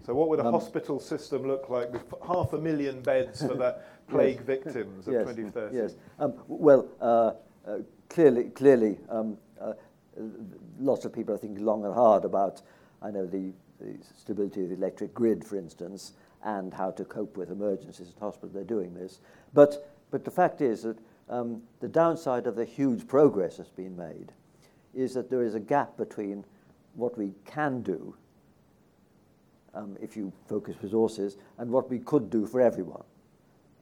So, 0.06 0.14
what 0.14 0.28
would 0.28 0.40
a 0.40 0.46
um, 0.46 0.54
hospital 0.54 1.00
system 1.00 1.48
look 1.48 1.70
like 1.70 1.94
with 1.94 2.04
half 2.28 2.52
a 2.52 2.58
million 2.58 3.02
beds 3.02 3.42
for 3.42 3.54
the 3.54 3.78
plague 4.10 4.36
yes. 4.36 4.46
victims 4.46 5.08
of 5.08 5.14
yes, 5.14 5.22
2030? 5.22 5.78
Yes. 5.78 5.96
Um, 6.20 6.34
well, 6.50 6.90
uh, 7.00 7.32
uh, 7.66 7.78
clearly, 8.10 8.50
clearly, 8.50 8.98
um, 9.08 9.38
uh, 9.62 9.74
lots 10.78 11.06
of 11.06 11.14
people 11.14 11.34
are 11.34 11.38
thinking 11.38 11.64
long 11.64 11.86
and 11.86 11.94
hard 11.94 12.26
about, 12.26 12.62
I 13.02 13.12
know, 13.12 13.26
the, 13.26 13.54
the, 13.80 13.96
stability 14.20 14.64
of 14.64 14.70
the 14.72 14.76
electric 14.76 15.14
grid, 15.14 15.46
for 15.46 15.56
instance, 15.56 16.12
and 16.44 16.74
how 16.74 16.92
to 16.92 17.06
cope 17.06 17.38
with 17.38 17.50
emergencies 17.50 18.10
at 18.10 18.20
hospitals. 18.20 18.52
They're 18.54 18.66
doing 18.66 18.94
this, 18.94 19.22
but 19.54 19.95
but 20.12 20.24
the 20.24 20.32
fact 20.32 20.62
is 20.62 20.84
that 20.84 20.97
um, 21.30 21.62
the 21.80 21.88
downside 21.88 22.47
of 22.47 22.56
the 22.56 22.66
huge 22.66 23.08
progress 23.08 23.58
that's 23.58 23.70
been 23.70 23.95
made 23.97 24.32
is 24.93 25.14
that 25.14 25.30
there 25.30 25.43
is 25.43 25.56
a 25.56 25.60
gap 25.60 25.97
between 25.97 26.45
what 26.93 27.18
we 27.18 27.34
can 27.45 27.82
do 27.82 28.16
um, 29.74 29.97
if 30.01 30.16
you 30.16 30.32
focus 30.47 30.76
resources 30.82 31.38
and 31.58 31.70
what 31.70 31.89
we 31.89 31.99
could 31.99 32.30
do 32.30 32.45
for 32.45 32.62
everyone. 32.62 33.03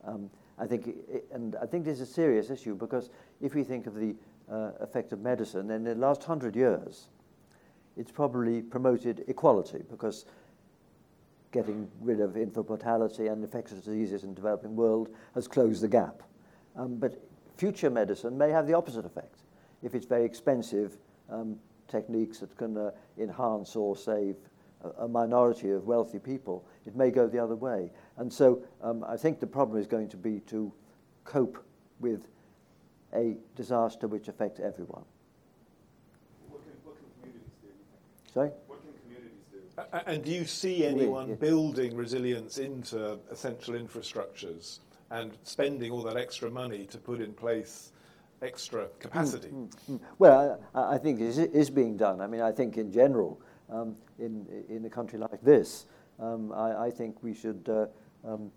Um, 0.06 0.30
I 0.58 0.66
think, 0.66 0.88
it, 0.88 1.26
and 1.32 1.56
I 1.62 1.66
think 1.66 1.86
this 1.86 2.00
is 2.00 2.10
a 2.10 2.12
serious 2.12 2.50
issue 2.50 2.76
because 2.76 3.10
if 3.42 3.54
we 3.54 3.64
think 3.64 3.88
of 3.88 3.96
the 3.96 4.16
uh, 4.52 4.72
effect 4.80 5.14
of 5.14 5.22
medicine, 5.22 5.70
in 5.72 5.84
the 5.84 5.96
last 5.96 6.24
hundred 6.24 6.56
years, 6.56 7.08
it's 7.96 8.12
probably 8.12 8.62
promoted 8.62 9.24
equality 9.28 9.84
because 9.90 10.26
getting 11.54 11.88
rid 12.02 12.20
of 12.20 12.36
infant 12.36 12.68
mortality 12.68 13.28
and 13.28 13.42
infectious 13.42 13.80
diseases 13.80 14.24
in 14.24 14.30
the 14.30 14.36
developing 14.36 14.76
world 14.76 15.10
has 15.36 15.48
closed 15.48 15.82
the 15.82 15.88
gap. 15.88 16.24
Um, 16.76 16.98
but 16.98 17.24
future 17.56 17.90
medicine 17.90 18.38
may 18.38 18.50
have 18.50 18.68
the 18.68 18.74
opposite 18.74 19.06
effect. 19.06 19.44
If 19.84 19.96
it's 19.96 20.06
very 20.06 20.26
expensive 20.26 20.98
um, 21.30 21.58
techniques 21.88 22.40
that 22.40 22.58
can 22.58 22.76
uh, 22.76 22.92
enhance 23.18 23.76
or 23.76 23.96
save 23.96 24.36
a, 24.84 25.04
a, 25.04 25.08
minority 25.08 25.70
of 25.70 25.86
wealthy 25.86 26.20
people, 26.20 26.66
it 26.86 26.96
may 26.96 27.12
go 27.12 27.28
the 27.28 27.40
other 27.40 27.56
way. 27.56 27.92
And 28.18 28.34
so 28.34 28.64
um, 28.82 29.06
I 29.08 29.16
think 29.16 29.40
the 29.40 29.48
problem 29.48 29.80
is 29.80 29.86
going 29.86 30.10
to 30.10 30.18
be 30.18 30.40
to 30.48 30.74
cope 31.24 31.64
with 32.00 32.28
a 33.14 33.38
disaster 33.56 34.08
which 34.08 34.28
affects 34.28 34.60
everyone. 34.60 35.04
What 36.50 36.64
can, 36.64 36.72
what 36.84 36.96
can? 37.22 37.32
Sorry? 38.34 38.52
And 40.06 40.24
do 40.24 40.32
you 40.32 40.46
see 40.46 40.86
anyone 40.86 41.36
building 41.36 41.96
resilience 41.96 42.60
into 42.60 43.20
essential 43.32 43.74
infrastructures 43.74 44.80
and 45.10 45.32
spending 45.44 45.92
all 45.92 46.04
that 46.04 46.18
extra 46.18 46.50
money 46.50 46.86
to 46.86 46.98
put 46.98 47.20
in 47.20 47.34
place 47.34 47.92
extra 48.44 48.88
capacity? 49.00 49.48
Mm, 49.48 49.70
mm, 49.70 49.92
mm. 49.92 50.00
Well, 50.20 50.60
I, 50.76 50.96
I, 50.96 50.98
think 50.98 51.20
it 51.22 51.38
is 51.54 51.70
being 51.70 51.98
done. 51.98 52.22
I 52.22 52.28
mean, 52.28 52.42
I 52.42 52.52
think 52.52 52.78
in 52.78 52.92
general, 52.92 53.42
um, 53.70 53.96
in, 54.20 54.46
in 54.70 54.86
a 54.86 54.90
country 54.90 55.18
like 55.18 55.42
this, 55.42 55.86
um, 56.20 56.52
I, 56.52 56.86
I, 56.86 56.92
think 56.92 57.24
we 57.24 57.34
should 57.34 57.68
uh, 57.68 57.88
um, 58.28 58.52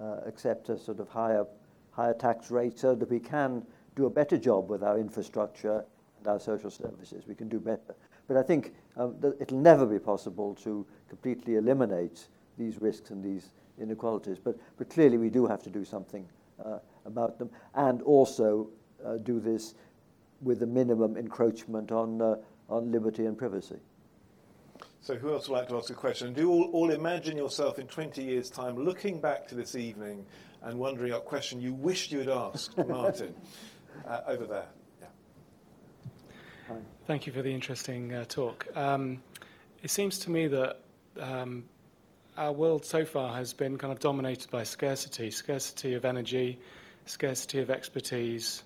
uh, 0.00 0.18
accept 0.26 0.68
a 0.68 0.78
sort 0.78 1.00
of 1.00 1.08
higher, 1.08 1.46
higher 1.90 2.14
tax 2.14 2.50
rate 2.50 2.78
so 2.78 2.94
that 2.94 3.10
we 3.10 3.18
can 3.18 3.66
do 3.96 4.06
a 4.06 4.10
better 4.10 4.38
job 4.38 4.70
with 4.70 4.82
our 4.82 4.98
infrastructure 4.98 5.84
and 6.18 6.26
our 6.28 6.38
social 6.38 6.70
services. 6.70 7.24
We 7.26 7.34
can 7.34 7.48
do 7.48 7.58
better. 7.58 7.96
But 8.30 8.36
I 8.36 8.42
think 8.44 8.74
um, 8.96 9.16
it'll 9.40 9.58
never 9.58 9.84
be 9.84 9.98
possible 9.98 10.54
to 10.62 10.86
completely 11.08 11.56
eliminate 11.56 12.28
these 12.56 12.80
risks 12.80 13.10
and 13.10 13.24
these 13.24 13.50
inequalities. 13.76 14.38
But, 14.38 14.56
but 14.78 14.88
clearly, 14.88 15.18
we 15.18 15.30
do 15.30 15.48
have 15.48 15.64
to 15.64 15.68
do 15.68 15.84
something 15.84 16.28
uh, 16.64 16.78
about 17.04 17.40
them 17.40 17.50
and 17.74 18.02
also 18.02 18.70
uh, 19.04 19.16
do 19.16 19.40
this 19.40 19.74
with 20.42 20.62
a 20.62 20.66
minimum 20.66 21.16
encroachment 21.16 21.90
on, 21.90 22.22
uh, 22.22 22.36
on 22.68 22.92
liberty 22.92 23.26
and 23.26 23.36
privacy. 23.36 23.80
So, 25.00 25.16
who 25.16 25.32
else 25.32 25.48
would 25.48 25.56
like 25.56 25.68
to 25.70 25.76
ask 25.76 25.90
a 25.90 25.94
question? 25.94 26.32
Do 26.32 26.52
all, 26.52 26.70
all 26.72 26.92
imagine 26.92 27.36
yourself 27.36 27.80
in 27.80 27.88
20 27.88 28.22
years' 28.22 28.48
time 28.48 28.76
looking 28.76 29.20
back 29.20 29.48
to 29.48 29.56
this 29.56 29.74
evening 29.74 30.24
and 30.62 30.78
wondering 30.78 31.12
what 31.12 31.24
question 31.24 31.60
you 31.60 31.74
wished 31.74 32.12
you 32.12 32.20
had 32.20 32.28
asked 32.28 32.78
Martin 32.86 33.34
uh, 34.06 34.20
over 34.28 34.46
there? 34.46 34.66
Thank 37.06 37.26
you 37.26 37.32
for 37.32 37.42
the 37.42 37.52
interesting 37.52 38.14
uh, 38.14 38.24
talk. 38.24 38.66
Um, 38.76 39.22
it 39.82 39.90
seems 39.90 40.20
to 40.20 40.30
me 40.30 40.46
that 40.46 40.80
um, 41.18 41.64
our 42.36 42.52
world 42.52 42.84
so 42.84 43.04
far 43.04 43.34
has 43.34 43.52
been 43.52 43.78
kind 43.78 43.92
of 43.92 43.98
dominated 43.98 44.50
by 44.50 44.62
scarcity 44.62 45.30
scarcity 45.30 45.94
of 45.94 46.04
energy, 46.04 46.60
scarcity 47.06 47.58
of 47.58 47.70
expertise. 47.70 48.62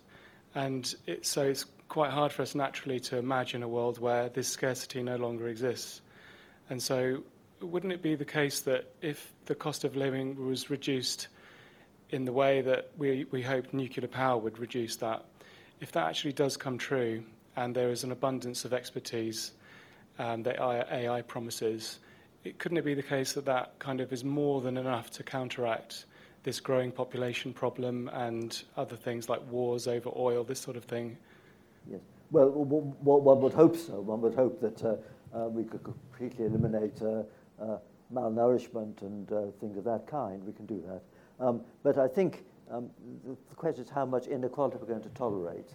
And 0.55 0.95
it, 1.07 1.25
so 1.25 1.45
it's 1.45 1.65
quite 1.89 2.11
hard 2.11 2.33
for 2.33 2.43
us 2.43 2.55
naturally 2.55 3.01
to 3.01 3.17
imagine 3.17 3.63
a 3.63 3.69
world 3.69 3.99
where 3.99 4.29
this 4.29 4.49
scarcity 4.49 5.03
no 5.03 5.17
longer 5.17 5.49
exists. 5.49 6.03
And 6.69 6.83
so, 6.83 7.23
wouldn't 7.61 7.93
it 7.93 8.03
be 8.03 8.15
the 8.15 8.25
case 8.25 8.61
that 8.61 8.93
if 9.01 9.33
the 9.47 9.55
cost 9.55 9.85
of 9.85 9.97
living 9.97 10.47
was 10.47 10.69
reduced 10.69 11.29
in 12.11 12.27
the 12.27 12.33
way 12.33 12.61
that 12.61 12.91
we, 12.99 13.25
we 13.31 13.41
hoped 13.41 13.73
nuclear 13.73 14.09
power 14.09 14.39
would 14.39 14.59
reduce 14.59 14.97
that, 14.97 15.25
if 15.81 15.93
that 15.93 16.07
actually 16.07 16.33
does 16.35 16.57
come 16.57 16.77
true 16.77 17.25
and 17.57 17.75
there 17.75 17.91
is 17.91 18.05
an 18.05 18.13
abundance 18.13 18.65
of 18.65 18.73
expertise 18.73 19.53
um, 20.19 20.43
that 20.43 20.61
AI 20.61 21.23
promises, 21.23 21.99
it, 22.45 22.59
couldn't 22.59 22.79
it 22.79 22.85
be 22.85 22.95
the 22.95 23.03
case 23.03 23.33
that 23.33 23.45
that 23.47 23.79
kind 23.79 24.01
of 24.01 24.13
is 24.13 24.25
more 24.25 24.61
than 24.61 24.77
enough 24.77 25.11
to 25.13 25.23
counteract 25.23 26.07
this 26.43 26.61
growing 26.61 26.93
population 26.93 27.53
problem 27.53 28.09
and 28.13 28.65
other 28.77 28.97
things 28.97 29.29
like 29.29 29.41
wars 29.51 29.89
over 29.89 30.11
oil, 30.17 30.45
this 30.45 30.61
sort 30.61 30.77
of 30.77 30.85
thing? 30.85 31.17
Yes. 31.91 32.01
Well, 32.31 32.51
one 32.51 33.41
would 33.41 33.53
hope 33.53 33.77
so. 33.77 34.01
One 34.01 34.21
would 34.23 34.35
hope 34.35 34.61
that 34.61 34.85
uh, 34.85 34.97
uh, 35.35 35.49
we 35.49 35.65
could 35.65 35.83
completely 35.85 36.47
eliminate 36.47 37.01
uh, 37.03 37.23
uh, 37.63 37.79
malnourishment 38.13 39.03
and 39.03 39.29
things 39.61 39.77
of 39.77 39.85
that 39.85 40.07
kind. 40.07 40.45
We 40.45 40.53
can 40.53 40.67
do 40.67 40.83
that. 40.87 41.03
Um, 41.45 41.63
but 41.83 41.99
I 41.99 42.09
think 42.09 42.45
um, 42.71 42.91
the 43.25 43.55
question 43.55 43.85
is 43.85 43.91
how 43.91 44.07
much 44.07 44.27
inequality 44.27 44.79
we're 44.81 44.87
going 44.87 45.03
to 45.03 45.09
tolerate, 45.11 45.71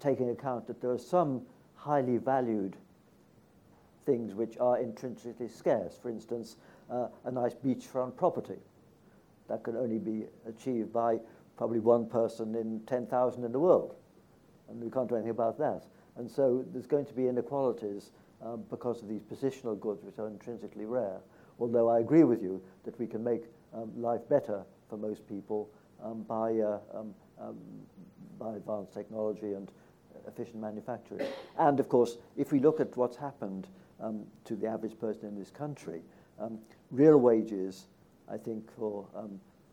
taking 0.00 0.30
account 0.30 0.66
that 0.66 0.80
there 0.80 0.90
are 0.90 0.98
some 0.98 1.42
highly 1.74 2.18
valued 2.18 2.76
things 4.04 4.34
which 4.34 4.56
are 4.58 4.78
intrinsically 4.78 5.48
scarce. 5.48 5.98
For 6.00 6.08
instance, 6.08 6.56
uh, 6.90 7.08
a 7.24 7.30
nice 7.30 7.54
beachfront 7.54 8.16
property. 8.16 8.58
That 9.48 9.62
can 9.62 9.76
only 9.76 9.98
be 9.98 10.24
achieved 10.46 10.92
by 10.92 11.18
probably 11.56 11.80
one 11.80 12.06
person 12.06 12.54
in 12.54 12.80
10,000 12.86 13.44
in 13.44 13.52
the 13.52 13.58
world. 13.58 13.94
And 14.68 14.82
we 14.82 14.90
can't 14.90 15.08
do 15.08 15.14
anything 15.14 15.30
about 15.30 15.58
that. 15.58 15.84
And 16.16 16.30
so 16.30 16.64
there's 16.72 16.86
going 16.86 17.06
to 17.06 17.14
be 17.14 17.28
inequalities 17.28 18.10
um, 18.42 18.64
because 18.70 19.02
of 19.02 19.08
these 19.08 19.22
positional 19.22 19.78
goods, 19.78 20.04
which 20.04 20.18
are 20.18 20.28
intrinsically 20.28 20.84
rare. 20.84 21.20
Although 21.58 21.88
I 21.88 22.00
agree 22.00 22.24
with 22.24 22.42
you 22.42 22.62
that 22.84 22.98
we 22.98 23.06
can 23.06 23.22
make 23.24 23.44
um, 23.74 23.90
life 24.00 24.20
better 24.28 24.62
for 24.88 24.96
most 24.96 25.28
people 25.28 25.68
um, 26.02 26.22
by, 26.22 26.58
uh, 26.58 26.78
um, 26.94 27.14
um, 27.40 27.56
by 28.38 28.54
advanced 28.54 28.92
technology 28.94 29.52
and 29.52 29.70
efficient 30.28 30.60
manufacturing. 30.60 31.26
And 31.58 31.80
of 31.80 31.88
course, 31.88 32.18
if 32.36 32.52
we 32.52 32.60
look 32.60 32.80
at 32.80 32.96
what's 32.96 33.16
happened 33.16 33.66
um, 34.00 34.24
to 34.44 34.54
the 34.54 34.66
average 34.66 34.98
person 34.98 35.26
in 35.28 35.38
this 35.38 35.50
country, 35.50 36.02
real 36.92 37.18
wages, 37.18 37.86
I 38.30 38.36
think, 38.36 38.70
for 38.76 39.06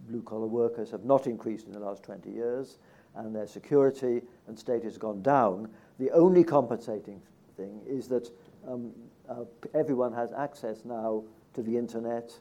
blue 0.08 0.24
collar 0.24 0.48
workers 0.48 0.90
have 0.92 1.06
not 1.06 1.28
increased 1.28 1.68
in 1.68 1.74
the 1.74 1.80
last 1.80 2.04
20 2.04 2.32
years, 2.32 2.80
and 3.16 3.36
their 3.36 3.48
security 3.48 4.22
and 4.48 4.58
status 4.58 4.84
has 4.84 4.98
gone 4.98 5.22
down 5.22 5.70
the 6.00 6.12
only 6.12 6.44
compensating 6.44 7.22
thing 7.56 7.82
is 7.88 8.08
that 8.10 8.30
um, 8.68 8.92
uh, 9.30 9.46
everyone 9.74 10.12
has 10.14 10.34
access 10.34 10.84
now 10.84 11.24
to 11.54 11.62
the 11.62 11.78
internet 11.78 12.38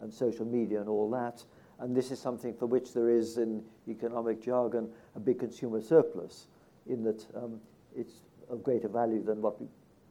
and 0.00 0.12
social 0.12 0.44
media 0.44 0.80
and 0.80 0.88
all 0.88 1.10
that. 1.10 1.42
And 1.78 1.96
this 1.96 2.10
is 2.10 2.18
something 2.18 2.54
for 2.54 2.66
which 2.66 2.92
there 2.92 3.08
is, 3.08 3.38
in 3.38 3.64
economic 3.88 4.42
jargon, 4.42 4.90
a 5.16 5.20
big 5.20 5.38
consumer 5.38 5.80
surplus, 5.80 6.46
in 6.86 7.02
that 7.04 7.26
um, 7.36 7.60
it's 7.96 8.14
of 8.50 8.62
greater 8.62 8.88
value 8.88 9.22
than 9.22 9.40
what 9.40 9.56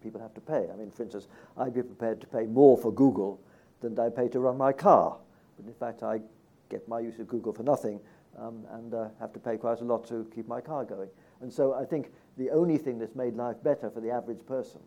people 0.01 0.19
have 0.19 0.33
to 0.33 0.41
pay. 0.41 0.67
I 0.71 0.75
mean, 0.75 0.91
for 0.91 1.03
instance, 1.03 1.27
I'd 1.57 1.73
be 1.73 1.83
prepared 1.83 2.21
to 2.21 2.27
pay 2.27 2.45
more 2.45 2.77
for 2.77 2.91
Google 2.91 3.39
than 3.81 3.97
I 3.99 4.09
pay 4.09 4.27
to 4.29 4.39
run 4.39 4.57
my 4.57 4.73
car. 4.73 5.17
But 5.57 5.67
in 5.67 5.73
fact, 5.73 6.03
I 6.03 6.21
get 6.69 6.87
my 6.87 6.99
use 6.99 7.19
of 7.19 7.27
Google 7.27 7.53
for 7.53 7.63
nothing 7.63 7.99
um, 8.39 8.65
and 8.71 8.93
uh, 8.93 9.09
have 9.19 9.33
to 9.33 9.39
pay 9.39 9.57
quite 9.57 9.81
a 9.81 9.83
lot 9.83 10.07
to 10.07 10.29
keep 10.33 10.47
my 10.47 10.61
car 10.61 10.85
going. 10.85 11.09
And 11.41 11.51
so 11.51 11.73
I 11.73 11.85
think 11.85 12.11
the 12.37 12.49
only 12.49 12.77
thing 12.77 12.97
that's 12.97 13.15
made 13.15 13.35
life 13.35 13.57
better 13.63 13.89
for 13.89 13.99
the 13.99 14.09
average 14.09 14.45
person 14.45 14.81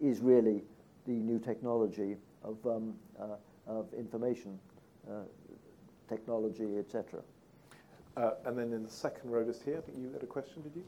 is 0.00 0.20
really 0.20 0.62
the 1.06 1.12
new 1.12 1.38
technology 1.38 2.16
of, 2.44 2.56
um, 2.66 2.94
uh, 3.20 3.36
of 3.66 3.92
information 3.94 4.58
uh, 5.10 5.22
technology, 6.08 6.78
etc. 6.78 7.20
Uh, 8.16 8.30
and 8.46 8.58
then 8.58 8.72
in 8.72 8.82
the 8.82 8.90
second 8.90 9.30
row 9.30 9.44
just 9.44 9.62
here, 9.62 9.78
I 9.78 9.80
think 9.80 9.98
you 9.98 10.10
had 10.12 10.22
a 10.22 10.26
question, 10.26 10.62
did 10.62 10.72
you? 10.76 10.84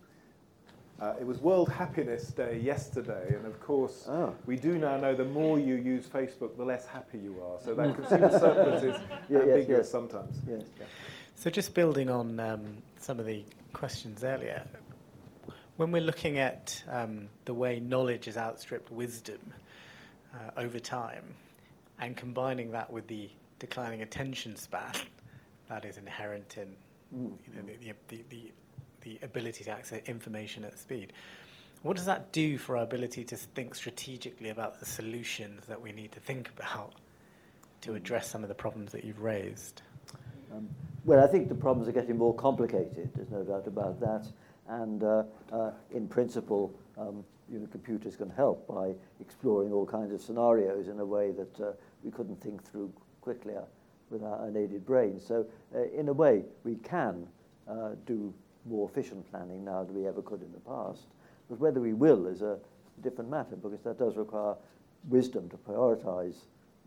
Uh, 1.00 1.14
it 1.18 1.26
was 1.26 1.38
World 1.38 1.70
Happiness 1.70 2.28
Day 2.28 2.60
yesterday, 2.62 3.34
and 3.34 3.46
of 3.46 3.58
course, 3.58 4.04
oh. 4.06 4.34
we 4.44 4.56
do 4.56 4.76
now 4.76 4.98
know 4.98 5.14
the 5.14 5.24
more 5.24 5.58
you 5.58 5.76
use 5.76 6.04
Facebook, 6.06 6.58
the 6.58 6.64
less 6.64 6.86
happy 6.86 7.16
you 7.16 7.42
are. 7.42 7.58
So 7.64 7.74
that 7.74 7.94
consumer 7.96 8.38
surplus 8.38 8.82
is 8.82 9.00
yeah, 9.30 9.38
ambiguous 9.38 9.68
yes, 9.68 9.78
yes. 9.78 9.90
sometimes. 9.90 10.36
Yes. 10.46 10.62
Yeah. 10.78 10.84
So 11.36 11.48
just 11.48 11.72
building 11.72 12.10
on 12.10 12.38
um, 12.38 12.76
some 12.98 13.18
of 13.18 13.24
the 13.24 13.42
questions 13.72 14.24
earlier, 14.24 14.62
when 15.78 15.90
we're 15.90 16.02
looking 16.02 16.38
at 16.38 16.82
um, 16.90 17.28
the 17.46 17.54
way 17.54 17.80
knowledge 17.80 18.26
has 18.26 18.36
outstripped 18.36 18.92
wisdom 18.92 19.40
uh, 20.34 20.60
over 20.60 20.78
time, 20.78 21.24
and 21.98 22.14
combining 22.14 22.72
that 22.72 22.92
with 22.92 23.06
the 23.06 23.30
declining 23.58 24.02
attention 24.02 24.54
span 24.54 24.92
that 25.70 25.86
is 25.86 25.96
inherent 25.96 26.58
in 26.58 26.74
you 27.12 27.38
know, 27.54 27.62
the, 27.66 27.86
the, 27.86 27.94
the, 28.08 28.24
the 28.28 28.52
ability 29.22 29.64
to 29.64 29.70
access 29.70 30.00
information 30.06 30.64
at 30.64 30.78
speed, 30.78 31.12
what 31.82 31.96
does 31.96 32.06
that 32.06 32.32
do 32.32 32.58
for 32.58 32.76
our 32.76 32.82
ability 32.82 33.24
to 33.24 33.36
think 33.36 33.74
strategically 33.74 34.50
about 34.50 34.80
the 34.80 34.86
solutions 34.86 35.64
that 35.66 35.80
we 35.80 35.92
need 35.92 36.12
to 36.12 36.20
think 36.20 36.50
about 36.56 36.94
to 37.80 37.94
address 37.94 38.28
some 38.28 38.42
of 38.42 38.48
the 38.48 38.54
problems 38.54 38.92
that 38.92 39.04
you've 39.04 39.20
raised? 39.20 39.80
Um, 40.52 40.68
well, 41.04 41.24
I 41.24 41.26
think 41.26 41.48
the 41.48 41.54
problems 41.54 41.88
are 41.88 41.92
getting 41.92 42.18
more 42.18 42.34
complicated, 42.34 43.10
there's 43.14 43.30
no 43.30 43.42
doubt 43.42 43.66
about 43.66 43.98
that. 44.00 44.26
And 44.68 45.02
uh, 45.02 45.22
uh, 45.52 45.70
in 45.90 46.06
principle, 46.06 46.72
um, 46.98 47.24
you 47.50 47.58
know, 47.58 47.66
computers 47.66 48.14
can 48.14 48.30
help 48.30 48.68
by 48.68 48.92
exploring 49.20 49.72
all 49.72 49.86
kinds 49.86 50.12
of 50.12 50.20
scenarios 50.20 50.88
in 50.88 51.00
a 51.00 51.04
way 51.04 51.32
that 51.32 51.60
uh, 51.60 51.72
we 52.04 52.10
couldn't 52.10 52.40
think 52.40 52.62
through 52.62 52.92
quickly 53.20 53.54
uh, 53.56 53.62
with 54.10 54.22
our 54.22 54.46
unaided 54.46 54.84
brains. 54.86 55.26
So, 55.26 55.46
uh, 55.74 55.82
in 55.98 56.08
a 56.08 56.12
way, 56.12 56.42
we 56.64 56.76
can 56.76 57.26
uh, 57.68 57.90
do 58.06 58.32
more 58.66 58.88
efficient 58.88 59.28
planning 59.30 59.64
now 59.64 59.84
than 59.84 59.94
we 59.94 60.06
ever 60.06 60.22
could 60.22 60.42
in 60.42 60.52
the 60.52 60.60
past. 60.60 61.06
But 61.48 61.58
whether 61.58 61.80
we 61.80 61.92
will 61.92 62.26
is 62.26 62.42
a 62.42 62.58
different 63.02 63.30
matter 63.30 63.56
because 63.56 63.80
that 63.82 63.98
does 63.98 64.16
require 64.16 64.54
wisdom 65.08 65.48
to 65.50 65.56
prioritize 65.56 66.34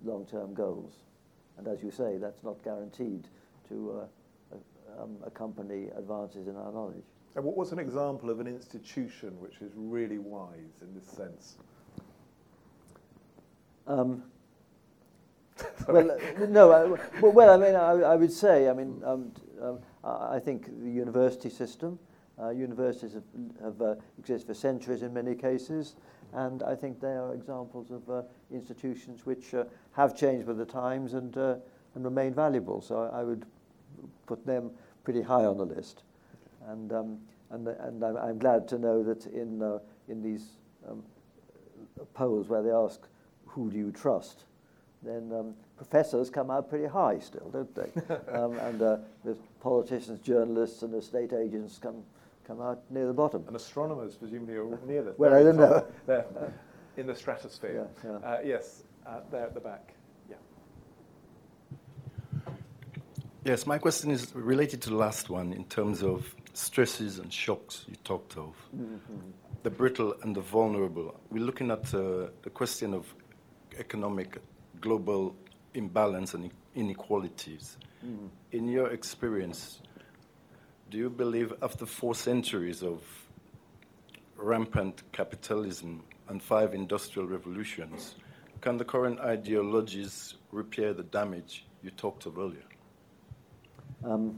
long 0.04 0.26
term 0.26 0.54
goals. 0.54 0.94
And 1.58 1.68
as 1.68 1.84
you 1.84 1.92
say, 1.92 2.18
that's 2.18 2.44
not 2.44 2.64
guaranteed 2.64 3.28
to 3.70 4.08
um, 5.00 5.18
accompany 5.26 5.88
advances 5.98 6.48
in 6.48 6.56
our 6.56 6.72
knowledge. 6.72 7.04
And 7.36 7.44
what 7.44 7.58
was 7.58 7.72
an 7.72 7.80
example 7.80 8.30
of 8.30 8.40
an 8.40 8.48
institution 8.48 9.40
which 9.40 9.56
is 9.62 9.72
really 9.76 10.20
wise 10.20 10.82
in 10.82 10.94
this 10.94 11.06
sense? 11.06 11.56
Um, 13.88 14.24
well, 15.88 16.12
uh, 16.12 16.46
no, 16.48 16.72
I, 16.72 17.22
well, 17.22 17.50
I 17.50 17.58
mean, 17.58 17.76
I, 17.76 17.92
I, 18.14 18.16
would 18.16 18.32
say, 18.32 18.70
I 18.70 18.74
mean, 18.74 19.02
um, 19.06 19.32
um, 19.62 19.80
I 20.04 20.39
think 20.39 20.66
the 20.82 20.89
university 20.89 21.49
system, 21.49 21.97
uh, 22.41 22.49
universities 22.49 23.14
have, 23.14 23.24
have 23.62 23.82
uh, 23.82 23.95
existed 24.18 24.47
for 24.47 24.54
centuries 24.54 25.01
in 25.01 25.14
many 25.14 25.36
cases, 25.36 25.95
and 26.34 26.64
I 26.64 26.76
think 26.76 26.99
they 26.99 27.16
are 27.16 27.34
examples 27.34 27.91
of 27.91 28.10
uh, 28.10 28.24
institutions 28.51 29.26
which 29.26 29.54
have 29.93 30.16
changed 30.16 30.47
with 30.47 30.58
the 30.58 30.66
times 30.66 31.14
and, 31.14 31.36
and 31.38 31.62
remain 31.95 32.34
valuable. 32.34 32.82
So 32.82 33.04
I, 33.04 33.22
I 33.22 33.24
would 33.24 33.45
put 34.26 34.45
them 34.45 34.72
pretty 35.04 35.22
high 35.22 35.45
on 35.45 35.58
the 35.58 35.66
list. 35.66 36.04
And, 36.68 36.91
um, 36.93 37.20
and, 37.49 37.68
and 37.68 38.04
I'm, 38.04 38.18
I'm, 38.18 38.39
glad 38.39 38.68
to 38.70 38.78
know 38.78 39.04
that 39.04 39.26
in, 39.28 39.62
uh, 39.62 39.80
in 40.08 40.22
these 40.22 40.58
um, 40.89 41.04
polls 42.14 42.47
where 42.47 42.62
they 42.62 42.72
ask, 42.72 43.01
who 43.45 43.70
do 43.70 43.78
you 43.78 43.91
trust? 43.91 44.45
Then 45.04 45.32
um, 45.38 45.54
professors 45.78 46.30
come 46.30 46.49
out 46.49 46.70
pretty 46.70 46.88
high 46.88 47.20
still, 47.20 47.49
don't 47.51 47.74
they? 47.76 47.91
um, 48.32 48.58
and 48.60 48.82
uh, 48.82 48.97
the 49.24 49.36
politicians, 49.62 50.20
journalists, 50.20 50.82
and 50.84 50.93
estate 50.95 51.34
agents 51.34 51.78
come 51.78 52.04
come 52.47 52.62
out 52.62 52.82
near 52.89 53.08
the 53.08 53.14
bottom. 53.14 53.43
And 53.47 53.56
astronomers 53.56 54.16
presumably 54.16 54.56
are 54.56 54.66
near 54.86 55.04
the 55.04 55.12
Well, 55.18 55.34
I 55.34 55.43
don't 55.43 55.58
know. 55.58 55.86
There, 56.06 56.26
in 56.97 57.08
the 57.08 57.16
stratosphere. 57.16 57.88
Yeah, 58.04 58.12
yeah. 58.12 58.28
Uh, 58.28 58.39
yes, 58.43 58.84
uh, 59.06 59.22
there 59.32 59.43
at 59.45 59.54
the 59.54 59.60
back. 59.60 59.93
Yeah. 60.30 60.36
Yes, 63.43 63.66
my 63.66 63.78
question 63.78 64.12
is 64.12 64.34
related 64.36 64.82
to 64.84 64.89
the 64.89 64.95
last 64.95 65.30
one 65.30 65.54
in 65.54 65.66
terms 65.66 66.04
of 66.04 66.36
stresses 66.54 67.20
and 67.20 67.32
shocks 67.32 67.86
you 67.88 67.95
talked 68.04 68.38
of. 68.38 68.56
The 69.64 69.70
brittle 69.70 70.14
and 70.22 70.36
the 70.36 70.41
vulnerable. 70.41 71.20
We're 71.32 71.43
looking 71.43 71.72
at 71.72 71.93
uh, 71.93 72.28
the 72.41 72.49
question 72.54 72.93
of 72.93 73.06
economic 73.80 74.38
global 74.84 75.34
imbalance 75.74 76.34
and 76.34 76.52
inequalities. 76.76 77.78
In 78.52 78.68
your 78.68 78.90
experience, 78.90 79.82
do 80.92 80.98
you 80.98 81.10
believe 81.10 81.54
after 81.62 81.86
four 81.86 82.14
centuries 82.14 82.84
of 82.84 83.02
rampant 84.36 85.02
capitalism 85.14 86.04
and 86.28 86.44
five 86.44 86.74
industrial 86.74 87.30
revolutions, 87.30 88.16
can 88.60 88.78
the 88.78 88.84
current 88.84 89.20
ideologies 89.22 90.36
repair 90.52 90.94
the 90.94 91.04
damage 91.04 91.66
you 91.82 91.92
talked 91.92 92.26
of 92.26 92.38
earlier? 92.38 92.68
Um, 94.04 94.38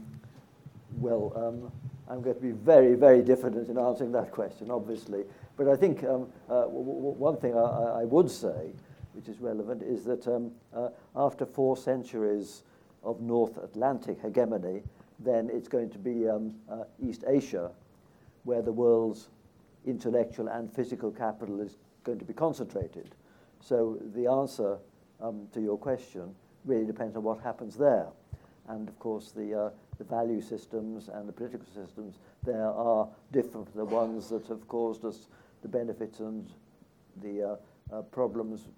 well, 0.98 1.32
um, 1.34 1.72
I'm 2.08 2.22
going 2.22 2.36
to 2.36 2.40
be 2.42 2.52
very, 2.52 2.94
very 2.94 3.20
diffident 3.20 3.68
in 3.68 3.78
answering 3.78 4.12
that 4.12 4.30
question, 4.30 4.70
obviously. 4.70 5.24
But 5.56 5.66
I 5.68 5.76
think 5.76 6.04
um, 6.04 6.28
uh, 6.48 6.62
w- 6.62 6.84
w- 6.84 7.18
one 7.18 7.36
thing 7.36 7.54
I, 7.56 8.02
I 8.02 8.04
would 8.04 8.30
say, 8.30 8.72
which 9.16 9.28
is 9.28 9.40
relevant, 9.40 9.82
is 9.82 10.04
that 10.04 10.26
um, 10.28 10.52
uh, 10.74 10.88
after 11.16 11.46
four 11.46 11.76
centuries 11.76 12.62
of 13.02 13.20
North 13.20 13.56
Atlantic 13.56 14.20
hegemony, 14.20 14.82
then 15.18 15.50
it's 15.52 15.68
going 15.68 15.90
to 15.90 15.98
be 15.98 16.28
um, 16.28 16.54
uh, 16.70 16.84
East 17.02 17.24
Asia 17.26 17.70
where 18.44 18.62
the 18.62 18.72
world's 18.72 19.28
intellectual 19.86 20.48
and 20.48 20.72
physical 20.72 21.10
capital 21.10 21.60
is 21.60 21.78
going 22.04 22.18
to 22.18 22.24
be 22.24 22.34
concentrated. 22.34 23.14
So 23.60 23.98
the 24.14 24.26
answer 24.26 24.78
um, 25.20 25.48
to 25.52 25.60
your 25.60 25.78
question 25.78 26.34
really 26.64 26.84
depends 26.84 27.16
on 27.16 27.22
what 27.22 27.40
happens 27.40 27.76
there. 27.76 28.06
And 28.68 28.88
of 28.88 28.98
course, 28.98 29.32
the, 29.32 29.54
uh, 29.54 29.70
the 29.98 30.04
value 30.04 30.40
systems 30.40 31.08
and 31.08 31.28
the 31.28 31.32
political 31.32 31.66
systems 31.66 32.16
there 32.44 32.66
are 32.66 33.08
different 33.32 33.70
from 33.70 33.78
the 33.78 33.84
ones 33.84 34.28
that 34.28 34.46
have 34.46 34.66
caused 34.68 35.04
us 35.04 35.26
the 35.62 35.68
benefits 35.68 36.20
and 36.20 36.48
the 37.22 37.42
uh, 37.42 37.56
uh, 37.92 38.02
problems. 38.02 38.68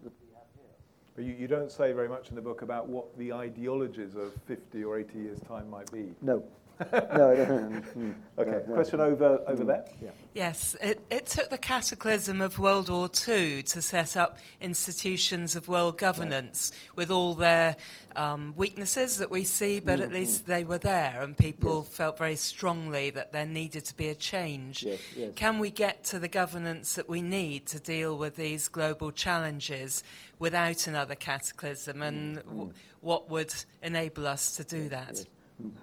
But 1.18 1.26
you, 1.26 1.34
you 1.34 1.48
don't 1.48 1.72
say 1.72 1.90
very 1.90 2.08
much 2.08 2.28
in 2.28 2.36
the 2.36 2.40
book 2.40 2.62
about 2.62 2.88
what 2.88 3.18
the 3.18 3.32
ideologies 3.32 4.14
of 4.14 4.32
50 4.46 4.84
or 4.84 5.00
80 5.00 5.18
years' 5.18 5.40
time 5.40 5.68
might 5.68 5.90
be. 5.90 6.14
No. 6.22 6.44
No, 6.92 7.06
no, 7.12 7.34
no, 7.34 7.44
no, 7.44 7.68
mm, 7.68 7.84
mm. 7.96 8.14
Okay, 8.38 8.50
no, 8.50 8.58
no. 8.68 8.74
question 8.74 9.00
over, 9.00 9.40
over 9.46 9.64
mm. 9.64 9.66
there. 9.66 9.84
Yeah. 10.00 10.10
Yes, 10.34 10.76
it, 10.80 11.00
it 11.10 11.26
took 11.26 11.50
the 11.50 11.58
cataclysm 11.58 12.40
of 12.40 12.58
World 12.58 12.88
War 12.88 13.10
II 13.28 13.62
to 13.64 13.82
set 13.82 14.16
up 14.16 14.38
institutions 14.60 15.56
of 15.56 15.66
world 15.66 15.98
governance 15.98 16.70
with 16.94 17.10
all 17.10 17.34
their 17.34 17.76
um, 18.14 18.54
weaknesses 18.56 19.18
that 19.18 19.30
we 19.30 19.44
see, 19.44 19.80
but 19.80 19.98
mm, 19.98 20.02
at 20.02 20.12
least 20.12 20.46
they 20.46 20.64
were 20.64 20.78
there 20.78 21.20
and 21.22 21.36
people 21.36 21.84
Yes. 21.86 21.96
felt 21.96 22.18
very 22.18 22.36
strongly 22.36 23.10
that 23.10 23.32
there 23.32 23.46
needed 23.46 23.84
to 23.86 23.96
be 23.96 24.08
a 24.08 24.14
change. 24.14 24.82
Yes, 24.84 25.00
yes. 25.16 25.32
Can 25.34 25.58
we 25.58 25.70
get 25.70 26.04
to 26.04 26.18
the 26.18 26.28
governance 26.28 26.94
that 26.94 27.08
we 27.08 27.22
need 27.22 27.66
to 27.66 27.80
deal 27.80 28.16
with 28.16 28.36
these 28.36 28.68
global 28.68 29.10
challenges 29.10 30.02
without 30.38 30.86
another 30.86 31.14
cataclysm 31.14 32.02
and 32.02 32.36
w- 32.44 32.72
what 33.00 33.28
would 33.30 33.52
enable 33.82 34.26
us 34.26 34.56
to 34.56 34.64
do 34.64 34.88
that? 34.88 35.24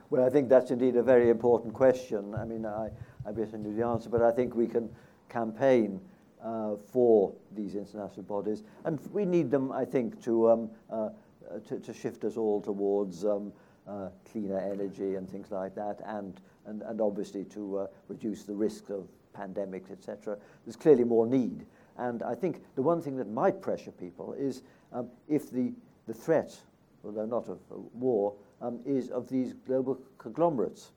Well, 0.09 0.25
I 0.25 0.29
think 0.29 0.49
that's 0.49 0.71
indeed 0.71 0.95
a 0.95 1.03
very 1.03 1.29
important 1.29 1.73
question. 1.73 2.33
I 2.35 2.45
mean, 2.45 2.65
I, 2.65 2.89
I 3.25 3.31
guess 3.33 3.49
I 3.53 3.57
knew 3.57 3.75
the 3.75 3.85
answer, 3.85 4.09
but 4.09 4.21
I 4.21 4.31
think 4.31 4.55
we 4.55 4.67
can 4.67 4.89
campaign 5.29 5.99
uh, 6.43 6.75
for 6.91 7.33
these 7.55 7.75
international 7.75 8.23
bodies, 8.23 8.63
and 8.85 8.99
we 9.11 9.25
need 9.25 9.51
them, 9.51 9.71
I 9.71 9.83
think, 9.83 10.21
to, 10.23 10.49
um, 10.49 10.69
uh, 10.89 10.95
uh, 10.95 11.59
to, 11.67 11.79
to 11.79 11.93
shift 11.93 12.23
us 12.23 12.37
all 12.37 12.61
towards 12.61 13.25
um, 13.25 13.51
uh, 13.87 14.09
cleaner 14.31 14.59
energy 14.59 15.15
and 15.15 15.29
things 15.29 15.51
like 15.51 15.75
that, 15.75 16.01
and, 16.05 16.39
and, 16.67 16.81
and 16.83 17.01
obviously 17.01 17.43
to 17.45 17.79
uh, 17.79 17.87
reduce 18.07 18.43
the 18.43 18.53
risk 18.53 18.89
of 18.89 19.07
pandemics, 19.35 19.91
etc. 19.91 20.37
There's 20.65 20.75
clearly 20.75 21.03
more 21.03 21.27
need. 21.27 21.65
And 21.97 22.23
I 22.23 22.35
think 22.35 22.61
the 22.75 22.81
one 22.81 23.01
thing 23.01 23.17
that 23.17 23.29
might 23.29 23.61
pressure 23.61 23.91
people 23.91 24.33
is 24.33 24.61
um, 24.93 25.09
if 25.27 25.51
the, 25.51 25.73
the 26.07 26.13
threat, 26.13 26.55
although 27.03 27.25
not 27.25 27.47
of 27.47 27.59
war, 27.93 28.35
um, 28.61 28.79
is 28.85 29.09
of 29.09 29.27
these 29.29 29.53
global 29.65 29.99
conglomerates 30.17 30.91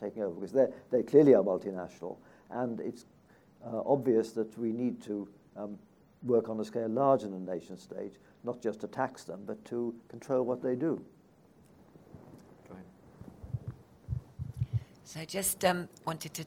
taking 0.00 0.22
over, 0.22 0.34
because 0.34 0.52
they 0.52 0.66
they 0.90 1.02
clearly 1.02 1.34
are 1.34 1.42
multinational, 1.42 2.16
and 2.50 2.80
it's 2.80 3.06
uh, 3.64 3.82
obvious 3.86 4.32
that 4.32 4.56
we 4.58 4.72
need 4.72 5.02
to 5.02 5.28
um, 5.56 5.78
work 6.22 6.48
on 6.48 6.60
a 6.60 6.64
scale 6.64 6.88
larger 6.88 7.28
than 7.28 7.44
the 7.44 7.52
nation 7.52 7.76
state, 7.76 8.18
not 8.42 8.60
just 8.60 8.80
to 8.80 8.88
tax 8.88 9.24
them, 9.24 9.42
but 9.46 9.64
to 9.64 9.94
control 10.08 10.42
what 10.42 10.62
they 10.62 10.74
do. 10.74 11.02
So 15.06 15.20
I 15.20 15.26
just 15.26 15.64
um, 15.64 15.88
wanted 16.04 16.34
to 16.34 16.44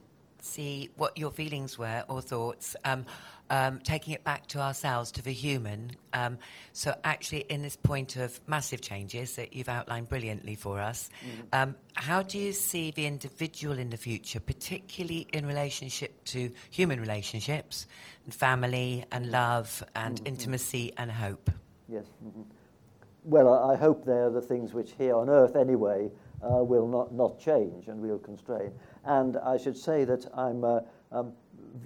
see 0.48 0.90
what 0.96 1.18
your 1.18 1.32
feelings 1.32 1.78
were 1.78 2.04
or 2.08 2.22
thoughts, 2.22 2.76
um, 2.86 3.06
um, 3.50 3.80
taking 3.80 4.14
it 4.14 4.24
back 4.24 4.48
to 4.48 4.60
ourselves, 4.60 5.12
to 5.14 5.22
the 5.22 5.32
human. 5.32 5.92
Um, 6.14 6.38
so 6.74 6.94
actually, 7.04 7.42
in 7.50 7.62
this 7.62 7.76
point 7.76 8.16
of 8.16 8.40
massive 8.48 8.82
changes 8.82 9.36
that 9.36 9.54
you've 9.54 9.70
outlined 9.70 10.10
brilliantly 10.10 10.56
for 10.56 10.80
us, 10.80 11.10
um, 11.54 11.76
how 11.94 12.24
do 12.24 12.38
you 12.38 12.52
see 12.54 12.92
the 12.92 13.06
individual 13.06 13.78
in 13.80 13.90
the 13.90 13.98
future, 13.98 14.40
particularly 14.40 15.28
in 15.34 15.46
relationship 15.46 16.24
to 16.26 16.52
human 16.70 17.00
relationships, 17.00 17.88
and 18.26 18.34
family 18.34 19.06
and 19.12 19.32
love 19.32 19.84
and 19.96 20.22
intimacy 20.26 20.94
and 20.98 21.12
hope? 21.12 21.50
Yes. 21.88 22.06
mhm. 22.26 22.46
Well, 23.24 23.54
I 23.54 23.76
hope 23.76 24.06
they're 24.06 24.30
the 24.30 24.42
things 24.42 24.74
which 24.74 24.94
here 24.98 25.16
on 25.16 25.30
earth 25.30 25.58
anyway 25.58 26.10
uh, 26.44 26.64
will 26.64 26.88
not, 26.88 27.14
not 27.14 27.40
change 27.40 27.88
and 27.88 28.00
will 28.02 28.20
constrain. 28.20 28.72
And 29.08 29.38
I 29.38 29.58
should 29.58 29.78
say 29.78 30.04
that 30.04 30.28
I'm 30.36 30.64
uh, 30.64 30.82
um, 31.12 31.32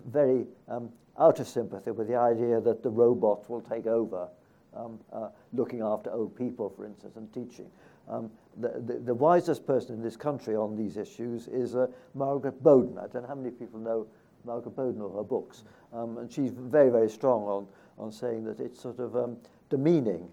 very 0.07 0.45
um, 0.67 0.89
out 1.19 1.39
of 1.39 1.47
sympathy 1.47 1.91
with 1.91 2.07
the 2.07 2.15
idea 2.15 2.59
that 2.59 2.81
the 2.81 2.89
robot 2.89 3.49
will 3.49 3.61
take 3.61 3.85
over 3.85 4.27
um, 4.75 4.99
uh, 5.13 5.29
looking 5.53 5.81
after 5.81 6.11
old 6.11 6.35
people, 6.35 6.69
for 6.69 6.85
instance, 6.85 7.15
and 7.17 7.31
teaching. 7.33 7.69
Um, 8.09 8.31
the, 8.57 8.81
the, 8.85 8.99
the 8.99 9.13
wisest 9.13 9.67
person 9.67 9.95
in 9.95 10.01
this 10.01 10.17
country 10.17 10.55
on 10.55 10.75
these 10.75 10.97
issues 10.97 11.47
is 11.47 11.75
uh, 11.75 11.87
Margaret 12.15 12.61
Bowden. 12.63 12.97
I 12.97 13.07
don't 13.07 13.21
know 13.21 13.27
how 13.27 13.35
many 13.35 13.51
people 13.51 13.79
know 13.79 14.07
Margaret 14.43 14.75
Bowden 14.75 15.01
or 15.01 15.11
her 15.17 15.23
books. 15.23 15.63
Um, 15.93 16.17
and 16.17 16.31
she's 16.31 16.51
very, 16.51 16.89
very 16.89 17.09
strong 17.09 17.43
on, 17.43 17.67
on 17.97 18.11
saying 18.11 18.43
that 18.45 18.59
it's 18.59 18.81
sort 18.81 18.99
of 18.99 19.15
um, 19.15 19.37
demeaning 19.69 20.27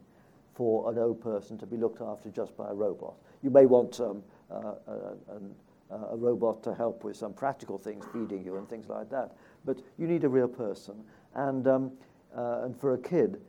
for 0.54 0.90
an 0.90 0.98
old 0.98 1.20
person 1.20 1.58
to 1.58 1.66
be 1.66 1.76
looked 1.76 2.00
after 2.00 2.30
just 2.30 2.56
by 2.56 2.70
a 2.70 2.74
robot. 2.74 3.14
You 3.42 3.50
may 3.50 3.66
want 3.66 4.00
um, 4.00 4.22
uh, 4.50 4.74
uh 4.88 5.36
an, 5.36 5.54
a 5.90 6.16
robot 6.16 6.62
to 6.64 6.74
help 6.74 7.04
with 7.04 7.16
some 7.16 7.32
practical 7.32 7.78
things, 7.78 8.04
feeding 8.12 8.44
you 8.44 8.56
and 8.56 8.68
things 8.68 8.88
like 8.88 9.10
that. 9.10 9.32
But 9.64 9.80
you 9.98 10.06
need 10.06 10.24
a 10.24 10.28
real 10.28 10.48
person. 10.48 11.02
And, 11.34 11.66
um, 11.66 11.92
uh, 12.36 12.62
and 12.64 12.78
for 12.78 12.94
a 12.94 12.98
kid, 12.98 13.40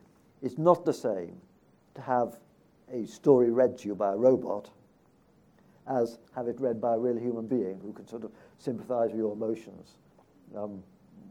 it's 0.42 0.58
not 0.58 0.86
the 0.86 0.94
same 0.94 1.36
to 1.96 2.02
have 2.02 2.38
a 2.92 3.06
story 3.06 3.52
read 3.52 3.78
to 3.80 3.88
you 3.88 3.96
by 3.96 4.14
a 4.14 4.16
robot 4.16 4.70
as 5.88 6.20
have 6.36 6.48
it 6.48 6.60
read 6.60 6.80
by 6.80 6.94
a 6.94 6.98
real 6.98 7.18
human 7.18 7.48
being 7.48 7.80
who 7.82 7.92
can 7.92 8.08
sort 8.08 8.24
of 8.24 8.32
sympathize 8.58 9.10
with 9.10 9.20
your 9.20 9.34
emotions 9.34 9.96
um, 10.56 10.84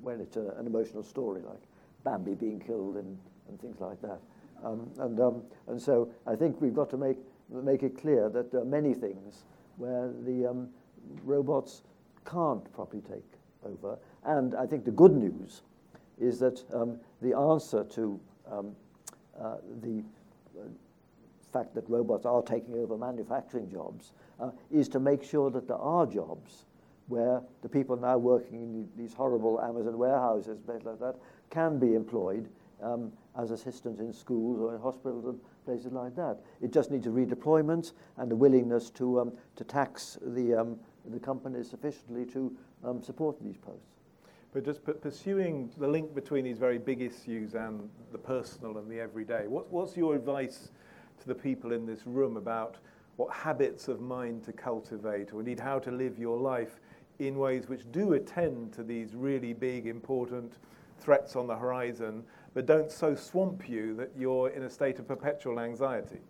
when 0.03 0.21
it's 0.21 0.37
a, 0.37 0.55
an 0.59 0.67
emotional 0.67 1.03
story 1.03 1.43
like 1.43 1.61
Bambi 2.05 2.35
being 2.35 2.61
killed 2.61 2.97
and, 2.97 3.17
and 3.49 3.61
things 3.61 3.81
like 3.81 4.01
that. 4.03 4.19
Um, 4.65 4.91
and, 4.99 5.21
um, 5.21 5.43
and 5.69 5.81
so 5.81 6.11
I 6.27 6.35
think 6.35 6.61
we've 6.61 6.75
got 6.75 6.91
to 6.91 6.97
make, 6.97 7.19
make 7.49 7.83
it 7.83 7.99
clear 8.01 8.29
that 8.31 8.51
there 8.51 8.61
are 8.61 8.67
many 8.67 8.95
things 8.95 9.45
where 9.77 10.11
the 10.25 10.47
um, 10.47 10.69
robots 11.25 11.83
can't 12.25 12.71
properly 12.73 13.03
take 13.03 13.25
over. 13.65 13.99
And 14.25 14.55
I 14.55 14.67
think 14.67 14.85
the 14.85 14.91
good 14.91 15.15
news 15.15 15.63
is 16.21 16.39
that 16.41 16.63
um, 16.75 16.99
the 17.23 17.37
answer 17.37 17.85
to 17.85 18.21
um, 18.51 18.77
uh, 19.41 19.57
the 19.83 20.03
uh, 20.59 20.65
fact 21.53 21.75
that 21.75 21.89
robots 21.89 22.27
are 22.27 22.43
taking 22.43 22.75
over 22.75 22.97
manufacturing 22.97 23.71
jobs 23.71 24.13
uh, 24.41 24.51
is 24.71 24.89
to 24.89 25.01
make 25.01 25.23
sure 25.23 25.51
that 25.51 25.67
there 25.67 25.77
are 25.77 26.07
jobs 26.07 26.65
where 27.07 27.41
the 27.63 27.69
people 27.69 27.97
now 27.97 28.19
working 28.19 28.61
in 28.61 28.89
these 28.97 29.15
horrible 29.15 29.61
Amazon 29.61 29.97
warehouses, 29.97 30.59
places 30.61 30.85
like 30.85 31.01
that, 31.01 31.17
can 31.51 31.79
be 31.79 31.95
employed 31.95 32.49
um, 32.83 33.11
as 33.39 33.51
assistants 33.51 34.01
in 34.01 34.13
schools 34.13 34.61
or 34.61 34.75
in 34.75 34.81
hospitals 34.81 35.25
and 35.25 35.41
places 35.65 35.93
like 35.93 36.15
that. 36.17 36.39
It 36.61 36.73
just 36.73 36.91
needs 36.91 37.07
a 37.07 37.11
redeployment 37.11 37.93
and 38.19 38.31
a 38.31 38.37
willingness 38.37 38.91
to, 38.91 39.21
um, 39.21 39.33
to 39.57 39.65
tax 39.65 40.19
the, 40.21 40.55
um, 40.55 40.79
the 41.13 41.19
companies 41.19 41.71
sufficiently 41.71 42.25
to 42.27 42.57
um, 42.85 43.03
support 43.03 43.37
these 43.43 43.57
posts. 43.57 44.01
But 44.53 44.65
just 44.65 44.85
p- 44.85 44.93
pursuing 44.93 45.71
the 45.79 45.89
link 45.89 46.15
between 46.15 46.45
these 46.45 46.59
very 46.59 46.79
big 46.79 47.03
issues 47.03 47.55
and 47.55 47.89
the 48.13 48.19
personal 48.19 48.79
and 48.79 48.91
the 48.91 49.01
everyday, 49.01 49.47
what, 49.47 49.71
what's 49.71 49.97
your 49.97 50.15
advice 50.15 50.71
to 51.21 51.29
the 51.29 51.35
people 51.35 51.73
in 51.73 51.87
this 51.87 52.07
room 52.07 52.37
about 52.37 52.77
what 53.17 53.33
habits 53.33 53.89
of 53.89 54.01
mind 54.01 54.45
to 54.45 54.53
cultivate, 54.53 55.35
or 55.35 55.41
indeed 55.41 55.59
how 55.59 55.79
to 55.81 55.91
live 55.91 56.19
your 56.19 56.39
life 56.39 56.81
in 57.19 57.37
ways 57.37 57.69
which 57.69 57.91
do 57.91 58.13
attend 58.13 58.73
to 58.73 58.83
these 58.85 59.15
really 59.15 59.53
big, 59.53 59.87
important 59.87 60.59
threats 61.01 61.35
on 61.37 61.47
the 61.47 61.57
horizon, 61.57 62.23
but 62.55 62.65
don't 62.65 62.91
so 62.91 63.15
swamp 63.15 63.69
you 63.69 63.95
that 63.97 64.11
you're 64.17 64.51
in 64.51 64.63
a 64.63 64.71
state 64.71 64.99
of 64.99 65.09
perpetual 65.09 65.61
anxiety. 65.61 66.21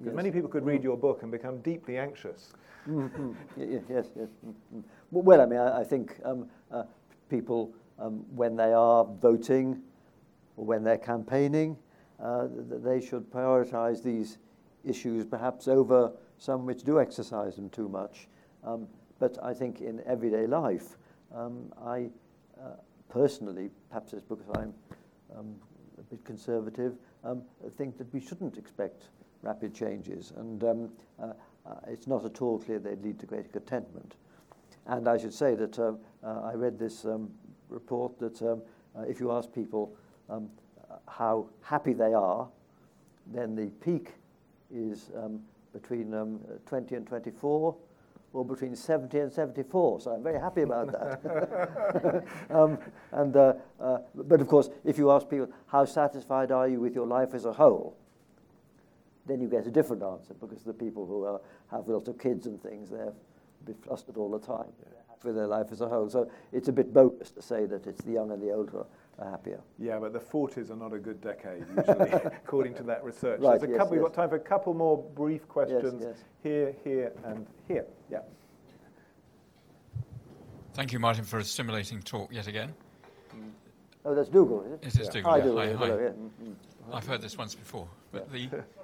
Because 0.00 0.12
Yes. 0.12 0.16
many 0.16 0.30
people 0.30 0.48
could 0.48 0.64
read 0.64 0.82
your 0.82 0.96
book 0.96 1.22
and 1.22 1.30
become 1.30 1.58
deeply 1.60 1.98
anxious. 1.98 2.52
Mhm. 2.86 3.36
Y- 3.58 3.82
Yes, 3.88 4.06
yes. 4.16 4.28
mhm. 4.46 4.82
Well, 5.10 5.42
I 5.42 5.46
mean, 5.46 5.58
I, 5.58 5.80
I 5.80 5.84
think 5.84 6.18
um, 6.24 6.48
uh, 6.70 6.84
people, 7.28 7.74
um, 7.98 8.24
when 8.34 8.56
they 8.56 8.72
are 8.72 9.04
voting 9.04 9.82
or 10.56 10.64
when 10.64 10.82
they're 10.84 10.96
campaigning, 10.96 11.76
uh, 12.18 12.48
th- 12.48 12.68
th- 12.70 12.82
they 12.82 13.00
should 13.00 13.30
prioritize 13.30 14.02
these 14.02 14.38
issues 14.84 15.26
perhaps 15.26 15.68
over 15.68 16.12
some 16.38 16.64
which 16.64 16.82
do 16.82 16.98
exercise 16.98 17.56
them 17.56 17.68
too 17.68 17.88
much. 17.88 18.26
Um, 18.64 18.88
but 19.18 19.36
I 19.42 19.52
think 19.52 19.82
in 19.82 20.00
everyday 20.06 20.46
life, 20.46 20.96
um, 21.34 21.70
I 21.78 22.08
uh, 22.58 22.76
personally, 23.10 23.70
perhaps 23.90 24.14
it's 24.14 24.24
because 24.24 24.48
I'm 24.54 24.72
um, 25.36 25.54
a 25.98 26.02
bit 26.02 26.24
conservative, 26.24 26.96
um, 27.22 27.42
think 27.76 27.98
that 27.98 28.10
we 28.14 28.20
shouldn't 28.20 28.56
expect 28.56 29.10
rapid 29.42 29.74
changes. 29.74 30.32
And 30.36 30.62
um, 30.64 30.88
uh, 31.20 31.32
uh, 31.66 31.74
it's 31.88 32.06
not 32.06 32.24
at 32.24 32.40
all 32.42 32.58
clear 32.58 32.78
they'd 32.78 33.02
lead 33.02 33.18
to 33.20 33.26
greater 33.26 33.48
contentment. 33.48 34.14
And 34.86 35.08
I 35.08 35.18
should 35.18 35.34
say 35.34 35.54
that 35.54 35.78
um, 35.78 35.98
uh, 36.24 36.40
I 36.42 36.54
read 36.54 36.78
this 36.78 37.04
um, 37.04 37.30
report 37.68 38.18
that 38.18 38.40
um, 38.42 38.62
uh, 38.96 39.02
if 39.02 39.20
you 39.20 39.30
ask 39.32 39.52
people 39.52 39.94
um, 40.28 40.48
how 41.06 41.46
happy 41.62 41.92
they 41.92 42.12
are, 42.12 42.48
then 43.32 43.54
the 43.54 43.66
peak 43.84 44.14
is 44.72 45.10
between 45.72 46.12
um, 46.14 46.40
uh, 46.48 46.58
20 46.66 46.96
and 46.96 47.06
24 47.06 47.76
or 48.32 48.44
between 48.44 48.76
70 48.76 49.18
and 49.18 49.32
74. 49.32 50.00
So 50.00 50.12
I'm 50.12 50.22
very 50.22 50.38
happy 50.38 50.62
about 50.62 50.92
that. 50.92 52.24
um, 52.50 52.78
and, 53.12 53.36
uh, 53.36 53.54
uh, 53.80 53.98
but 54.14 54.40
of 54.40 54.46
course, 54.46 54.70
if 54.84 54.98
you 54.98 55.10
ask 55.10 55.28
people, 55.28 55.48
how 55.66 55.84
satisfied 55.84 56.52
are 56.52 56.68
you 56.68 56.80
with 56.80 56.94
your 56.94 57.06
life 57.06 57.34
as 57.34 57.44
a 57.44 57.52
whole? 57.52 57.96
Then 59.26 59.40
you 59.40 59.48
get 59.48 59.66
a 59.66 59.70
different 59.70 60.02
answer 60.02 60.34
because 60.34 60.62
the 60.62 60.72
people 60.72 61.06
who 61.06 61.24
are, 61.24 61.40
have 61.70 61.88
lots 61.88 62.08
of 62.08 62.18
kids 62.18 62.46
and 62.46 62.60
things, 62.62 62.90
they're 62.90 63.08
a 63.08 63.12
bit 63.64 63.76
flustered 63.82 64.16
all 64.16 64.30
the 64.30 64.38
time 64.38 64.72
with 65.24 65.34
their 65.34 65.46
life 65.46 65.66
as 65.70 65.80
a 65.80 65.88
whole. 65.88 66.08
So 66.08 66.30
it's 66.52 66.68
a 66.68 66.72
bit 66.72 66.92
bogus 66.92 67.30
to 67.32 67.42
say 67.42 67.66
that 67.66 67.86
it's 67.86 68.02
the 68.02 68.12
young 68.12 68.30
and 68.30 68.42
the 68.42 68.52
old 68.52 68.70
who 68.70 68.78
are, 68.78 68.86
are 69.18 69.30
happier. 69.30 69.60
Yeah, 69.78 69.98
but 69.98 70.12
the 70.12 70.20
40s 70.20 70.70
are 70.70 70.76
not 70.76 70.92
a 70.92 70.98
good 70.98 71.20
decade, 71.20 71.64
usually, 71.76 72.10
according 72.24 72.74
to 72.74 72.82
that 72.84 73.04
research. 73.04 73.40
Right, 73.40 73.60
There's 73.60 73.70
a 73.70 73.72
yes, 73.72 73.78
couple, 73.78 73.92
We've 73.92 74.02
got 74.02 74.14
time 74.14 74.30
for 74.30 74.36
a 74.36 74.40
couple 74.40 74.74
more 74.74 75.02
brief 75.14 75.46
questions 75.48 76.02
yes. 76.06 76.16
here, 76.42 76.74
here, 76.84 77.12
and 77.24 77.46
here. 77.68 77.84
Yeah. 78.10 78.20
Thank 80.72 80.92
you, 80.92 80.98
Martin, 80.98 81.24
for 81.24 81.38
a 81.38 81.44
stimulating 81.44 82.00
talk 82.00 82.32
yet 82.32 82.46
again. 82.46 82.72
Oh, 84.04 84.14
that's 84.14 84.30
Dougal, 84.30 84.62
is 84.62 84.72
it? 84.72 84.78
It 84.82 85.00
is 85.00 85.06
Yeah. 85.06 85.12
Dougal, 85.12 85.30
Hi, 85.30 85.36
yeah. 85.36 85.44
Dougal. 85.44 85.58
Hi, 85.58 85.66
hi. 85.66 85.72
hello, 85.72 85.98
yeah. 85.98 86.08
Mm, 86.08 86.48
mm. 86.48 86.54
I've 86.94 87.06
heard 87.06 87.20
this 87.20 87.36
once 87.36 87.54
before, 87.54 87.86
but 88.12 88.32
the, 88.32 88.48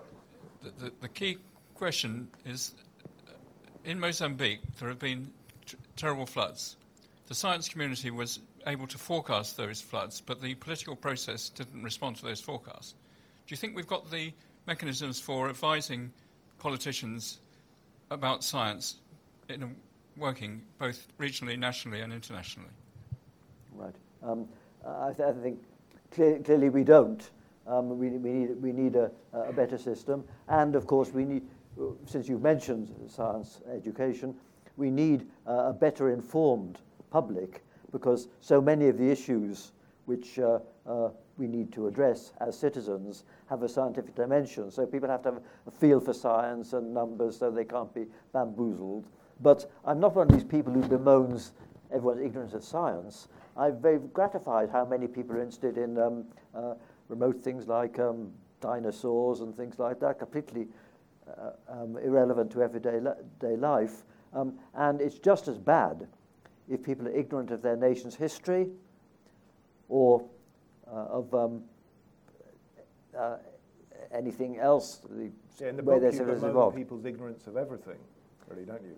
the, 0.63 0.85
the, 0.85 0.93
the 1.01 1.09
key 1.09 1.39
question 1.75 2.29
is 2.45 2.75
uh, 3.29 3.33
in 3.85 4.01
Mozambique, 4.01 4.61
there 4.79 4.89
have 4.89 4.99
been 4.99 5.31
t- 5.67 5.77
terrible 5.97 6.27
floods. 6.27 6.77
The 7.27 7.35
science 7.35 7.69
community 7.69 8.11
was 8.11 8.41
able 8.67 8.87
to 8.87 8.99
forecast 8.99 9.57
those 9.57 9.81
floods, 9.81 10.21
but 10.21 10.41
the 10.41 10.55
political 10.55 10.97
process 10.97 11.49
didn't 11.49 11.83
respond 11.83 12.17
to 12.17 12.25
those 12.25 12.41
forecasts. 12.41 12.95
Do 13.47 13.53
you 13.53 13.57
think 13.57 13.77
we've 13.77 13.87
got 13.87 14.11
the 14.11 14.33
mechanisms 14.67 15.21
for 15.21 15.49
advising 15.49 16.13
politicians 16.59 17.39
about 18.11 18.43
science 18.43 18.97
in 19.49 19.77
working 20.17 20.63
both 20.79 21.07
regionally, 21.19 21.59
nationally, 21.59 22.01
and 22.01 22.13
internationally? 22.13 22.71
Right. 23.75 23.95
Um, 24.23 24.49
I, 24.87 25.13
th- 25.13 25.29
I 25.29 25.33
think 25.33 25.63
clear, 26.11 26.39
clearly 26.41 26.69
we 26.69 26.83
don't. 26.83 27.29
Um, 27.67 27.99
we, 27.99 28.11
we 28.11 28.33
need, 28.33 28.63
we 28.63 28.73
need 28.73 28.97
a, 28.97 29.11
a 29.33 29.53
better 29.53 29.79
system. 29.79 30.25
And 30.49 30.75
of 30.77 30.87
course, 30.87 31.11
we 31.11 31.25
need, 31.25 31.43
since 32.07 32.29
you've 32.29 32.43
mentioned 32.43 32.95
science 33.09 33.61
education, 33.73 34.35
we 34.77 34.91
need 34.91 35.27
uh, 35.47 35.67
a 35.67 35.73
better 35.73 36.11
informed 36.11 36.79
public 37.11 37.63
because 37.93 38.29
so 38.41 38.61
many 38.61 38.89
of 38.89 38.99
the 38.99 39.11
issues 39.11 39.73
which 40.05 40.39
uh, 40.39 40.59
uh, 40.87 41.09
we 41.39 41.47
need 41.47 41.73
to 41.73 41.87
address 41.87 42.33
as 42.41 42.59
citizens 42.59 43.25
have 43.49 43.63
a 43.63 43.69
scientific 43.69 44.15
dimension. 44.15 44.71
So 44.71 44.87
people 44.87 45.09
have 45.09 45.23
to 45.23 45.33
have 45.33 45.43
a 45.67 45.71
feel 45.71 46.01
for 46.01 46.13
science 46.13 46.73
and 46.73 46.95
numbers 46.95 47.39
so 47.39 47.51
they 47.51 47.65
can't 47.65 47.93
be 47.95 48.07
bamboozled. 48.33 49.07
But 49.41 49.71
I'm 49.85 50.01
not 50.01 50.15
one 50.15 50.29
of 50.29 50.33
these 50.33 50.45
people 50.45 50.73
who 50.73 50.83
bemoans 50.83 51.53
everyone's 51.93 52.21
ignorance 52.21 52.55
of 52.55 52.65
science. 52.65 53.29
I'm 53.57 53.81
very 53.81 53.99
gratified 53.99 54.71
how 54.71 54.85
many 54.85 55.07
people 55.07 55.37
are 55.37 55.41
interested 55.41 55.79
in 55.79 55.99
um, 55.99 56.25
uh, 56.55 56.75
remote 57.09 57.41
things 57.43 57.67
like 57.69 57.99
um, 57.99 58.33
dinosaurs 58.61 59.41
and 59.41 59.57
things 59.57 59.79
like 59.79 60.01
that, 60.01 60.19
completely 60.19 60.69
uh, 61.29 61.51
um, 61.69 61.97
irrelevant 61.99 62.51
to 62.53 62.63
everyday 62.63 63.01
li- 63.01 63.11
day 63.41 63.57
life. 63.57 64.05
Um, 64.33 64.55
and 64.75 65.01
it's 65.01 65.19
just 65.19 65.49
as 65.49 65.59
bad 65.59 66.07
if 66.69 66.83
people 66.83 67.07
are 67.09 67.13
ignorant 67.17 67.51
of 67.51 67.63
their 67.63 67.77
nation's 67.77 68.15
history 68.17 68.69
or 69.89 70.25
uh, 70.91 70.95
of 70.97 71.35
um, 71.35 71.63
uh, 73.17 73.37
anything 74.13 74.59
else, 74.59 75.01
the 75.09 75.31
Yeah, 75.61 75.69
in 75.69 75.77
the 75.77 75.83
way 75.83 75.95
book, 75.95 76.03
their 76.03 76.13
you 76.13 76.19
civilization 76.19 76.49
bemoan 76.49 76.51
evolved. 76.51 76.77
people's 76.77 77.05
ignorance 77.05 77.47
of 77.47 77.57
everything, 77.57 77.99
really, 78.49 78.65
don't 78.65 78.83
you? 78.83 78.97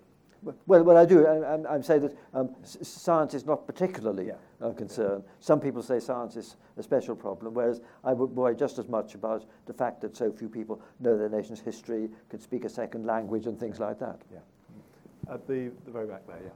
Well, 0.67 0.85
well, 0.85 0.97
I 0.97 1.05
do. 1.05 1.27
I, 1.27 1.55
I'm, 1.55 1.67
I'm 1.67 1.83
saying 1.83 2.03
that 2.03 2.17
um, 2.33 2.55
s- 2.63 2.79
science 2.83 3.35
is 3.35 3.45
not 3.45 3.67
particularly 3.67 4.29
Yeah. 4.29 4.35
a 4.61 4.73
concern. 4.73 5.23
Some 5.41 5.61
people 5.61 5.83
say 5.83 5.99
science 5.99 6.37
is 6.37 6.57
a 6.77 6.83
special 6.83 7.17
problem, 7.17 7.55
whereas 7.55 7.81
I 8.05 8.13
would 8.13 8.31
worry 8.31 8.55
just 8.55 8.79
as 8.79 8.89
much 8.89 9.15
about 9.15 9.45
the 9.67 9.73
fact 9.73 10.01
that 10.03 10.17
so 10.17 10.31
few 10.31 10.49
people 10.49 10.81
know 11.01 11.19
their 11.19 11.29
nation's 11.29 11.61
history, 11.61 12.09
can 12.31 12.39
speak 12.41 12.65
a 12.65 12.69
second 12.69 13.05
language, 13.05 13.47
and 13.47 13.59
things 13.59 13.81
like 13.81 13.99
that. 13.99 14.21
Yeah. 14.33 14.39
At 15.35 15.47
the, 15.47 15.73
the 15.85 15.91
very 15.91 16.07
back 16.07 16.27
there, 16.27 16.41
yeah. 16.45 16.51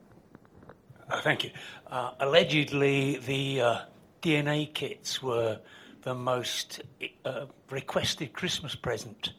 Uh, 1.11 1.21
thank 1.21 1.43
you. 1.45 1.51
Uh, 1.89 2.13
allegedly, 2.21 3.17
the 3.19 3.61
uh, 3.61 3.79
DNA 4.23 4.73
kits 4.73 5.21
were 5.23 5.59
the 6.03 6.15
most 6.15 6.83
uh, 7.25 7.47
requested 7.71 8.33
Christmas 8.33 8.75
present 8.77 9.33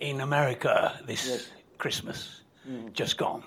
in 0.00 0.20
America 0.20 0.98
this 1.06 1.26
Yes. 1.28 1.48
Christmas, 1.78 2.36
Mm. 2.68 2.92
just 2.92 3.16
gone. 3.16 3.42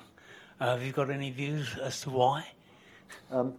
Uh, 0.60 0.72
have 0.74 0.84
you 0.84 0.91
got 0.91 1.10
any 1.10 1.32
views 1.32 1.76
as 1.82 2.01
to 2.01 2.10
why? 2.12 2.45
Um, 3.32 3.54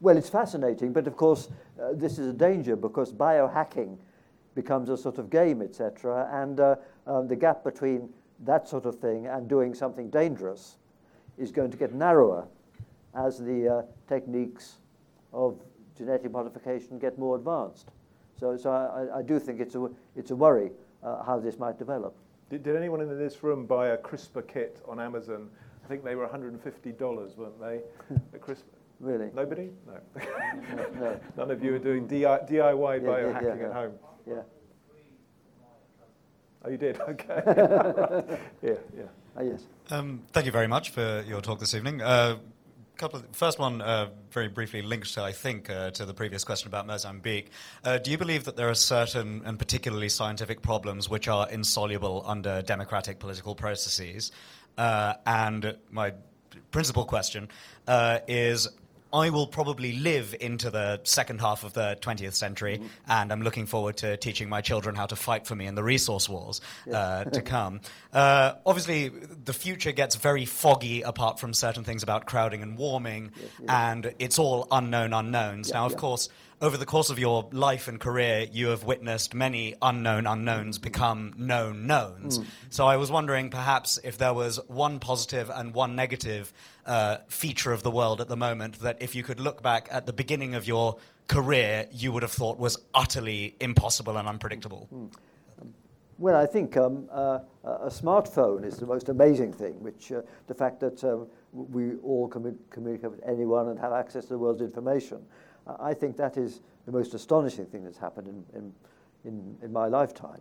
well, 0.00 0.16
it's 0.16 0.28
fascinating, 0.28 0.92
but 0.92 1.06
of 1.06 1.16
course, 1.16 1.48
uh, 1.80 1.92
this 1.94 2.18
is 2.18 2.28
a 2.28 2.32
danger 2.32 2.76
because 2.76 3.12
biohacking 3.12 3.96
becomes 4.54 4.90
a 4.90 4.96
sort 4.96 5.18
of 5.18 5.30
game, 5.30 5.62
etc., 5.62 6.28
and 6.32 6.60
uh, 6.60 6.76
um, 7.06 7.28
the 7.28 7.36
gap 7.36 7.64
between 7.64 8.08
that 8.40 8.68
sort 8.68 8.84
of 8.84 8.96
thing 8.96 9.26
and 9.26 9.48
doing 9.48 9.74
something 9.74 10.10
dangerous 10.10 10.76
is 11.38 11.50
going 11.50 11.70
to 11.70 11.76
get 11.76 11.94
narrower 11.94 12.46
as 13.14 13.38
the 13.38 13.68
uh, 13.68 13.82
techniques 14.06 14.76
of 15.32 15.58
genetic 15.96 16.30
modification 16.30 16.98
get 16.98 17.18
more 17.18 17.36
advanced. 17.36 17.90
So, 18.38 18.56
so 18.56 18.70
I, 18.70 19.18
I 19.18 19.22
do 19.22 19.38
think 19.38 19.60
it's 19.60 19.76
a, 19.76 19.88
it's 20.16 20.30
a 20.30 20.36
worry 20.36 20.72
uh, 21.02 21.22
how 21.22 21.38
this 21.38 21.58
might 21.58 21.78
develop. 21.78 22.14
Did, 22.50 22.64
did 22.64 22.76
anyone 22.76 23.00
in 23.00 23.18
this 23.18 23.42
room 23.42 23.66
buy 23.66 23.88
a 23.88 23.96
CRISPR 23.96 24.46
kit 24.46 24.82
on 24.86 25.00
Amazon? 25.00 25.48
I 25.84 25.88
think 25.88 26.04
they 26.04 26.14
were 26.14 26.26
$150, 26.26 27.36
weren't 27.36 27.60
they? 27.60 27.80
The 28.32 28.38
CRISPR. 28.38 28.62
Really? 29.00 29.30
Nobody? 29.34 29.70
No. 29.84 30.24
no. 31.00 31.20
None 31.36 31.50
of 31.50 31.64
you 31.64 31.74
are 31.74 31.78
doing 31.78 32.06
DI, 32.06 32.18
DIY 32.18 32.50
Yeah, 32.50 32.60
yeah, 32.60 33.08
biohacking 33.08 33.58
yeah, 33.58 33.66
at 33.66 33.72
home. 33.72 33.92
Yeah. 34.26 34.34
Oh, 36.64 36.70
you 36.70 36.76
did? 36.76 37.00
Okay. 37.08 37.42
Right. 37.44 38.40
Yeah, 38.62 38.74
yeah. 38.96 39.02
Ah, 39.36 39.42
yes. 39.42 39.64
Um, 39.90 40.22
thank 40.32 40.46
you 40.46 40.52
very 40.52 40.68
much 40.68 40.90
for 40.90 41.24
your 41.26 41.40
talk 41.40 41.58
this 41.58 41.74
evening. 41.74 42.00
Uh, 42.00 42.36
couple 43.02 43.18
of, 43.18 43.26
first 43.32 43.58
one, 43.58 43.80
uh, 43.80 44.08
very 44.30 44.46
briefly 44.46 44.80
linked, 44.80 45.18
I 45.18 45.32
think, 45.32 45.68
uh, 45.68 45.90
to 45.90 46.04
the 46.04 46.14
previous 46.14 46.44
question 46.44 46.68
about 46.68 46.86
Mozambique. 46.86 47.50
Uh, 47.82 47.98
do 47.98 48.12
you 48.12 48.18
believe 48.18 48.44
that 48.44 48.54
there 48.54 48.68
are 48.68 48.76
certain 48.76 49.42
and 49.44 49.58
particularly 49.58 50.08
scientific 50.08 50.62
problems 50.62 51.08
which 51.08 51.26
are 51.26 51.50
insoluble 51.50 52.22
under 52.26 52.62
democratic 52.62 53.18
political 53.18 53.56
processes? 53.56 54.30
Uh, 54.76 55.14
and 55.26 55.76
my 55.90 56.14
principal 56.70 57.04
question 57.04 57.48
uh, 57.86 58.20
is. 58.26 58.68
I 59.14 59.28
will 59.28 59.46
probably 59.46 59.92
live 59.92 60.34
into 60.40 60.70
the 60.70 60.98
second 61.04 61.42
half 61.42 61.64
of 61.64 61.74
the 61.74 61.98
20th 62.00 62.32
century, 62.32 62.80
and 63.06 63.30
I'm 63.30 63.42
looking 63.42 63.66
forward 63.66 63.98
to 63.98 64.16
teaching 64.16 64.48
my 64.48 64.62
children 64.62 64.94
how 64.94 65.04
to 65.04 65.16
fight 65.16 65.46
for 65.46 65.54
me 65.54 65.66
in 65.66 65.74
the 65.74 65.82
resource 65.82 66.30
wars 66.30 66.62
uh, 66.90 67.24
to 67.24 67.42
come. 67.54 67.82
Uh, 68.10 68.54
obviously, 68.64 69.10
the 69.10 69.52
future 69.52 69.92
gets 69.92 70.16
very 70.16 70.46
foggy 70.46 71.02
apart 71.02 71.38
from 71.38 71.52
certain 71.52 71.84
things 71.84 72.02
about 72.02 72.24
crowding 72.24 72.62
and 72.62 72.78
warming, 72.78 73.32
and 73.68 74.14
it's 74.18 74.38
all 74.38 74.66
unknown 74.70 75.12
unknowns. 75.12 75.68
Yeah, 75.68 75.80
now, 75.80 75.86
of 75.86 75.92
yeah. 75.92 75.98
course, 75.98 76.30
over 76.62 76.76
the 76.76 76.86
course 76.86 77.10
of 77.10 77.18
your 77.18 77.48
life 77.52 77.88
and 77.88 77.98
career, 77.98 78.46
you 78.50 78.68
have 78.68 78.84
witnessed 78.84 79.34
many 79.34 79.74
unknown 79.82 80.28
unknowns 80.28 80.78
become 80.78 81.34
known 81.36 81.88
knowns. 81.88 82.38
Mm. 82.38 82.46
So 82.70 82.86
I 82.86 82.96
was 82.96 83.10
wondering 83.10 83.50
perhaps 83.50 83.98
if 84.04 84.16
there 84.16 84.32
was 84.32 84.60
one 84.68 85.00
positive 85.00 85.50
and 85.50 85.74
one 85.74 85.96
negative 85.96 86.52
uh, 86.86 87.18
feature 87.28 87.72
of 87.72 87.82
the 87.82 87.90
world 87.90 88.20
at 88.20 88.28
the 88.28 88.36
moment 88.36 88.78
that 88.80 89.02
if 89.02 89.16
you 89.16 89.24
could 89.24 89.40
look 89.40 89.60
back 89.60 89.88
at 89.90 90.06
the 90.06 90.12
beginning 90.12 90.54
of 90.54 90.66
your 90.66 90.98
career, 91.26 91.88
you 91.90 92.12
would 92.12 92.22
have 92.22 92.32
thought 92.32 92.58
was 92.58 92.78
utterly 92.94 93.56
impossible 93.58 94.16
and 94.16 94.28
unpredictable. 94.28 94.88
Mm. 94.94 95.10
Well, 96.18 96.36
I 96.36 96.46
think 96.46 96.76
um, 96.76 97.08
uh, 97.10 97.40
a 97.64 97.88
smartphone 97.88 98.64
is 98.64 98.76
the 98.76 98.86
most 98.86 99.08
amazing 99.08 99.52
thing, 99.52 99.82
which 99.82 100.12
uh, 100.12 100.22
the 100.46 100.54
fact 100.54 100.78
that 100.78 101.02
um, 101.02 101.26
we 101.52 101.96
all 102.04 102.30
commu- 102.30 102.56
communicate 102.70 103.10
with 103.10 103.20
anyone 103.26 103.68
and 103.68 103.78
have 103.80 103.92
access 103.92 104.26
to 104.26 104.34
the 104.34 104.38
world's 104.38 104.60
information. 104.60 105.24
I 105.66 105.94
think 105.94 106.16
that 106.16 106.36
is 106.36 106.60
the 106.86 106.92
most 106.92 107.14
astonishing 107.14 107.66
thing 107.66 107.84
that's 107.84 107.98
happened 107.98 108.28
in, 108.28 108.58
in, 108.58 108.72
in, 109.24 109.56
in 109.62 109.72
my 109.72 109.86
lifetime. 109.86 110.40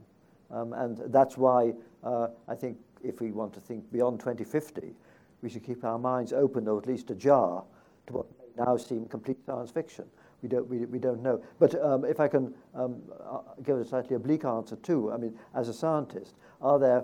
Um, 0.49 0.73
and 0.73 0.97
that's 1.11 1.37
why 1.37 1.73
uh, 2.03 2.27
I 2.47 2.55
think 2.55 2.77
if 3.03 3.21
we 3.21 3.31
want 3.31 3.53
to 3.53 3.59
think 3.59 3.89
beyond 3.91 4.19
2050, 4.19 4.93
we 5.41 5.49
should 5.49 5.63
keep 5.63 5.83
our 5.83 5.97
minds 5.97 6.33
open 6.33 6.67
or 6.67 6.77
at 6.77 6.87
least 6.87 7.09
ajar 7.09 7.63
to 8.07 8.13
what 8.13 8.25
may 8.37 8.63
now 8.65 8.77
seem 8.77 9.05
complete 9.05 9.37
science 9.45 9.71
fiction. 9.71 10.05
We 10.41 10.49
don't, 10.49 10.67
we, 10.67 10.85
we 10.85 10.99
don't 10.99 11.21
know. 11.21 11.43
But 11.59 11.81
um, 11.83 12.03
if 12.03 12.19
I 12.19 12.27
can 12.27 12.53
um, 12.73 13.01
uh, 13.23 13.39
give 13.63 13.77
a 13.77 13.85
slightly 13.85 14.15
oblique 14.15 14.45
answer 14.45 14.75
too, 14.77 15.11
I 15.11 15.17
mean, 15.17 15.37
as 15.53 15.69
a 15.69 15.73
scientist, 15.73 16.35
are 16.61 16.79
there 16.79 17.03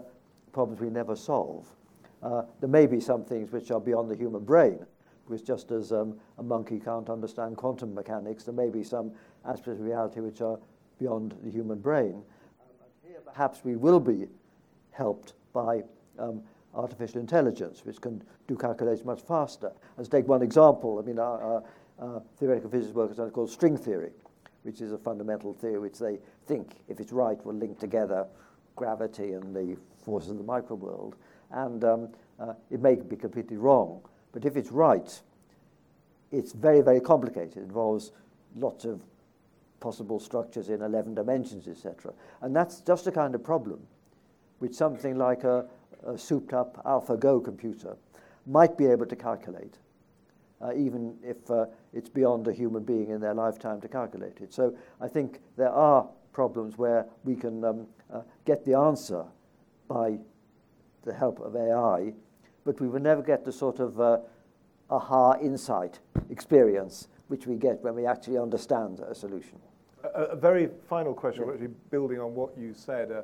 problems 0.54 0.82
we 0.82 0.90
never 0.90 1.16
solve? 1.16 1.68
Uh, 2.24 2.44
there 2.60 2.70
may 2.70 2.88
be 2.88 3.00
some 3.00 3.24
things 3.24 3.52
which 3.52 3.70
are 3.70 3.80
beyond 3.80 4.10
the 4.10 4.16
human 4.16 4.44
brain, 4.44 4.86
because 5.28 5.42
just 5.42 5.72
as 5.72 5.92
um, 5.92 6.18
a 6.38 6.44
monkey 6.44 6.80
can't 6.80 7.10
understand 7.10 7.58
quantum 7.58 7.94
mechanics, 7.94 8.44
there 8.46 8.54
may 8.54 8.70
be 8.70 8.84
some 8.84 9.12
aspects 9.46 9.80
of 9.80 9.82
reality 9.82 10.22
which 10.22 10.42
are 10.42 10.58
beyond 11.00 11.36
the 11.44 11.52
human 11.52 11.80
brain. 11.80 12.24
Um, 12.62 12.88
here, 13.06 13.20
perhaps 13.26 13.64
we 13.64 13.76
will 13.76 14.00
be 14.00 14.28
helped 14.92 15.34
by 15.54 15.84
um, 16.18 16.42
artificial 16.74 17.20
intelligence, 17.20 17.84
which 17.84 18.00
can 18.00 18.24
do 18.48 18.56
calculations 18.56 19.06
much 19.06 19.22
faster. 19.22 19.72
Let's 19.98 20.10
take 20.10 20.28
one 20.28 20.42
example. 20.42 21.00
I 21.00 21.06
mean, 21.06 21.20
our, 21.20 21.42
our, 21.42 21.64
our 22.00 22.22
theoretical 22.38 22.70
physics 22.70 22.94
work 22.94 23.12
is 23.12 23.20
called 23.34 23.50
string 23.50 23.78
theory, 23.78 24.12
which 24.64 24.82
is 24.82 24.92
a 24.92 24.98
fundamental 24.98 25.54
theory 25.54 25.80
which 25.80 26.00
they 26.00 26.20
think, 26.46 26.78
if 26.88 27.00
it's 27.00 27.12
right, 27.12 27.44
will 27.46 27.56
link 27.56 27.80
together 27.80 28.26
gravity 28.76 29.34
and 29.34 29.56
the 29.56 29.78
forces 30.06 30.30
of 30.30 30.38
the 30.38 30.44
microworld. 30.44 31.14
And 31.52 31.84
um, 31.84 32.10
uh, 32.40 32.54
it 32.70 32.82
may 32.82 32.96
be 32.96 33.16
completely 33.16 33.58
wrong, 33.58 34.02
but 34.38 34.46
if 34.46 34.56
it's 34.56 34.72
right, 34.72 35.20
it's 36.32 36.52
very, 36.52 36.82
very 36.82 37.02
complicated. 37.02 37.58
It 37.58 37.62
involves 37.62 38.12
lots 38.56 38.86
of 38.86 39.02
possible 39.80 40.20
structures 40.20 40.70
in 40.70 40.84
11 40.84 41.16
dimensions, 41.16 41.68
etc. 41.68 42.14
And 42.42 42.56
that's 42.56 42.82
just 42.82 43.06
the 43.06 43.12
kind 43.12 43.34
of 43.34 43.44
problem 43.44 43.80
which 44.60 44.76
something 44.76 45.18
like 45.18 45.44
a, 45.44 45.66
a 46.06 46.16
souped 46.16 46.54
up 46.54 46.84
AlphaGo 46.86 47.44
computer 47.44 47.98
might 48.46 48.78
be 48.78 48.86
able 48.86 49.08
to 49.08 49.16
calculate, 49.16 49.80
uh, 50.62 50.72
even 50.76 51.18
if 51.24 51.50
uh, 51.50 51.66
it's 51.92 52.08
beyond 52.08 52.48
a 52.48 52.54
human 52.54 52.84
being 52.84 53.10
in 53.10 53.20
their 53.20 53.34
lifetime 53.34 53.82
to 53.82 53.88
calculate 53.88 54.38
it. 54.40 54.54
So 54.54 54.78
I 55.02 55.08
think 55.08 55.42
there 55.58 55.72
are 55.72 56.08
problems 56.32 56.78
where 56.78 57.08
we 57.24 57.36
can 57.36 57.66
um, 57.66 57.88
uh, 58.14 58.22
get 58.46 58.66
the 58.66 58.76
answer 58.76 59.26
by 59.88 60.20
the 61.06 61.14
help 61.16 61.40
of 61.40 61.56
AI, 61.56 62.14
but 62.68 62.82
we 62.82 62.90
will 62.90 63.00
never 63.00 63.22
get 63.22 63.46
the 63.46 63.52
sort 63.52 63.80
of 63.80 64.00
uh, 64.02 64.18
aha 64.90 65.36
insight 65.42 66.00
experience 66.30 67.08
which 67.30 67.48
we 67.48 67.56
get 67.56 67.82
when 67.82 67.96
we 67.96 68.06
actually 68.06 68.38
understand 68.38 69.00
a 69.00 69.16
solution. 69.16 69.58
A, 70.04 70.24
a 70.24 70.36
very 70.36 70.68
final 70.90 71.14
question, 71.14 71.46
yeah. 71.46 71.54
actually 71.54 71.74
building 71.90 72.20
on 72.20 72.36
what 72.36 72.58
you 72.58 72.74
said. 72.74 73.10
Uh, 73.10 73.22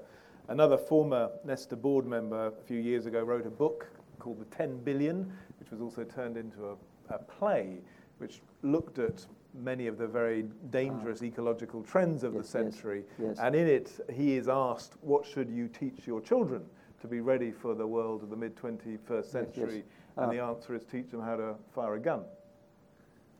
another 0.47 0.77
former 0.77 1.29
Nesta 1.43 1.75
board 1.75 2.07
member 2.07 2.47
a 2.47 2.51
few 2.65 2.79
years 2.79 3.05
ago 3.05 3.21
wrote 3.21 3.45
a 3.45 3.49
book 3.49 3.87
called 4.17 4.39
The 4.39 4.55
10 4.55 4.77
Billion, 4.77 5.29
which 5.59 5.71
was 5.71 5.81
also 5.81 6.05
turned 6.05 6.37
into 6.37 6.69
a, 6.69 7.13
a 7.13 7.17
play 7.17 7.79
which 8.19 8.39
looked 8.61 8.97
at 8.97 9.25
many 9.53 9.87
of 9.87 9.97
the 9.97 10.07
very 10.07 10.45
dangerous 10.69 11.19
ah. 11.21 11.25
ecological 11.25 11.83
trends 11.83 12.23
of 12.23 12.33
yes, 12.33 12.43
the 12.43 12.47
century. 12.47 13.03
Yes, 13.19 13.27
yes. 13.35 13.39
And 13.41 13.55
in 13.55 13.67
it, 13.67 13.91
he 14.09 14.37
is 14.37 14.47
asked, 14.47 14.93
What 15.01 15.25
should 15.25 15.49
you 15.49 15.67
teach 15.67 16.07
your 16.07 16.21
children 16.21 16.63
to 17.03 17.07
be 17.09 17.19
ready 17.19 17.51
for 17.51 17.75
the 17.75 17.85
world 17.85 18.23
of 18.23 18.29
the 18.29 18.35
mid 18.35 18.55
21st 18.55 19.25
century? 19.25 19.83
And 20.15 20.31
the 20.31 20.39
ah. 20.39 20.51
answer 20.51 20.73
is 20.73 20.85
teach 20.85 21.11
them 21.11 21.21
how 21.21 21.35
to 21.35 21.55
fire 21.75 21.95
a 21.95 21.99
gun 21.99 22.21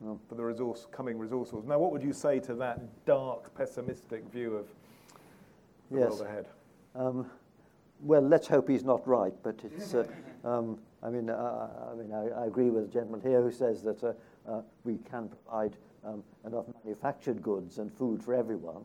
oh. 0.06 0.20
for 0.28 0.36
the 0.36 0.44
resource, 0.44 0.86
coming 0.92 1.18
resources. 1.18 1.64
Now, 1.66 1.80
what 1.80 1.94
would 1.94 2.04
you 2.04 2.12
say 2.12 2.42
to 2.42 2.56
that 2.56 3.06
dark, 3.06 3.56
pessimistic 3.56 4.30
view 4.34 4.56
of 4.58 4.68
the 5.90 6.00
yes. 6.00 6.10
world 6.10 6.22
ahead? 6.22 6.46
Um, 6.94 7.26
well, 8.02 8.22
let's 8.22 8.48
hope 8.48 8.68
he's 8.68 8.84
not 8.84 9.08
right, 9.08 9.34
but 9.44 9.56
it's. 9.64 9.94
Uh, 9.94 10.06
um, 10.44 10.78
I 11.02 11.10
mean, 11.10 11.30
uh, 11.30 11.70
I 11.90 11.96
mean, 11.96 12.12
I, 12.12 12.44
I, 12.44 12.46
agree 12.48 12.70
with 12.70 12.88
the 12.88 12.92
gentleman 12.92 13.22
here 13.22 13.42
who 13.42 13.52
says 13.52 13.82
that 13.84 14.04
uh, 14.04 14.14
uh 14.50 14.62
we 14.84 14.98
can 15.10 15.30
provide 15.30 15.78
um, 16.06 16.22
enough 16.46 16.66
manufactured 16.84 17.42
goods 17.42 17.78
and 17.78 17.92
food 17.94 18.22
for 18.22 18.34
everyone 18.34 18.84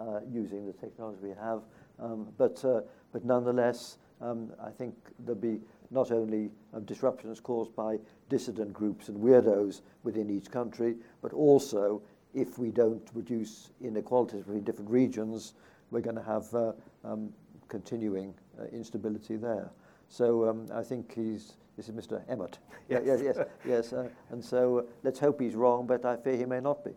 uh, 0.00 0.20
using 0.30 0.66
the 0.66 0.72
technology 0.72 1.18
we 1.20 1.30
have. 1.30 1.62
Um, 1.98 2.28
but, 2.38 2.64
uh, 2.64 2.80
but 3.12 3.24
nonetheless, 3.24 3.98
I 4.22 4.70
think 4.70 4.94
there'll 5.24 5.40
be 5.40 5.60
not 5.90 6.12
only 6.12 6.50
um, 6.72 6.84
disruptions 6.84 7.40
caused 7.40 7.74
by 7.74 7.98
dissident 8.28 8.72
groups 8.72 9.08
and 9.08 9.18
weirdos 9.18 9.80
within 10.04 10.30
each 10.30 10.50
country, 10.50 10.96
but 11.22 11.32
also 11.32 12.00
if 12.34 12.58
we 12.58 12.70
don't 12.70 13.08
reduce 13.14 13.70
inequalities 13.80 14.44
between 14.44 14.62
different 14.62 14.90
regions, 14.90 15.54
we're 15.90 16.00
going 16.00 16.16
to 16.16 16.22
have 16.22 16.54
uh, 16.54 16.72
um, 17.04 17.32
continuing 17.68 18.34
uh, 18.60 18.64
instability 18.66 19.36
there. 19.36 19.70
So 20.08 20.48
um, 20.48 20.66
I 20.72 20.82
think 20.82 21.14
he's, 21.14 21.54
this 21.76 21.88
is 21.88 21.94
Mr. 21.94 22.22
Emmott. 22.28 22.58
Yes, 22.88 23.02
yes, 23.04 23.20
yes. 23.22 23.38
yes 23.64 23.92
uh, 23.92 24.08
and 24.30 24.44
so 24.44 24.78
uh, 24.78 24.82
let's 25.02 25.18
hope 25.18 25.40
he's 25.40 25.54
wrong, 25.54 25.86
but 25.86 26.04
I 26.04 26.16
fear 26.16 26.36
he 26.36 26.44
may 26.44 26.60
not 26.60 26.84
be. 26.84 26.92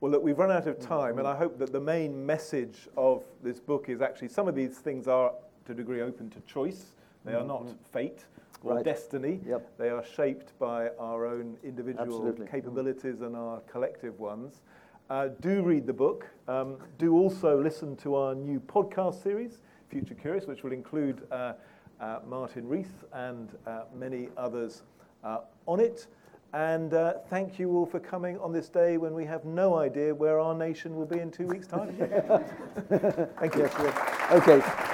Well, 0.00 0.10
look, 0.10 0.22
we've 0.22 0.38
run 0.38 0.50
out 0.50 0.66
of 0.66 0.78
time, 0.80 1.18
and 1.18 1.26
I 1.26 1.34
hope 1.34 1.58
that 1.58 1.72
the 1.72 1.80
main 1.80 2.26
message 2.26 2.88
of 2.96 3.22
this 3.42 3.58
book 3.58 3.88
is 3.88 4.02
actually 4.02 4.28
some 4.28 4.48
of 4.48 4.54
these 4.54 4.76
things 4.76 5.08
are, 5.08 5.32
to 5.66 5.72
a 5.72 5.74
degree, 5.74 6.02
open 6.02 6.30
to 6.30 6.40
choice. 6.40 6.94
They 7.24 7.32
mm-hmm. 7.32 7.42
are 7.42 7.46
not 7.46 7.66
fate 7.92 8.24
or 8.64 8.76
right. 8.76 8.84
destiny. 8.84 9.40
Yep. 9.46 9.78
They 9.78 9.90
are 9.90 10.04
shaped 10.04 10.58
by 10.58 10.88
our 10.98 11.26
own 11.26 11.56
individual 11.62 12.04
Absolutely. 12.04 12.46
capabilities 12.46 13.16
mm. 13.16 13.26
and 13.26 13.36
our 13.36 13.60
collective 13.60 14.18
ones. 14.18 14.62
Uh, 15.10 15.28
do 15.40 15.62
read 15.62 15.86
the 15.86 15.92
book. 15.92 16.26
Um, 16.48 16.78
do 16.98 17.12
also 17.12 17.62
listen 17.62 17.94
to 17.96 18.16
our 18.16 18.34
new 18.34 18.58
podcast 18.58 19.22
series, 19.22 19.58
Future 19.90 20.14
Curious, 20.14 20.46
which 20.46 20.62
will 20.62 20.72
include 20.72 21.22
uh, 21.30 21.52
uh, 22.00 22.20
Martin 22.26 22.66
Rees 22.66 22.88
and 23.12 23.50
uh, 23.66 23.82
many 23.94 24.28
others 24.36 24.82
uh, 25.22 25.40
on 25.66 25.80
it. 25.80 26.06
And 26.54 26.94
uh, 26.94 27.14
thank 27.28 27.58
you 27.58 27.76
all 27.76 27.84
for 27.84 27.98
coming 27.98 28.38
on 28.38 28.52
this 28.52 28.68
day 28.68 28.96
when 28.96 29.12
we 29.12 29.24
have 29.24 29.44
no 29.44 29.76
idea 29.76 30.14
where 30.14 30.38
our 30.38 30.54
nation 30.54 30.94
will 30.94 31.06
be 31.06 31.18
in 31.18 31.30
two 31.30 31.48
weeks' 31.48 31.66
time. 31.66 31.96
thank 33.40 33.56
you. 33.56 33.62
Yes, 33.62 33.74
yes. 33.78 34.32
Okay. 34.32 34.93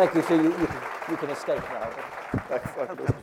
Thank 0.00 0.14
you. 0.14 0.22
So 0.22 0.34
you, 0.34 0.44
you, 0.44 0.66
can, 0.66 0.80
you 1.10 1.16
can 1.18 1.28
escape 1.28 1.62
now. 1.68 1.90
Thanks. 2.48 3.19